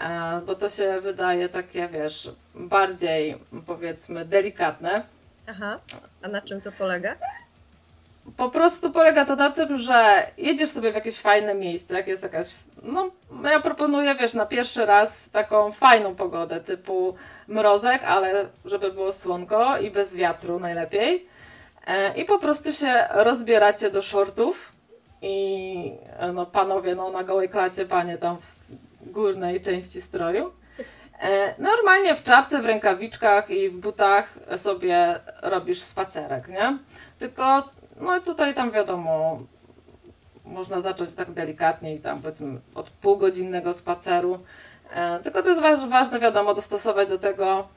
e, 0.00 0.40
bo 0.46 0.54
to 0.54 0.70
się 0.70 1.00
wydaje 1.00 1.48
takie, 1.48 1.88
wiesz, 1.88 2.30
bardziej 2.54 3.38
powiedzmy 3.66 4.24
delikatne. 4.24 5.02
Aha, 5.46 5.78
a 6.22 6.28
na 6.28 6.40
czym 6.40 6.60
to 6.60 6.72
polega? 6.72 7.16
Po 8.36 8.50
prostu 8.50 8.90
polega 8.90 9.24
to 9.24 9.36
na 9.36 9.50
tym, 9.50 9.78
że 9.78 10.26
jedziesz 10.38 10.70
sobie 10.70 10.92
w 10.92 10.94
jakieś 10.94 11.18
fajne 11.18 11.54
miejsce, 11.54 11.94
jak 11.94 12.06
jest 12.06 12.22
jakaś. 12.22 12.50
No, 12.82 13.10
ja 13.44 13.60
proponuję, 13.60 14.14
wiesz, 14.14 14.34
na 14.34 14.46
pierwszy 14.46 14.86
raz 14.86 15.30
taką 15.30 15.72
fajną 15.72 16.14
pogodę, 16.14 16.60
typu 16.60 17.14
mrozek, 17.52 18.04
ale 18.04 18.48
żeby 18.64 18.92
było 18.92 19.12
słonko 19.12 19.78
i 19.78 19.90
bez 19.90 20.14
wiatru 20.14 20.60
najlepiej. 20.60 21.26
E, 21.86 22.14
I 22.14 22.24
po 22.24 22.38
prostu 22.38 22.72
się 22.72 23.06
rozbieracie 23.10 23.90
do 23.90 24.02
shortów 24.02 24.72
i 25.22 25.92
e, 26.18 26.32
no, 26.32 26.46
panowie 26.46 26.94
no, 26.94 27.10
na 27.10 27.24
gołej 27.24 27.48
klacie, 27.48 27.86
panie 27.86 28.18
tam 28.18 28.36
w 28.38 29.10
górnej 29.10 29.60
części 29.60 30.00
stroju. 30.00 30.52
E, 31.20 31.54
Normalnie 31.58 32.14
w 32.14 32.22
czapce, 32.22 32.62
w 32.62 32.66
rękawiczkach 32.66 33.50
i 33.50 33.68
w 33.68 33.76
butach 33.76 34.38
sobie 34.56 35.20
robisz 35.42 35.82
spacerek, 35.82 36.48
nie? 36.48 36.78
Tylko, 37.18 37.68
no 38.00 38.20
tutaj 38.20 38.54
tam 38.54 38.70
wiadomo, 38.70 39.38
można 40.44 40.80
zacząć 40.80 41.14
tak 41.14 41.30
delikatnie 41.30 41.94
i 41.94 42.00
tam 42.00 42.22
powiedzmy 42.22 42.60
od 42.74 42.90
półgodzinnego 42.90 43.72
spaceru. 43.72 44.38
E, 44.94 45.20
tylko 45.22 45.42
to 45.42 45.48
jest 45.48 45.60
waż, 45.60 45.86
ważne, 45.88 46.20
wiadomo, 46.20 46.54
dostosować 46.54 47.08
do 47.08 47.18
tego, 47.18 47.68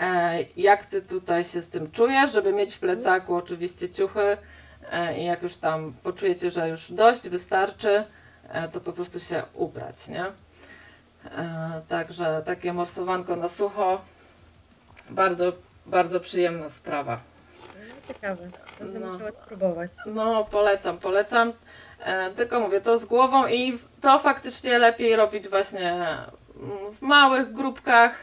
e, 0.00 0.38
jak 0.56 0.86
ty 0.86 1.02
tutaj 1.02 1.44
się 1.44 1.62
z 1.62 1.68
tym 1.70 1.90
czujesz, 1.90 2.32
żeby 2.32 2.52
mieć 2.52 2.74
w 2.74 2.80
plecaku 2.80 3.34
oczywiście 3.34 3.88
ciuchy 3.88 4.36
e, 4.92 5.18
i 5.18 5.24
jak 5.24 5.42
już 5.42 5.56
tam 5.56 5.94
poczujecie, 6.02 6.50
że 6.50 6.68
już 6.68 6.92
dość, 6.92 7.28
wystarczy, 7.28 8.04
to 8.72 8.80
po 8.80 8.92
prostu 8.92 9.20
się 9.20 9.42
ubrać, 9.54 10.08
nie? 10.08 10.24
Także 11.88 12.42
takie 12.46 12.72
morsowanko 12.72 13.36
na 13.36 13.48
sucho, 13.48 14.00
bardzo, 15.10 15.52
bardzo 15.86 16.20
przyjemna 16.20 16.68
sprawa. 16.68 17.20
No, 17.74 18.14
ciekawe, 18.14 18.48
będę 18.80 19.00
No. 19.00 19.12
musiała 19.12 19.32
spróbować. 19.32 19.90
No, 20.06 20.44
polecam, 20.44 20.98
polecam. 20.98 21.52
E, 22.04 22.30
tylko 22.30 22.60
mówię, 22.60 22.80
to 22.80 22.98
z 22.98 23.04
głową 23.04 23.46
i 23.46 23.78
to 24.00 24.18
faktycznie 24.18 24.78
lepiej 24.78 25.16
robić 25.16 25.48
właśnie 25.48 26.06
w 26.92 27.02
małych 27.02 27.52
grupkach, 27.52 28.14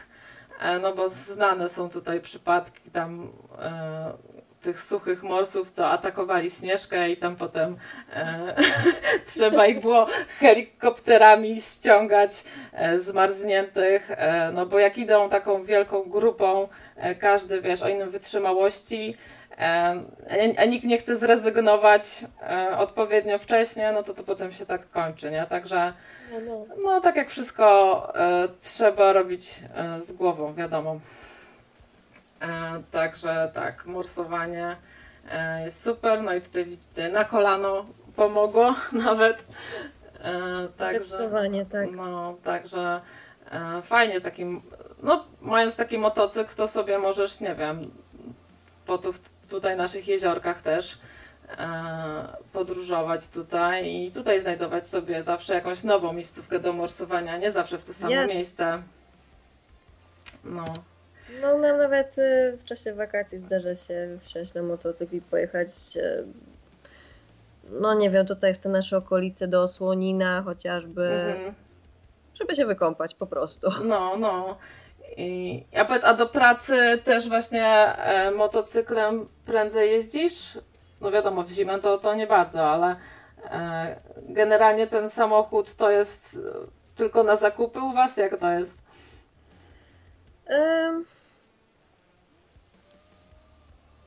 e, 0.60 0.78
no 0.78 0.94
bo 0.94 1.08
znane 1.08 1.68
są 1.68 1.90
tutaj 1.90 2.20
przypadki 2.20 2.90
tam 2.90 3.28
e, 3.58 4.12
tych 4.62 4.80
suchych 4.80 5.22
morsów, 5.22 5.70
co 5.70 5.88
atakowali 5.90 6.50
Śnieżkę 6.50 7.10
i 7.10 7.16
tam 7.16 7.36
potem 7.36 7.76
e, 8.14 8.54
trzeba 9.26 9.66
ich 9.66 9.80
było 9.80 10.06
helikopterami 10.38 11.60
ściągać 11.60 12.44
e, 12.72 12.98
zmarzniętych, 12.98 14.10
e, 14.10 14.50
no 14.52 14.66
bo 14.66 14.78
jak 14.78 14.98
idą 14.98 15.28
taką 15.28 15.64
wielką 15.64 16.02
grupą, 16.02 16.68
e, 16.96 17.14
każdy, 17.14 17.60
wiesz, 17.60 17.82
o 17.82 17.88
innym 17.88 18.10
wytrzymałości, 18.10 19.16
e, 19.58 20.02
a 20.58 20.64
nikt 20.64 20.84
nie 20.84 20.98
chce 20.98 21.16
zrezygnować 21.16 22.24
e, 22.42 22.78
odpowiednio 22.78 23.38
wcześnie, 23.38 23.92
no 23.92 24.02
to 24.02 24.14
to 24.14 24.22
potem 24.22 24.52
się 24.52 24.66
tak 24.66 24.90
kończy, 24.90 25.30
nie? 25.30 25.46
Także 25.46 25.92
No, 26.32 26.40
no. 26.40 26.66
no 26.82 27.00
tak 27.00 27.16
jak 27.16 27.30
wszystko 27.30 27.66
e, 28.16 28.48
trzeba 28.62 29.12
robić 29.12 29.60
e, 29.74 30.00
z 30.00 30.12
głową, 30.12 30.54
wiadomo. 30.54 31.00
E, 32.42 32.82
także 32.90 33.50
tak, 33.54 33.86
morsowanie 33.86 34.76
e, 35.30 35.64
jest 35.64 35.84
super, 35.84 36.22
no 36.22 36.34
i 36.34 36.40
tutaj 36.40 36.64
widzicie, 36.64 37.08
na 37.08 37.24
kolano 37.24 37.86
pomogło 38.16 38.74
nawet. 39.04 39.44
E, 40.20 40.68
także, 40.76 41.04
Zdecydowanie, 41.04 41.66
tak. 41.66 41.90
no, 41.90 42.36
także 42.44 43.00
fajnie 43.82 44.20
takim, 44.20 44.62
no 45.02 45.24
mając 45.40 45.76
taki 45.76 45.98
motocykl, 45.98 46.54
to 46.56 46.68
sobie 46.68 46.98
możesz, 46.98 47.40
nie 47.40 47.54
wiem, 47.54 47.90
po 48.86 48.98
tu, 48.98 49.14
tutaj 49.48 49.76
naszych 49.76 50.08
jeziorkach 50.08 50.62
też 50.62 50.98
podróżować 52.52 53.28
tutaj 53.28 53.94
i 53.94 54.12
tutaj 54.12 54.40
znajdować 54.40 54.88
sobie 54.88 55.22
zawsze 55.22 55.54
jakąś 55.54 55.82
nową 55.82 56.12
miejscówkę 56.12 56.60
do 56.60 56.72
morsowania, 56.72 57.38
nie 57.38 57.50
zawsze 57.50 57.78
w 57.78 57.84
to 57.84 57.94
samo 57.94 58.14
Jasne. 58.14 58.34
miejsce. 58.34 58.82
No, 60.44 60.64
No 61.40 61.58
nam 61.58 61.78
nawet 61.78 62.18
y, 62.18 62.56
w 62.60 62.64
czasie 62.64 62.94
wakacji 62.94 63.38
zdarza 63.38 63.74
się 63.74 64.18
wsiąść 64.20 64.54
na 64.54 64.62
motocykl 64.62 65.16
i 65.16 65.20
pojechać, 65.20 65.68
y, 65.96 66.24
no 67.70 67.94
nie 67.94 68.10
wiem, 68.10 68.26
tutaj 68.26 68.54
w 68.54 68.58
te 68.58 68.68
nasze 68.68 68.96
okolice 68.96 69.48
do 69.48 69.62
Osłonina 69.62 70.42
chociażby, 70.42 71.08
mhm. 71.08 71.54
żeby 72.34 72.54
się 72.54 72.66
wykąpać 72.66 73.14
po 73.14 73.26
prostu. 73.26 73.70
no, 73.84 74.16
no. 74.16 74.56
I, 75.16 75.64
a 75.76 75.84
powiedz, 75.84 76.04
a 76.04 76.14
do 76.14 76.26
pracy 76.26 76.98
też 77.04 77.28
właśnie 77.28 77.64
e, 77.64 78.30
motocyklem 78.30 79.28
prędzej 79.46 79.90
jeździsz? 79.90 80.58
No 81.00 81.10
wiadomo, 81.10 81.42
w 81.42 81.50
zimę 81.50 81.80
to, 81.80 81.98
to 81.98 82.14
nie 82.14 82.26
bardzo, 82.26 82.70
ale 82.70 82.96
e, 83.44 84.00
generalnie 84.28 84.86
ten 84.86 85.10
samochód 85.10 85.74
to 85.74 85.90
jest 85.90 86.38
tylko 86.96 87.22
na 87.22 87.36
zakupy 87.36 87.80
u 87.80 87.92
Was? 87.92 88.16
Jak 88.16 88.38
to 88.38 88.52
jest? 88.52 88.78
Ym, 90.50 91.04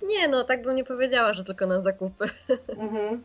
Nie 0.05 0.27
no, 0.27 0.43
tak 0.43 0.61
bym 0.61 0.75
nie 0.75 0.83
powiedziała, 0.83 1.33
że 1.33 1.43
tylko 1.43 1.67
na 1.67 1.81
zakupy. 1.81 2.25
Mhm. 2.77 3.23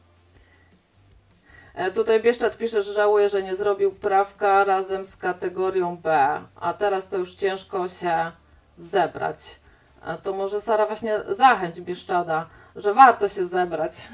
E, 1.75 1.91
Tutaj 1.91 2.23
Bieszczad 2.23 2.57
pisze, 2.57 2.83
że 2.83 2.93
żałuje, 2.93 3.29
że 3.29 3.43
nie 3.43 3.57
zrobił 3.57 3.93
prawka 3.95 4.65
razem 4.65 5.05
z 5.05 5.17
kategorią 5.17 5.97
B, 5.97 6.41
a 6.57 6.75
teraz 6.75 7.09
to 7.09 7.17
już 7.19 7.35
ciężko 7.35 7.89
się 7.89 8.33
zebrać. 8.79 9.61
E, 10.07 10.19
To 10.19 10.33
może 10.33 10.61
Sara 10.61 10.87
właśnie 10.87 11.21
zachęć 11.29 11.81
Bieszczada, 11.81 12.49
że 12.77 12.95
warto 12.95 13.29
się 13.29 13.47
zebrać. 13.47 14.09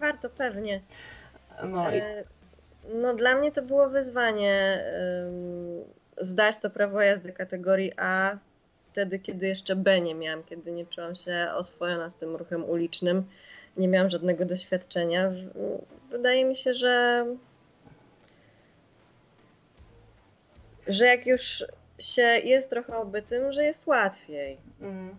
Warto 0.00 0.30
pewnie. 0.30 0.80
No 1.64 1.90
i 1.90 1.94
E, 1.98 2.24
No 2.94 3.14
dla 3.14 3.34
mnie 3.36 3.52
to 3.52 3.62
było 3.62 3.88
wyzwanie 3.88 4.84
zdać 6.18 6.58
to 6.58 6.70
prawo 6.70 7.00
jazdy 7.02 7.32
kategorii 7.32 7.92
A 7.96 8.36
wtedy, 8.92 9.18
kiedy 9.18 9.46
jeszcze 9.46 9.76
B 9.76 10.00
nie 10.00 10.14
miałam, 10.14 10.42
kiedy 10.44 10.72
nie 10.72 10.86
czułam 10.86 11.14
się 11.14 11.48
oswojona 11.54 12.10
z 12.10 12.16
tym 12.16 12.36
ruchem 12.36 12.64
ulicznym. 12.64 13.24
Nie 13.76 13.88
miałam 13.88 14.10
żadnego 14.10 14.44
doświadczenia. 14.44 15.32
Wydaje 16.10 16.44
mi 16.44 16.56
się, 16.56 16.74
że 16.74 17.26
że 20.86 21.06
jak 21.06 21.26
już 21.26 21.64
się 21.98 22.22
jest 22.22 22.70
trochę 22.70 22.96
obytym, 22.96 23.52
że 23.52 23.64
jest 23.64 23.86
łatwiej. 23.86 24.58
Mm. 24.80 25.16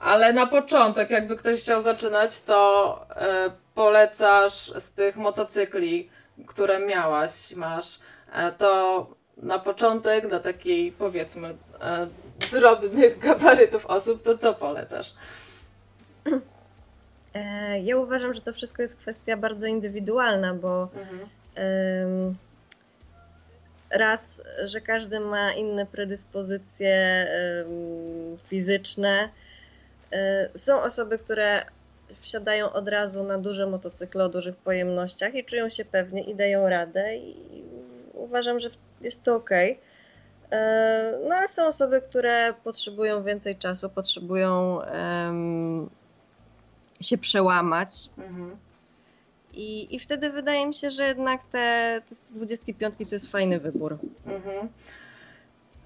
Ale 0.00 0.32
na 0.32 0.46
początek, 0.46 1.10
jakby 1.10 1.36
ktoś 1.36 1.60
chciał 1.60 1.82
zaczynać, 1.82 2.40
to 2.40 3.06
e, 3.10 3.50
polecasz 3.74 4.72
z 4.82 4.90
tych 4.90 5.16
motocykli, 5.16 6.10
które 6.46 6.78
miałaś, 6.78 7.54
masz, 7.54 7.98
e, 8.32 8.52
to 8.52 9.06
na 9.36 9.58
początek 9.58 10.28
dla 10.28 10.40
takiej 10.40 10.92
powiedzmy 10.92 11.54
e, 11.80 12.06
drobnych 12.50 13.18
gabarytów 13.18 13.86
osób, 13.86 14.22
to 14.22 14.38
co 14.38 14.54
polecasz? 14.54 15.12
E, 17.34 17.80
Ja 17.80 17.96
uważam, 17.96 18.34
że 18.34 18.40
to 18.40 18.52
wszystko 18.52 18.82
jest 18.82 18.96
kwestia 18.96 19.36
bardzo 19.36 19.66
indywidualna, 19.66 20.54
bo 20.54 20.88
Ym, 22.02 22.36
Raz, 23.90 24.42
że 24.64 24.80
każdy 24.80 25.20
ma 25.20 25.52
inne 25.52 25.86
predyspozycje 25.86 27.26
fizyczne. 28.48 29.28
Y, 30.54 30.58
Są 30.58 30.82
osoby, 30.82 31.18
które 31.18 31.62
wsiadają 32.20 32.72
od 32.72 32.88
razu 32.88 33.24
na 33.24 33.38
duże 33.38 33.66
motocykle 33.66 34.24
o 34.24 34.28
dużych 34.28 34.56
pojemnościach 34.56 35.34
i 35.34 35.44
czują 35.44 35.68
się 35.68 35.84
pewnie 35.84 36.22
i 36.22 36.34
dają 36.34 36.68
radę 36.68 37.16
i 37.16 37.34
uważam, 38.14 38.60
że 38.60 38.70
jest 39.00 39.22
to 39.22 39.34
ok. 39.36 39.50
No 41.28 41.34
ale 41.34 41.48
są 41.48 41.66
osoby, 41.66 42.00
które 42.00 42.54
potrzebują 42.64 43.22
więcej 43.24 43.56
czasu, 43.56 43.90
potrzebują 43.90 44.82
em, 44.82 45.90
się 47.00 47.18
przełamać, 47.18 47.88
Mhm. 48.18 48.56
i, 49.52 49.94
I 49.96 49.98
wtedy 49.98 50.30
wydaje 50.30 50.66
mi 50.66 50.74
się, 50.74 50.90
że 50.90 51.04
jednak 51.04 51.44
te, 51.44 52.00
te 52.08 52.14
125 52.14 52.94
to 53.08 53.14
jest 53.14 53.30
fajny 53.32 53.60
wybór. 53.60 53.98
Mhm. 54.26 54.68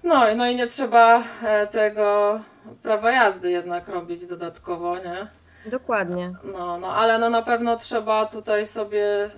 No, 0.03 0.35
no 0.35 0.47
i 0.49 0.55
nie 0.55 0.67
trzeba 0.67 1.23
e, 1.43 1.67
tego 1.67 2.39
prawa 2.83 3.11
jazdy 3.11 3.51
jednak 3.51 3.87
robić 3.87 4.25
dodatkowo, 4.25 4.97
nie? 4.97 5.27
Dokładnie. 5.65 6.33
No, 6.43 6.77
no, 6.77 6.95
ale 6.95 7.19
no 7.19 7.29
na 7.29 7.41
pewno 7.41 7.77
trzeba 7.77 8.25
tutaj 8.25 8.67
sobie 8.67 9.23
e, 9.25 9.29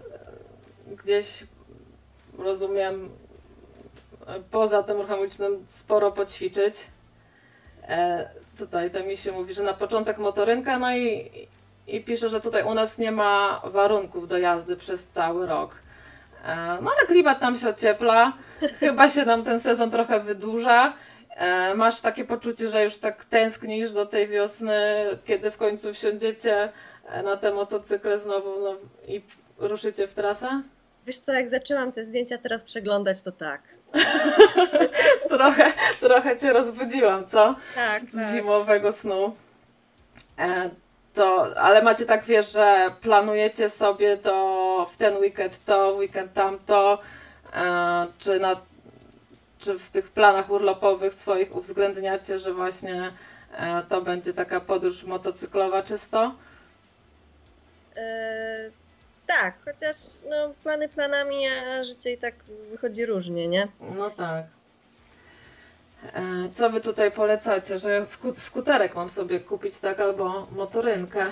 gdzieś, 1.03 1.43
rozumiem, 2.37 3.05
e, 3.05 3.28
poza 4.51 4.83
tym 4.83 4.97
ruchem 4.97 5.19
ulicznym 5.19 5.63
sporo 5.67 6.11
poćwiczyć. 6.11 6.75
E, 7.87 8.29
tutaj 8.57 8.91
to 8.91 9.03
mi 9.03 9.17
się 9.17 9.31
mówi, 9.31 9.53
że 9.53 9.63
na 9.63 9.73
początek 9.73 10.17
motorynka, 10.17 10.79
no 10.79 10.95
i, 10.95 11.31
i 11.87 12.01
pisze, 12.01 12.29
że 12.29 12.41
tutaj 12.41 12.63
u 12.63 12.73
nas 12.73 12.97
nie 12.97 13.11
ma 13.11 13.61
warunków 13.63 14.27
do 14.27 14.37
jazdy 14.37 14.75
przez 14.77 15.07
cały 15.07 15.45
rok. 15.45 15.75
E, 16.45 16.55
no 16.81 16.91
ale 16.97 17.07
klimat 17.07 17.41
nam 17.41 17.55
się 17.55 17.69
ociepla, 17.69 18.33
chyba 18.79 19.09
się 19.09 19.25
nam 19.25 19.43
ten 19.43 19.59
sezon 19.59 19.91
trochę 19.91 20.19
wydłuża. 20.19 20.93
E, 21.29 21.75
Masz 21.75 22.01
takie 22.01 22.25
poczucie, 22.25 22.69
że 22.69 22.83
już 22.83 22.97
tak 22.97 23.25
tęsknisz 23.25 23.93
do 23.93 24.05
tej 24.05 24.27
wiosny, 24.27 25.05
kiedy 25.25 25.51
w 25.51 25.57
końcu 25.57 25.93
wsiądziecie 25.93 26.71
e, 27.05 27.23
na 27.23 27.37
te 27.37 27.53
motocykle 27.53 28.19
znowu 28.19 28.61
no, 28.61 28.75
i 29.07 29.21
ruszycie 29.57 30.07
w 30.07 30.13
trasę? 30.13 30.61
Wiesz 31.09 31.19
co, 31.19 31.33
jak 31.33 31.49
zaczęłam 31.49 31.91
te 31.91 32.03
zdjęcia 32.03 32.37
teraz 32.37 32.63
przeglądać, 32.63 33.23
to 33.23 33.31
tak. 33.31 33.61
Trochę, 35.29 35.73
trochę 35.99 36.37
cię 36.37 36.53
rozbudziłam, 36.53 37.27
co? 37.27 37.55
Tak, 37.75 38.03
Z 38.11 38.33
zimowego 38.35 38.91
snu. 38.91 39.35
E, 40.39 40.69
to, 41.13 41.57
ale 41.57 41.81
macie 41.81 42.05
tak, 42.05 42.25
wiesz, 42.25 42.51
że 42.53 42.91
planujecie 43.01 43.69
sobie 43.69 44.17
to 44.17 44.87
w 44.93 44.97
ten 44.97 45.17
weekend 45.17 45.65
to, 45.65 45.93
w 45.93 45.97
weekend 45.97 46.33
tamto, 46.33 46.99
e, 47.53 48.07
czy, 48.19 48.39
na, 48.39 48.61
czy 49.59 49.79
w 49.79 49.89
tych 49.89 50.09
planach 50.11 50.49
urlopowych 50.49 51.13
swoich 51.13 51.55
uwzględniacie, 51.55 52.39
że 52.39 52.53
właśnie 52.53 53.11
e, 53.57 53.83
to 53.89 54.01
będzie 54.01 54.33
taka 54.33 54.59
podróż 54.59 55.03
motocyklowa 55.03 55.83
czysto? 55.83 56.35
E, 57.95 58.79
tak, 59.39 59.53
chociaż 59.65 59.95
no, 60.29 60.53
plany 60.63 60.89
planami, 60.89 61.47
a 61.47 61.83
życie 61.83 62.13
i 62.13 62.17
tak 62.17 62.35
wychodzi 62.71 63.05
różnie, 63.05 63.47
nie? 63.47 63.67
No 63.97 64.09
tak. 64.09 64.43
E, 66.13 66.21
Co 66.53 66.69
wy 66.69 66.81
tutaj 66.81 67.11
polecacie? 67.11 67.79
Że 67.79 68.01
sku- 68.05 68.35
skuterek 68.39 68.95
mam 68.95 69.09
sobie 69.09 69.39
kupić, 69.39 69.79
tak? 69.79 69.99
Albo 69.99 70.47
motorynkę. 70.51 71.25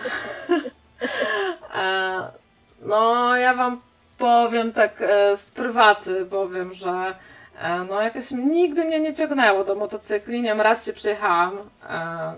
E, 1.76 2.32
No, 2.82 3.36
ja 3.36 3.54
wam 3.54 3.82
powiem 4.18 4.74
tak 4.74 5.02
e, 5.02 5.38
z 5.38 5.52
prywaty, 5.52 6.26
powiem, 6.26 6.74
że 6.74 7.16
e, 7.60 7.78
no 7.90 8.02
jakoś 8.02 8.32
nigdy 8.32 8.86
mnie 8.86 9.00
nie 9.00 9.14
ciągnęło 9.14 9.64
do 9.64 9.76
motocykli. 9.76 10.42
Nie 10.42 10.50
wiem, 10.50 10.62
raz 10.62 10.86
się 10.86 10.94
przejechałam. 10.94 11.58
e, 11.90 12.34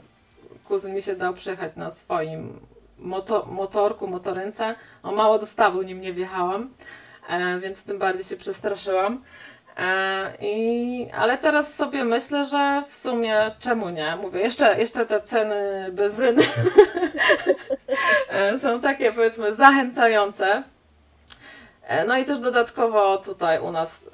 Kuzyn 0.67 0.93
mi 0.95 1.01
się 1.01 1.15
dał 1.15 1.33
przejechać 1.33 1.71
na 1.75 1.91
swoim 1.91 2.59
moto- 2.99 3.45
motorku, 3.45 4.07
motorynce. 4.07 4.75
No, 5.03 5.11
mało 5.11 5.39
dostawu 5.39 5.81
nim 5.81 6.01
nie 6.01 6.13
wjechałam, 6.13 6.73
e, 7.29 7.59
więc 7.59 7.83
tym 7.83 7.99
bardziej 7.99 8.25
się 8.25 8.37
przestraszyłam. 8.37 9.23
E, 9.77 10.33
I, 10.41 11.07
ale 11.17 11.37
teraz 11.37 11.75
sobie 11.75 12.03
myślę, 12.03 12.45
że 12.45 12.83
w 12.87 12.93
sumie 12.93 13.51
czemu 13.59 13.89
nie? 13.89 14.15
Mówię, 14.15 14.39
jeszcze, 14.39 14.79
jeszcze 14.79 15.05
te 15.05 15.21
ceny 15.21 15.89
benzyny 15.91 16.43
e, 18.29 18.59
są 18.59 18.81
takie 18.81 19.11
powiedzmy 19.11 19.53
zachęcające. 19.55 20.63
No 22.07 22.17
i 22.17 22.25
też 22.25 22.39
dodatkowo 22.39 23.17
tutaj 23.17 23.59
u 23.59 23.71
nas 23.71 24.05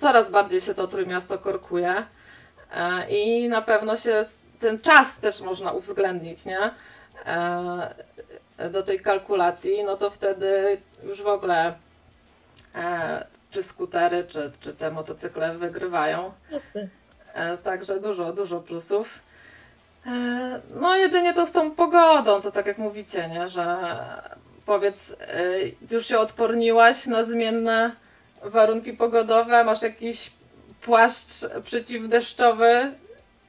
coraz 0.00 0.30
bardziej 0.30 0.60
się 0.60 0.74
to 0.74 0.88
Trójmiasto 0.88 1.38
korkuje 1.38 1.94
i 3.08 3.48
na 3.48 3.62
pewno 3.62 3.96
się 3.96 4.24
ten 4.60 4.80
czas 4.80 5.20
też 5.20 5.40
można 5.40 5.72
uwzględnić, 5.72 6.46
nie? 6.46 6.70
E, 8.58 8.70
Do 8.70 8.82
tej 8.82 9.00
kalkulacji, 9.00 9.84
no 9.84 9.96
to 9.96 10.10
wtedy 10.10 10.80
już 11.04 11.22
w 11.22 11.26
ogóle 11.26 11.74
e, 12.74 13.26
czy 13.50 13.62
skutery, 13.62 14.26
czy, 14.28 14.52
czy 14.60 14.74
te 14.74 14.90
motocykle 14.90 15.54
wygrywają. 15.54 16.32
Plusy. 16.48 16.88
E, 17.34 17.56
Także 17.56 18.00
dużo, 18.00 18.32
dużo 18.32 18.60
plusów. 18.60 19.08
E, 20.06 20.60
No 20.74 20.96
jedynie 20.96 21.34
to 21.34 21.46
z 21.46 21.52
tą 21.52 21.70
pogodą, 21.70 22.40
to 22.42 22.52
tak 22.52 22.66
jak 22.66 22.78
mówicie, 22.78 23.28
nie? 23.28 23.48
że 23.48 23.76
powiedz, 24.66 25.10
y, 25.10 25.16
już 25.90 26.06
się 26.06 26.18
odporniłaś 26.18 27.06
na 27.06 27.24
zmienne 27.24 27.92
warunki 28.42 28.92
pogodowe? 28.92 29.64
Masz 29.64 29.82
jakiś 29.82 30.32
płaszcz 30.80 31.46
przeciwdeszczowy, 31.64 32.92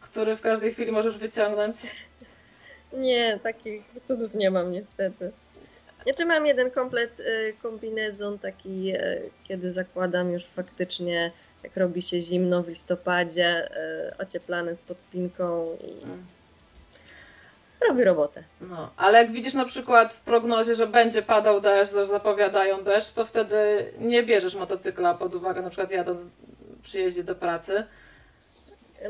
który 0.02 0.36
w 0.36 0.42
każdej 0.42 0.74
chwili 0.74 0.92
możesz 0.92 1.18
wyciągnąć? 1.18 1.76
Nie, 2.98 3.40
takich 3.44 3.84
cudów 4.04 4.34
nie 4.36 4.52
mam 4.52 4.72
niestety. 4.72 5.32
Znaczy 6.04 6.26
mam 6.26 6.46
jeden 6.46 6.72
komplet 6.72 7.20
y, 7.20 7.54
kombinezon 7.62 8.40
taki, 8.40 8.94
y, 8.96 9.30
kiedy 9.44 9.72
zakładam 9.72 10.32
już 10.32 10.46
faktycznie, 10.46 11.32
jak 11.64 11.78
robi 11.78 12.02
się 12.02 12.22
zimno 12.22 12.64
w 12.64 12.68
listopadzie, 12.68 13.70
y, 14.12 14.18
ocieplany 14.18 14.76
z 14.76 14.82
podpinką 14.82 15.78
i 15.88 16.04
Mm. 16.04 16.26
robi 17.90 18.04
robotę. 18.04 18.44
No, 18.62 18.92
ale 18.98 19.18
jak 19.18 19.32
widzisz 19.32 19.54
na 19.54 19.66
przykład 19.66 20.14
w 20.14 20.22
prognozie, 20.22 20.76
że 20.76 20.88
będzie 20.88 21.22
padał 21.22 21.62
deszcz, 21.62 21.94
że 21.94 22.06
zapowiadają 22.06 22.84
deszcz, 22.84 23.14
to 23.14 23.26
wtedy 23.26 23.86
nie 24.00 24.24
bierzesz 24.24 24.56
motocykla 24.56 25.14
pod 25.14 25.36
uwagę, 25.36 25.62
na 25.62 25.70
przykład 25.70 25.92
jadąc 25.92 26.22
przy 26.84 27.00
jeździe 27.00 27.24
do 27.24 27.36
pracy. 27.36 27.84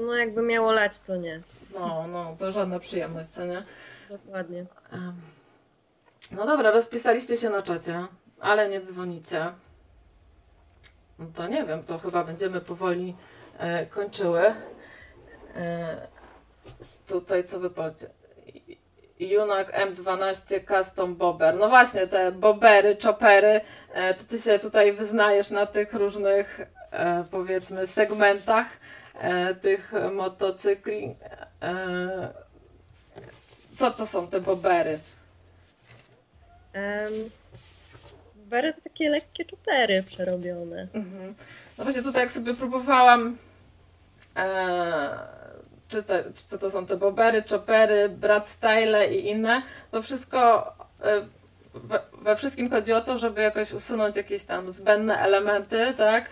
No 0.01 0.15
jakby 0.15 0.41
miało 0.41 0.71
lać, 0.71 0.99
to 0.99 1.17
nie. 1.17 1.41
No, 1.73 2.07
no, 2.07 2.35
to 2.39 2.51
żadna 2.51 2.79
przyjemność, 2.79 3.29
co 3.29 3.45
nie? 3.45 3.63
Dokładnie. 4.09 4.65
No 6.31 6.45
dobra, 6.45 6.71
rozpisaliście 6.71 7.38
się 7.38 7.49
na 7.49 7.61
czacie, 7.61 8.07
ale 8.39 8.69
nie 8.69 8.81
dzwonicie. 8.81 9.53
No 11.19 11.25
to 11.35 11.47
nie 11.47 11.65
wiem, 11.65 11.83
to 11.83 11.99
chyba 11.99 12.23
będziemy 12.23 12.61
powoli 12.61 13.15
e, 13.57 13.85
kończyły. 13.85 14.53
E, 15.55 16.07
tutaj 17.07 17.43
co 17.43 17.59
wypolcie? 17.59 18.09
Junak 19.19 19.73
M12 19.73 20.67
Custom 20.67 21.15
Bobber. 21.15 21.55
No 21.55 21.69
właśnie, 21.69 22.07
te 22.07 22.31
bobery, 22.31 22.97
choppery. 23.03 23.61
E, 23.93 24.13
czy 24.13 24.25
ty 24.25 24.39
się 24.39 24.59
tutaj 24.59 24.93
wyznajesz 24.93 25.51
na 25.51 25.65
tych 25.65 25.93
różnych, 25.93 26.61
e, 26.91 27.23
powiedzmy, 27.31 27.88
segmentach 27.88 28.67
tych 29.61 29.93
motocykli? 30.13 31.15
E, 31.61 32.34
co 33.76 33.91
to 33.91 34.07
są 34.07 34.28
te 34.28 34.39
bobery? 34.39 34.99
Um, 36.76 37.30
Bery 38.49 38.74
to 38.74 38.82
takie 38.82 39.09
lekkie 39.09 39.45
czupery 39.45 40.03
przerobione. 40.03 40.88
Mhm. 40.93 41.36
No 41.78 41.84
właśnie 41.84 42.03
tutaj 42.03 42.22
jak 42.22 42.32
sobie 42.32 42.53
próbowałam 42.53 43.38
e, 44.36 45.20
czy, 45.88 46.03
te, 46.03 46.24
czy 46.24 46.47
co 46.47 46.57
to 46.57 46.72
są 46.72 46.86
te 46.86 46.97
bobery, 46.97 47.43
choppery, 47.49 48.09
brat 48.09 48.47
style 48.47 49.13
i 49.13 49.28
inne, 49.30 49.61
to 49.91 50.01
wszystko 50.01 50.74
e, 51.01 51.22
we, 51.74 51.99
we 52.22 52.36
wszystkim 52.36 52.70
chodzi 52.70 52.93
o 52.93 53.01
to, 53.01 53.18
żeby 53.18 53.41
jakoś 53.41 53.72
usunąć 53.72 54.18
jakieś 54.18 54.43
tam 54.43 54.72
zbędne 54.72 55.20
elementy, 55.20 55.93
tak, 55.97 56.26
e, 56.26 56.30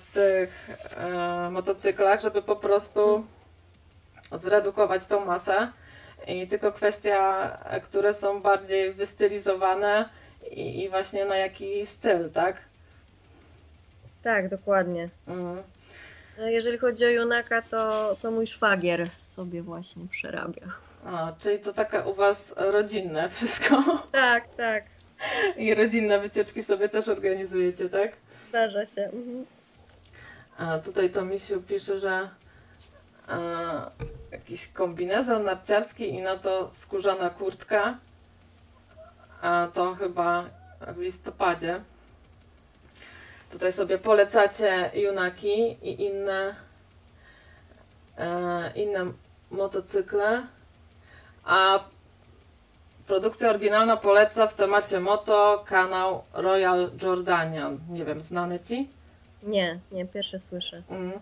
w 0.00 0.06
tych 0.06 0.68
e, 0.96 1.50
motocyklach, 1.50 2.20
żeby 2.20 2.42
po 2.42 2.56
prostu 2.56 3.26
zredukować 4.32 5.06
tą 5.06 5.24
masę. 5.24 5.72
I 6.26 6.48
tylko 6.48 6.72
kwestia, 6.72 7.50
e, 7.64 7.80
które 7.80 8.14
są 8.14 8.42
bardziej 8.42 8.92
wystylizowane 8.92 10.08
i, 10.50 10.82
i 10.82 10.88
właśnie 10.88 11.24
na 11.24 11.36
jaki 11.36 11.86
styl, 11.86 12.30
tak? 12.30 12.56
Tak, 14.22 14.48
dokładnie. 14.48 15.08
Mhm. 15.26 15.62
No, 16.38 16.46
jeżeli 16.46 16.78
chodzi 16.78 17.04
o 17.04 17.08
Junaka, 17.08 17.62
to, 17.62 18.16
to 18.22 18.30
mój 18.30 18.46
szwagier 18.46 19.08
sobie 19.22 19.62
właśnie 19.62 20.02
przerabia. 20.10 20.66
A, 21.06 21.32
czyli 21.38 21.58
to 21.58 21.72
taka 21.72 22.06
u 22.06 22.14
Was 22.14 22.54
rodzinne 22.56 23.28
wszystko. 23.30 23.82
Tak, 24.12 24.44
tak, 24.56 24.84
I 25.56 25.74
rodzinne 25.74 26.20
wycieczki 26.20 26.62
sobie 26.62 26.88
też 26.88 27.08
organizujecie, 27.08 27.88
tak? 27.88 28.12
zdarza 28.48 28.86
się. 28.86 29.02
Mhm. 29.02 29.46
A 30.58 30.78
tutaj 30.78 31.10
to 31.10 31.24
Misiu 31.24 31.62
pisze, 31.62 31.98
że 31.98 32.28
a, 33.28 33.90
jakiś 34.32 34.68
kombinezon 34.68 35.44
narciarski 35.44 36.08
i 36.08 36.22
na 36.22 36.36
to 36.36 36.68
skórzana 36.72 37.30
kurtka. 37.30 37.98
A 39.42 39.68
to 39.74 39.94
chyba 39.94 40.44
w 40.86 40.98
listopadzie. 40.98 41.80
Tutaj 43.50 43.72
sobie 43.72 43.98
polecacie 43.98 44.90
Junaki 44.94 45.76
i 45.82 46.02
inne, 46.02 46.54
e, 48.18 48.72
inne 48.74 49.06
motocykle. 49.50 50.42
A 51.44 51.84
produkcja 53.06 53.50
oryginalna 53.50 53.96
poleca 53.96 54.46
w 54.46 54.54
temacie 54.54 55.00
moto 55.00 55.64
kanał 55.66 56.24
Royal 56.32 56.90
Jordanian. 57.02 57.78
Nie 57.90 58.04
wiem, 58.04 58.20
znany 58.20 58.60
ci? 58.60 58.88
Nie, 59.46 59.78
nie, 59.92 60.06
pierwsze 60.06 60.38
słyszę. 60.38 60.82
Mm. 60.90 61.20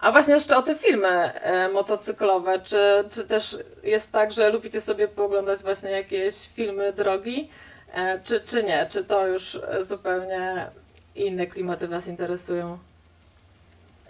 A 0.00 0.12
właśnie 0.12 0.34
jeszcze 0.34 0.56
o 0.56 0.62
te 0.62 0.74
filmy 0.74 1.08
e, 1.08 1.68
motocyklowe. 1.68 2.60
Czy, 2.60 3.04
czy 3.10 3.24
też 3.24 3.56
jest 3.82 4.12
tak, 4.12 4.32
że 4.32 4.50
lubicie 4.50 4.80
sobie 4.80 5.08
pooglądać 5.08 5.60
właśnie 5.60 5.90
jakieś 5.90 6.34
filmy 6.34 6.92
drogi, 6.92 7.50
e, 7.94 8.20
czy, 8.24 8.40
czy 8.40 8.64
nie? 8.64 8.86
Czy 8.90 9.04
to 9.04 9.26
już 9.26 9.60
zupełnie 9.80 10.66
inne 11.14 11.46
klimaty 11.46 11.88
Was 11.88 12.06
interesują? 12.06 12.78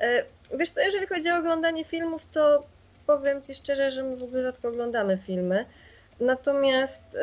E, 0.01 0.25
Wiesz 0.55 0.71
co, 0.71 0.81
jeżeli 0.81 1.07
chodzi 1.07 1.31
o 1.31 1.37
oglądanie 1.37 1.85
filmów, 1.85 2.27
to 2.33 2.63
powiem 3.07 3.43
Ci 3.43 3.55
szczerze, 3.55 3.91
że 3.91 4.03
my 4.03 4.17
w 4.17 4.23
ogóle 4.23 4.43
rzadko 4.43 4.69
oglądamy 4.69 5.19
filmy. 5.27 5.65
Natomiast 6.21 7.19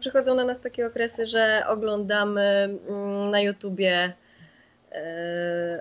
przychodzą 0.00 0.34
na 0.34 0.44
nas 0.44 0.60
takie 0.60 0.86
okresy, 0.86 1.26
że 1.26 1.62
oglądamy 1.68 2.42
mm, 2.88 3.30
na 3.30 3.40
YouTubie 3.40 4.12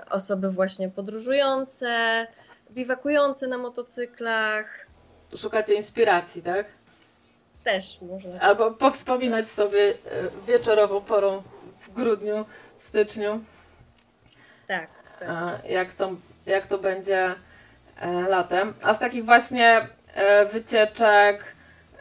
osoby 0.10 0.52
właśnie 0.52 0.90
podróżujące, 0.90 2.28
biwakujące 2.72 3.48
na 3.48 3.58
motocyklach. 3.58 4.88
Szukacie 5.36 5.74
inspiracji, 5.74 6.42
tak? 6.42 6.66
Też 7.64 8.02
można. 8.02 8.40
Albo 8.40 8.72
powspominać 8.72 9.50
sobie 9.50 9.80
e, 9.90 9.94
wieczorową 10.48 11.02
porą 11.02 11.44
w 11.82 11.94
grudniu, 11.94 12.46
styczniu. 12.78 13.44
Tak, 14.68 14.90
tak. 15.20 15.70
Jak 15.70 15.94
to, 15.94 16.16
jak 16.46 16.68
to 16.68 16.78
będzie 16.78 17.36
e, 18.00 18.12
latem. 18.12 18.74
A 18.82 18.94
z 18.94 19.00
takich 19.00 19.26
właśnie 19.26 19.88
e, 20.14 20.46
wycieczek, 20.46 21.56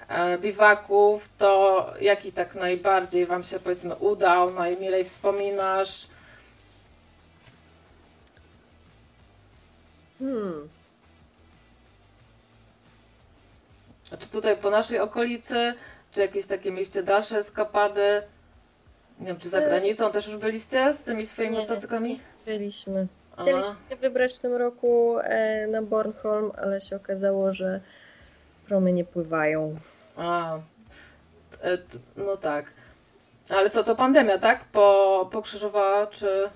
e, 0.08 0.38
biwaków, 0.38 1.28
to 1.38 1.86
jaki 2.00 2.32
tak 2.32 2.54
najbardziej 2.54 3.26
Wam 3.26 3.42
się 3.42 3.60
powiedzmy 3.60 3.94
udał, 3.94 4.50
najmilej 4.50 5.04
wspominasz? 5.04 6.06
Hmm. 10.20 10.68
Czy 14.18 14.28
tutaj 14.28 14.56
po 14.56 14.70
naszej 14.70 14.98
okolicy, 14.98 15.74
czy 16.12 16.20
jakieś 16.20 16.46
takie 16.46 16.70
mieliście 16.70 17.02
dalsze 17.02 17.38
eskapady? 17.38 18.22
Nie 19.20 19.26
wiem, 19.26 19.38
czy 19.38 19.48
za 19.48 19.58
E, 19.58 19.68
granicą 19.68 20.12
też 20.12 20.26
już 20.26 20.36
byliście 20.36 20.94
z 20.94 21.02
tymi 21.02 21.26
swoimi 21.26 21.52
nie. 21.56 21.60
motocyklami? 21.60 22.20
Byliśmy. 22.46 23.06
A. 23.36 23.42
Chcieliśmy 23.42 23.74
się 23.90 23.96
wybrać 23.96 24.34
w 24.34 24.38
tym 24.38 24.54
roku 24.54 25.18
e, 25.22 25.66
na 25.66 25.82
Bornholm, 25.82 26.52
ale 26.62 26.80
się 26.80 26.96
okazało, 26.96 27.52
że 27.52 27.80
promy 28.68 28.92
nie 28.92 29.04
pływają. 29.04 29.76
A, 30.16 30.56
e, 31.62 31.78
no 32.16 32.36
tak. 32.36 32.66
Ale 33.50 33.70
co, 33.70 33.84
to 33.84 33.96
pandemia, 33.96 34.38
tak? 34.38 34.64
Po, 34.64 35.28
pokrzyżowała, 35.32 36.06
czy... 36.06 36.50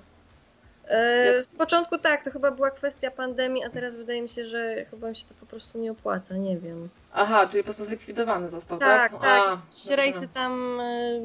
E, 0.89 1.43
Z 1.43 1.53
początku 1.53 1.99
tak, 1.99 2.25
to 2.25 2.31
chyba 2.31 2.51
była 2.51 2.71
kwestia 2.71 3.11
pandemii, 3.11 3.65
a 3.65 3.71
teraz 3.71 3.97
wydaje 3.97 4.23
mi 4.23 4.29
się, 4.29 4.45
że 4.45 4.85
chyba 4.85 5.09
mi 5.09 5.17
się 5.17 5.25
to 5.25 5.35
po 5.41 5.47
prostu 5.47 5.79
nie 5.79 5.93
opłaca, 5.93 6.37
nie 6.37 6.59
wiem. 6.59 6.89
Aha, 7.13 7.47
czyli 7.47 7.63
po 7.63 7.65
prostu 7.65 7.85
zlikwidowany 7.85 8.49
został, 8.49 8.79
tak? 8.79 9.13
Tak, 9.13 9.23
tak, 9.23 9.59
A, 9.93 9.97
rejsy 9.97 10.29
tam 10.29 10.81
e, 10.81 11.21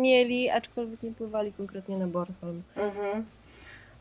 mieli, 0.00 0.50
aczkolwiek 0.50 1.02
nie 1.02 1.12
pływali 1.12 1.52
konkretnie 1.52 1.96
na 1.96 2.06
Bornholm. 2.06 2.62
Mhm. 2.76 3.24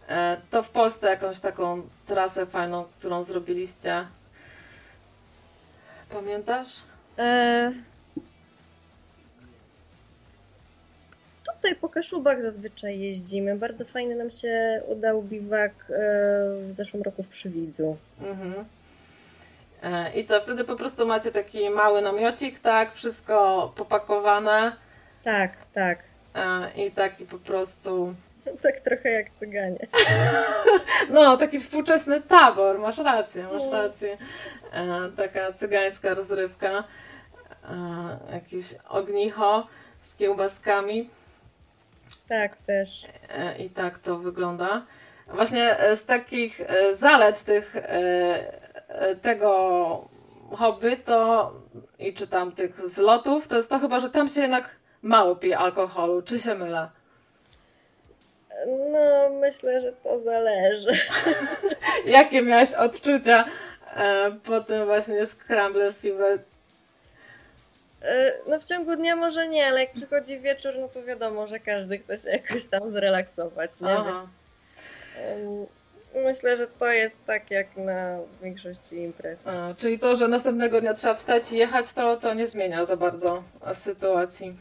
E, 0.07 0.37
to 0.51 0.63
w 0.63 0.69
Polsce 0.69 1.09
jakąś 1.09 1.39
taką 1.39 1.81
trasę 2.07 2.45
fajną, 2.45 2.85
którą 2.99 3.23
zrobiliście. 3.23 4.07
Pamiętasz? 6.09 6.69
E, 7.19 7.71
Tutaj 11.63 11.75
po 11.75 11.89
Kaszubach 11.89 12.41
zazwyczaj 12.41 12.99
jeździmy. 12.99 13.55
Bardzo 13.57 13.85
fajny 13.85 14.15
nam 14.15 14.31
się 14.31 14.81
udał 14.87 15.21
biwak 15.21 15.71
e, 15.71 15.93
w 16.67 16.71
zeszłym 16.71 17.03
roku 17.03 17.23
w 17.23 17.27
Przywidzu. 17.27 17.97
Mhm. 18.21 18.65
E, 19.83 20.13
I 20.13 20.25
co, 20.25 20.41
wtedy 20.41 20.63
po 20.63 20.75
prostu 20.75 21.05
macie 21.07 21.31
taki 21.31 21.69
mały 21.69 22.01
namiocik, 22.01 22.59
tak? 22.59 22.93
Wszystko 22.93 23.71
popakowane 23.75 24.75
Tak, 25.23 25.51
tak. 25.73 25.99
e, 26.35 26.71
i 26.85 26.91
taki 26.91 27.25
po 27.25 27.37
prostu... 27.37 28.13
Tak 28.63 28.79
trochę 28.79 29.09
jak 29.09 29.29
cyganie. 29.29 29.87
No, 31.09 31.37
taki 31.37 31.59
współczesny 31.59 32.21
tabor, 32.21 32.79
masz 32.79 32.97
rację, 32.97 33.43
masz 33.43 33.63
No. 33.63 33.71
rację. 33.71 34.17
Taka 35.17 35.53
cygańska 35.53 36.13
rozrywka, 36.13 36.83
jakieś 38.33 38.65
ognicho 38.89 39.67
z 40.01 40.15
kiełbaskami. 40.15 41.09
Tak, 42.29 42.57
też. 42.57 43.07
E, 43.29 43.57
I 43.57 43.69
tak 43.69 43.99
to 43.99 44.17
wygląda. 44.17 44.85
Właśnie 45.27 45.79
e, 45.79 45.95
z 45.95 46.05
takich 46.05 46.61
e, 46.61 46.95
zalet 46.95 47.43
tych, 47.43 47.75
tego 49.21 50.07
hobby 50.51 50.97
to 50.97 51.51
i 51.99 52.13
czy 52.13 52.27
tam 52.27 52.51
tych 52.51 52.89
zlotów, 52.89 53.47
to 53.47 53.57
jest 53.57 53.69
to 53.69 53.79
chyba, 53.79 53.99
że 53.99 54.09
tam 54.09 54.27
się 54.27 54.41
jednak 54.41 54.69
mało 55.01 55.35
pije 55.35 55.57
alkoholu. 55.57 56.21
Czy 56.21 56.39
się 56.39 56.55
mylę? 56.55 56.89
No, 58.67 59.29
myślę, 59.39 59.81
że 59.81 59.93
to 59.93 60.19
zależy. 60.19 60.91
Jakie 62.05 62.41
miałeś 62.41 62.73
odczucia 62.73 63.45
po 64.45 64.61
tym 64.61 64.85
właśnie 64.85 65.25
Scrambler 65.25 65.95
Fever? 65.95 66.39
E, 68.03 68.33
No 68.47 68.59
w 68.59 68.63
ciągu 68.63 68.95
dnia 68.95 69.15
może 69.15 69.47
nie, 69.47 69.67
ale 69.67 69.79
jak 69.79 69.93
przychodzi 69.93 70.39
wieczór, 70.39 70.73
no 70.79 70.87
to 70.87 71.03
wiadomo, 71.03 71.47
że 71.47 71.59
każdy 71.59 71.97
chce 71.97 72.17
się 72.17 72.29
jakoś 72.29 72.67
tam 72.67 72.91
zrelaksować, 72.91 73.71
nie? 73.81 73.87
Myślę, 76.15 76.57
że 76.57 76.67
to 76.67 76.91
jest 76.91 77.25
tak 77.25 77.51
jak 77.51 77.77
na 77.77 78.17
większości 78.41 78.95
imprez. 78.95 79.47
A, 79.47 79.73
czyli 79.77 79.99
to, 79.99 80.15
że 80.15 80.27
następnego 80.27 80.81
dnia 80.81 80.93
trzeba 80.93 81.15
wstać 81.15 81.51
i 81.51 81.57
jechać, 81.57 81.93
to, 81.93 82.17
to 82.17 82.33
nie 82.33 82.47
zmienia 82.47 82.85
za 82.85 82.97
bardzo 82.97 83.43
sytuacji. 83.75 84.57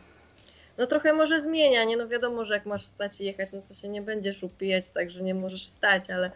No 0.78 0.86
trochę 0.86 1.12
może 1.12 1.40
zmienia, 1.40 1.84
nie? 1.84 1.96
No 1.96 2.08
wiadomo, 2.08 2.44
że 2.44 2.54
jak 2.54 2.66
masz 2.66 2.82
wstać 2.84 3.20
i 3.20 3.24
jechać, 3.24 3.52
no 3.52 3.62
to 3.68 3.74
się 3.74 3.88
nie 3.88 4.02
będziesz 4.02 4.42
upijać 4.42 4.90
tak, 4.90 5.10
że 5.10 5.22
nie 5.24 5.34
możesz 5.34 5.66
wstać, 5.66 6.10
ale 6.10 6.30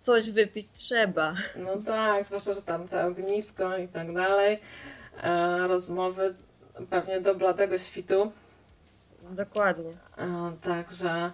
coś 0.00 0.30
wypić 0.30 0.72
trzeba. 0.72 1.34
No 1.56 1.76
tak, 1.86 2.24
zwłaszcza, 2.24 2.54
że 2.54 2.62
tam 2.62 2.88
te 2.88 3.06
ognisko 3.06 3.76
i 3.78 3.88
tak 3.88 4.14
dalej. 4.14 4.58
E, 5.20 5.68
rozmowy 5.68 6.34
pewnie 6.90 7.20
do 7.20 7.34
bladego 7.34 7.78
świtu. 7.78 8.32
Dokładnie. 9.22 9.90
E, 10.18 10.52
także 10.62 11.32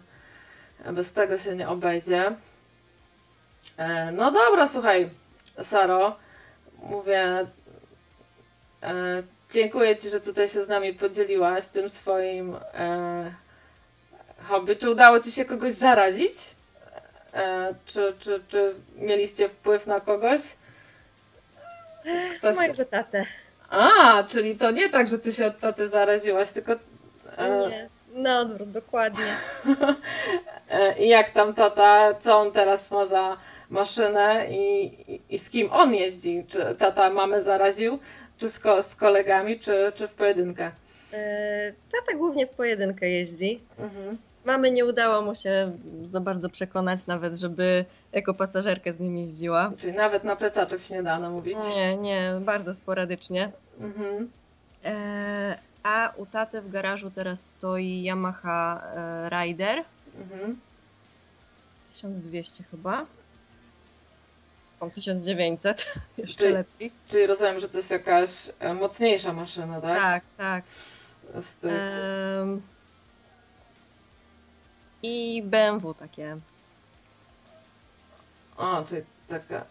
bez 0.93 1.13
tego 1.13 1.39
się 1.39 1.57
nie 1.57 1.69
obejdzie. 1.69 2.33
E, 3.77 4.13
no 4.13 4.31
dobra, 4.31 4.69
słuchaj, 4.69 5.11
Saro. 5.63 6.17
Mówię, 6.83 7.47
dziękuję 9.51 9.97
Ci, 9.97 10.09
że 10.09 10.21
tutaj 10.21 10.49
się 10.49 10.65
z 10.65 10.69
nami 10.69 10.95
podzieliłaś 10.95 11.67
tym 11.67 11.91
swoim 11.91 12.57
hobby. 14.43 14.77
Czy 14.77 14.91
udało 14.91 15.21
Ci 15.21 15.33
się 15.33 15.45
kogoś 15.45 15.73
zarazić? 15.73 16.33
Czy, 17.87 18.15
czy, 18.21 18.43
czy 18.49 18.75
mieliście 18.97 19.49
wpływ 19.49 19.87
na 19.87 20.01
kogoś? 20.01 20.41
Ktoś... 22.39 22.57
Mojego 22.57 22.85
tatę. 22.85 23.27
A, 23.71 24.25
czyli 24.29 24.57
to 24.57 24.71
nie 24.71 24.89
tak, 24.89 25.09
że 25.09 25.19
Ty 25.19 25.33
się 25.33 25.47
od 25.47 25.59
taty 25.61 25.89
zaraziłaś, 25.89 26.51
tylko... 26.51 26.73
E, 27.37 27.59
Nie, 27.69 27.89
na 28.23 28.41
odwrót, 28.41 28.71
dokładnie. 28.71 29.25
E, 30.71 30.99
I 30.99 31.09
jak 31.09 31.31
tam 31.31 31.55
tata, 31.55 32.15
co 32.15 32.39
on 32.39 32.53
teraz 32.53 32.91
ma 32.91 33.07
za 33.07 33.37
maszynę 33.71 34.47
i, 34.51 34.85
i, 35.13 35.21
i 35.31 35.39
z 35.39 35.51
kim 35.51 35.73
on 35.73 35.95
jeździ? 35.95 36.45
Czy 36.49 36.75
tata 36.79 37.11
mamę 37.11 37.43
zaraził, 37.43 37.99
czy 38.39 38.49
z, 38.49 38.59
ko- 38.59 38.83
z 38.83 38.95
kolegami, 38.97 39.59
czy, 39.61 39.93
czy 39.95 40.09
w 40.09 40.15
pojedynkę? 40.15 40.71
E, 41.13 41.73
Tata 41.93 42.19
głównie 42.19 42.47
w 42.47 42.51
pojedynkę 42.51 43.09
jeździ. 43.09 43.61
Mhm. 43.79 44.19
Mamy 44.49 44.71
nie 44.71 44.85
udało 44.85 45.23
mu 45.23 45.35
się 45.35 45.79
za 46.03 46.21
bardzo 46.21 46.49
przekonać 46.49 47.07
nawet, 47.07 47.37
żeby 47.37 47.85
jako 48.13 48.35
pasażerkę 48.35 48.93
z 48.93 49.01
nim 49.01 49.19
jeździła. 49.19 49.73
Czyli 49.79 49.93
nawet 49.93 50.25
na 50.25 50.37
plecaczek 50.37 50.81
się 50.81 50.95
nie 50.95 51.03
da 51.03 51.19
namówić. 51.19 51.57
Nie, 51.75 51.97
nie, 51.97 52.33
bardzo 52.41 52.75
sporadycznie. 52.75 53.53
Mhm. 53.81 54.31
E, 54.85 55.59
a 55.83 56.13
u 56.17 56.27
taty 56.27 56.61
w 56.61 56.71
garażu 56.71 57.11
teraz 57.11 57.47
stoi 57.47 58.05
Yamaha 58.11 58.83
e, 58.97 59.29
Rider 59.31 59.85
Mhm. 60.21 60.61
1200 61.91 62.65
chyba. 62.71 63.07
O, 64.81 64.91
1900, 64.91 65.87
jeszcze 66.19 66.39
Czyli- 66.43 66.53
lepiej. 66.55 66.93
Czyli 67.09 67.27
rozumiem, 67.27 67.61
że 67.61 67.69
to 67.69 67.77
jest 67.77 67.91
jakaś 67.91 68.31
e, 68.59 68.75
mocniejsza 68.75 69.33
maszyna, 69.33 69.81
tak? 69.81 69.99
Tak, 69.99 70.23
tak. 70.37 70.65
Z 71.43 71.55
tych... 71.55 71.73
I 75.03 75.43
BMW 75.45 75.95
takie. 75.95 76.37
O, 78.57 78.85
czyli 78.89 79.03
taka... 79.29 79.65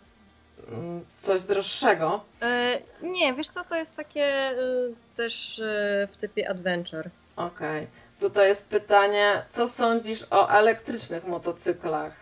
mm, 0.71 1.05
Coś 1.19 1.41
droższego. 1.41 2.23
E, 2.41 2.77
nie, 3.01 3.33
wiesz 3.33 3.49
co, 3.49 3.63
to 3.63 3.75
jest 3.75 3.95
takie 3.95 4.51
y, 4.51 4.95
też 5.15 5.59
y, 5.59 6.07
w 6.11 6.17
typie 6.17 6.49
adventure. 6.49 7.09
Okej. 7.35 7.87
Tutaj 8.19 8.47
jest 8.47 8.65
pytanie, 8.67 9.45
co 9.51 9.67
sądzisz 9.69 10.25
o 10.31 10.49
elektrycznych 10.49 11.27
motocyklach? 11.27 12.13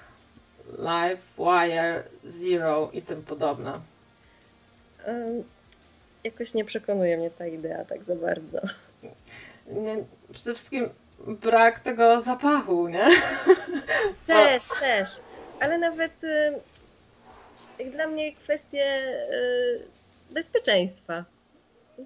Live, 0.77 1.19
Wire, 1.37 2.03
Zero 2.23 2.89
i 2.93 3.01
tym 3.01 3.23
podobne. 3.23 3.79
Em, 5.05 5.43
jakoś 6.23 6.53
nie 6.53 6.65
przekonuje 6.65 7.17
mnie 7.17 7.31
ta 7.31 7.47
idea 7.47 7.85
tak 7.85 8.03
za 8.03 8.15
bardzo. 8.15 8.59
Nie, 9.67 9.97
przede 10.33 10.53
wszystkim 10.53 10.89
brak 11.20 11.80
tego 11.80 12.22
zapachu, 12.22 12.88
nie? 12.88 13.07
Też, 14.28 14.63
też. 14.80 15.09
Ale 15.59 15.78
nawet 15.78 16.24
y, 16.24 16.59
jak 17.80 17.89
dla 17.89 18.07
mnie 18.07 18.36
kwestie 18.36 18.86
y, 19.34 19.86
bezpieczeństwa. 20.32 21.26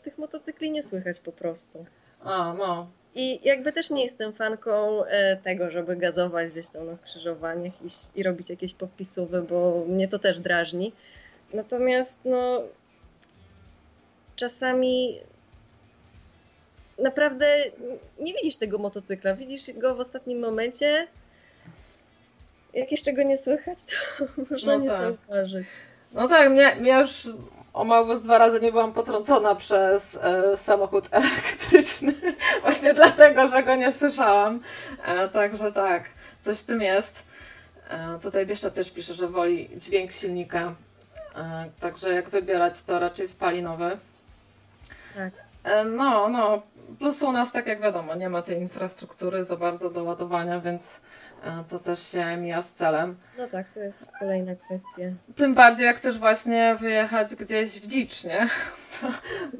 Tych 0.03 0.17
motocykli 0.17 0.71
nie 0.71 0.83
słychać 0.83 1.19
po 1.19 1.31
prostu. 1.31 1.85
A, 2.23 2.53
no. 2.53 2.87
I 3.15 3.39
jakby 3.43 3.71
też 3.71 3.89
nie 3.89 4.03
jestem 4.03 4.33
fanką 4.33 5.05
e, 5.05 5.37
tego, 5.37 5.69
żeby 5.69 5.95
gazować 5.95 6.51
gdzieś 6.51 6.69
tam 6.69 6.85
na 6.85 6.95
skrzyżowaniach 6.95 7.73
i, 7.81 8.19
i 8.19 8.23
robić 8.23 8.49
jakieś 8.49 8.73
popisówy, 8.73 9.41
bo 9.41 9.85
mnie 9.87 10.07
to 10.07 10.19
też 10.19 10.39
drażni. 10.39 10.93
Natomiast 11.53 12.19
no 12.25 12.63
czasami 14.35 15.19
naprawdę 17.03 17.45
nie 18.19 18.33
widzisz 18.33 18.57
tego 18.57 18.77
motocykla, 18.77 19.35
widzisz 19.35 19.71
go 19.73 19.95
w 19.95 19.99
ostatnim 19.99 20.39
momencie. 20.39 21.07
Jak 22.73 22.91
jeszcze 22.91 23.13
go 23.13 23.23
nie 23.23 23.37
słychać, 23.37 23.77
to 23.85 24.25
można 24.51 24.73
No 24.77 24.79
nie 24.83 24.89
tak. 24.89 25.01
zauważyć. 25.01 25.67
No 26.13 26.27
tak, 26.27 26.49
mnie, 26.49 26.75
mnie 26.75 26.91
już 26.99 27.29
o 27.73 27.83
mało 27.83 28.15
z 28.15 28.21
dwa 28.21 28.37
razy 28.37 28.59
nie 28.59 28.71
byłam 28.71 28.93
potrącona 28.93 29.55
przez 29.55 30.19
e, 30.21 30.57
samochód 30.57 31.07
elektryczny. 31.11 32.13
Właśnie 32.61 32.93
dlatego, 32.93 33.47
że 33.47 33.63
go 33.63 33.75
nie 33.75 33.91
słyszałam. 33.93 34.63
E, 35.05 35.27
także 35.29 35.71
tak, 35.71 36.03
coś 36.41 36.59
w 36.59 36.65
tym 36.65 36.81
jest. 36.81 37.23
E, 37.89 38.19
tutaj 38.21 38.45
Bieszcza 38.45 38.69
też 38.69 38.91
pisze, 38.91 39.13
że 39.13 39.27
woli 39.27 39.69
dźwięk 39.77 40.11
silnika. 40.11 40.75
E, 41.35 41.69
także 41.79 42.13
jak 42.13 42.29
wybierać, 42.29 42.81
to 42.81 42.99
raczej 42.99 43.27
spalinowy. 43.27 43.97
Tak. 45.15 45.33
E, 45.63 45.83
no, 45.85 46.29
no. 46.29 46.61
Plus 46.99 47.21
u 47.21 47.31
nas, 47.31 47.51
tak 47.51 47.67
jak 47.67 47.81
wiadomo, 47.81 48.15
nie 48.15 48.29
ma 48.29 48.41
tej 48.41 48.57
infrastruktury 48.57 49.43
za 49.43 49.55
bardzo 49.55 49.89
do 49.89 50.03
ładowania, 50.03 50.59
więc 50.59 51.01
e, 51.43 51.63
to 51.69 51.79
też 51.79 52.07
się 52.07 52.37
mija 52.37 52.61
z 52.61 52.73
celem. 52.73 53.17
No 53.37 53.47
tak, 53.47 53.73
to 53.73 53.79
jest 53.79 54.11
kolejna 54.19 54.55
kwestia. 54.55 55.03
Tym 55.35 55.53
bardziej 55.53 55.85
jak 55.85 55.97
chcesz 55.97 56.17
właśnie 56.17 56.75
wyjechać 56.79 57.35
gdzieś 57.35 57.79
w 57.79 57.87
dzicz, 57.87 58.23
nie? 58.23 58.47
To, 59.01 59.07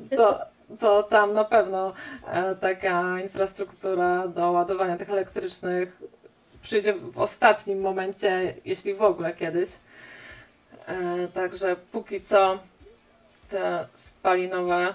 to, 0.18 0.40
to 0.80 1.04
tam 1.04 1.34
na 1.34 1.44
pewno 1.46 1.94
e, 2.28 2.56
taka 2.56 3.22
infrastruktura 3.22 4.28
do 4.28 4.52
ładowania 4.52 4.98
tych 4.98 5.10
elektrycznych 5.10 6.02
przyjdzie 6.62 6.94
w 6.94 7.18
ostatnim 7.18 7.82
momencie, 7.82 8.54
jeśli 8.66 8.94
w 8.94 9.02
ogóle 9.02 9.34
kiedyś. 9.34 9.70
E, 10.88 11.28
także 11.28 11.76
póki 11.92 12.22
co 12.22 12.60
te 13.50 13.88
spalinowe 13.94 14.94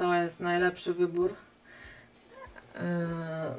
to 0.00 0.14
jest 0.14 0.40
najlepszy 0.40 0.94
wybór. 0.94 1.34
E, 2.76 3.54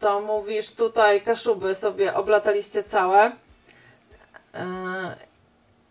to 0.00 0.20
mówisz 0.20 0.70
tutaj 0.74 1.22
Kaszuby 1.22 1.74
sobie 1.74 2.14
oblataliście 2.14 2.84
całe. 2.84 3.32
E, 4.54 5.16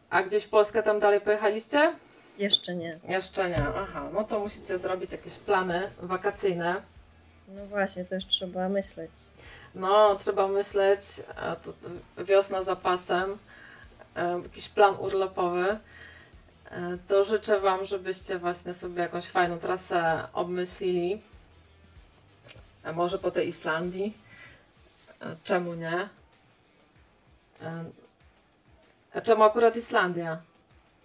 A 0.10 0.24
gdzieś 0.24 0.44
w 0.44 0.50
Polskę 0.50 0.84
tam 0.84 1.00
dalej 1.00 1.22
pojechaliście? 1.22 1.94
Jeszcze 2.38 2.76
nie. 2.76 2.98
Jeszcze 3.08 3.50
nie. 3.50 3.66
Aha, 3.78 4.10
no 4.14 4.24
to 4.24 4.40
musicie 4.40 4.78
zrobić 4.78 5.12
jakieś 5.12 5.34
plany 5.34 5.92
wakacyjne. 6.02 6.82
No 7.48 7.66
właśnie, 7.66 8.06
już 8.12 8.26
trzeba 8.26 8.70
myśleć. 8.70 9.12
No, 9.76 10.16
trzeba 10.16 10.48
myśleć, 10.48 11.02
wiosna 12.18 12.64
za 12.64 12.76
pasem, 12.76 13.38
e, 14.16 14.42
jakiś 14.44 14.70
plan 14.70 14.96
urlopowy. 15.00 15.80
E, 16.72 16.98
To 17.08 17.24
życzę 17.26 17.60
Wam, 17.60 17.86
żebyście 17.86 18.40
właśnie 18.40 18.74
sobie 18.74 19.02
jakąś 19.02 19.26
fajną 19.26 19.60
trasę 19.60 20.24
obmyślili. 20.34 21.22
A 22.84 22.92
może 22.94 23.18
po 23.20 23.32
tej 23.32 23.48
Islandii. 23.48 24.18
E, 25.22 25.36
Czemu 25.44 25.74
nie? 25.74 26.10
E, 27.62 27.84
A 29.14 29.22
czemu 29.22 29.44
akurat 29.44 29.76
Islandia? 29.76 30.42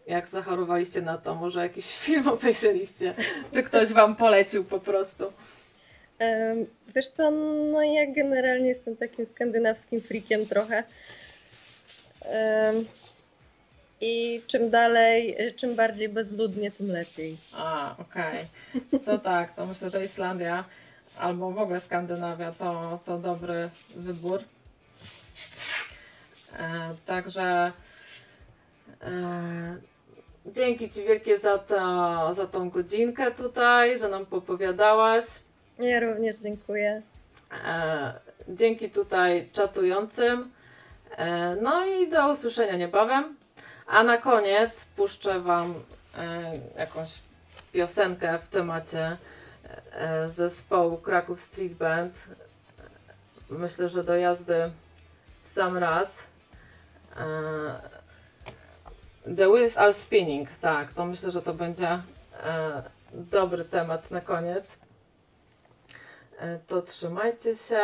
jak 0.06 0.28
zachorowaliście 0.28 1.02
na 1.02 1.18
to? 1.18 1.34
Może 1.34 1.60
jakiś 1.60 1.96
film 2.04 2.28
obejrzeliście? 2.28 3.14
Czy 3.54 3.62
ktoś 3.62 3.92
wam 3.92 4.16
polecił 4.16 4.64
po 4.64 4.80
prostu? 4.80 5.32
Wiesz 6.94 7.08
co, 7.08 7.30
no 7.72 7.82
ja 7.82 8.06
generalnie 8.12 8.68
jestem 8.68 8.96
takim 8.96 9.26
skandynawskim 9.26 10.00
freakiem 10.00 10.46
trochę. 10.46 10.84
I 14.00 14.42
czym 14.46 14.70
dalej, 14.70 15.36
czym 15.56 15.74
bardziej 15.74 16.08
bezludnie, 16.08 16.70
tym 16.70 16.88
lepiej. 16.88 17.36
A, 17.52 17.96
okej. 17.98 18.38
To 19.04 19.18
tak, 19.18 19.54
to 19.54 19.66
myślę, 19.66 19.90
że 19.90 20.04
Islandia 20.04 20.64
albo 21.18 21.50
w 21.50 21.58
ogóle 21.58 21.80
Skandynawia 21.80 22.52
to, 22.52 22.98
to 23.04 23.18
dobry 23.18 23.70
wybór. 23.96 24.40
E, 26.58 26.94
także 27.06 27.72
e, 29.02 29.76
dzięki 30.46 30.90
Ci 30.90 31.02
wielkie 31.04 31.38
za, 31.38 31.58
to, 31.58 32.34
za 32.34 32.46
tą 32.46 32.70
godzinkę 32.70 33.30
tutaj, 33.30 33.98
że 33.98 34.08
nam 34.08 34.26
popowiadałaś. 34.26 35.24
Ja 35.78 36.00
również 36.00 36.38
dziękuję. 36.38 37.02
E, 37.66 38.12
dzięki 38.48 38.90
tutaj 38.90 39.48
czatującym. 39.52 40.50
E, 41.16 41.56
no 41.56 41.86
i 41.86 42.08
do 42.08 42.32
usłyszenia 42.32 42.76
niebawem. 42.76 43.36
A 43.86 44.02
na 44.02 44.18
koniec 44.18 44.84
puszczę 44.84 45.40
Wam 45.40 45.74
e, 46.16 46.52
jakąś 46.78 47.18
piosenkę 47.72 48.38
w 48.38 48.48
temacie 48.48 49.16
e, 49.92 50.28
zespołu 50.28 50.98
Kraków 50.98 51.40
Street 51.40 51.72
Band. 51.72 52.28
Myślę, 53.50 53.88
że 53.88 54.04
do 54.04 54.16
jazdy 54.16 54.70
w 55.42 55.48
sam 55.48 55.78
raz. 55.78 56.26
E, 57.16 57.24
The 59.36 59.48
Wheels 59.52 59.78
Are 59.78 59.92
Spinning. 59.92 60.48
Tak, 60.60 60.92
to 60.92 61.06
myślę, 61.06 61.30
że 61.30 61.42
to 61.42 61.54
będzie 61.54 61.98
dobry 63.12 63.64
temat 63.64 64.10
na 64.10 64.20
koniec. 64.20 64.78
To 66.66 66.82
trzymajcie 66.82 67.56
się. 67.56 67.80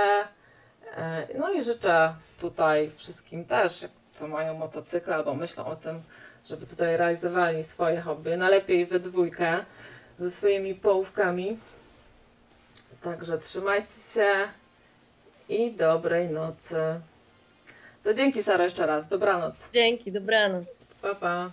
No 1.38 1.52
i 1.52 1.64
życzę 1.64 2.14
tutaj 2.40 2.90
wszystkim 2.96 3.44
też, 3.44 3.84
co 4.20 4.28
mają 4.28 4.54
motocykle 4.54 5.14
albo 5.14 5.34
myślą 5.34 5.66
o 5.66 5.76
tym, 5.76 6.02
żeby 6.46 6.66
tutaj 6.66 6.96
realizowali 6.96 7.64
swoje 7.64 8.00
hobby. 8.00 8.36
Najlepiej 8.36 8.86
we 8.86 9.00
dwójkę 9.00 9.64
ze 10.18 10.30
swoimi 10.30 10.74
połówkami. 10.74 11.58
Także 13.02 13.38
trzymajcie 13.38 14.00
się 14.14 14.48
i 15.48 15.72
dobrej 15.72 16.28
nocy. 16.28 17.00
To 18.04 18.14
dzięki 18.14 18.42
Sara 18.42 18.64
jeszcze 18.64 18.86
raz. 18.86 19.08
Dobranoc. 19.08 19.72
Dzięki, 19.72 20.12
dobranoc. 20.12 20.66
Pa, 21.02 21.14
pa. 21.14 21.50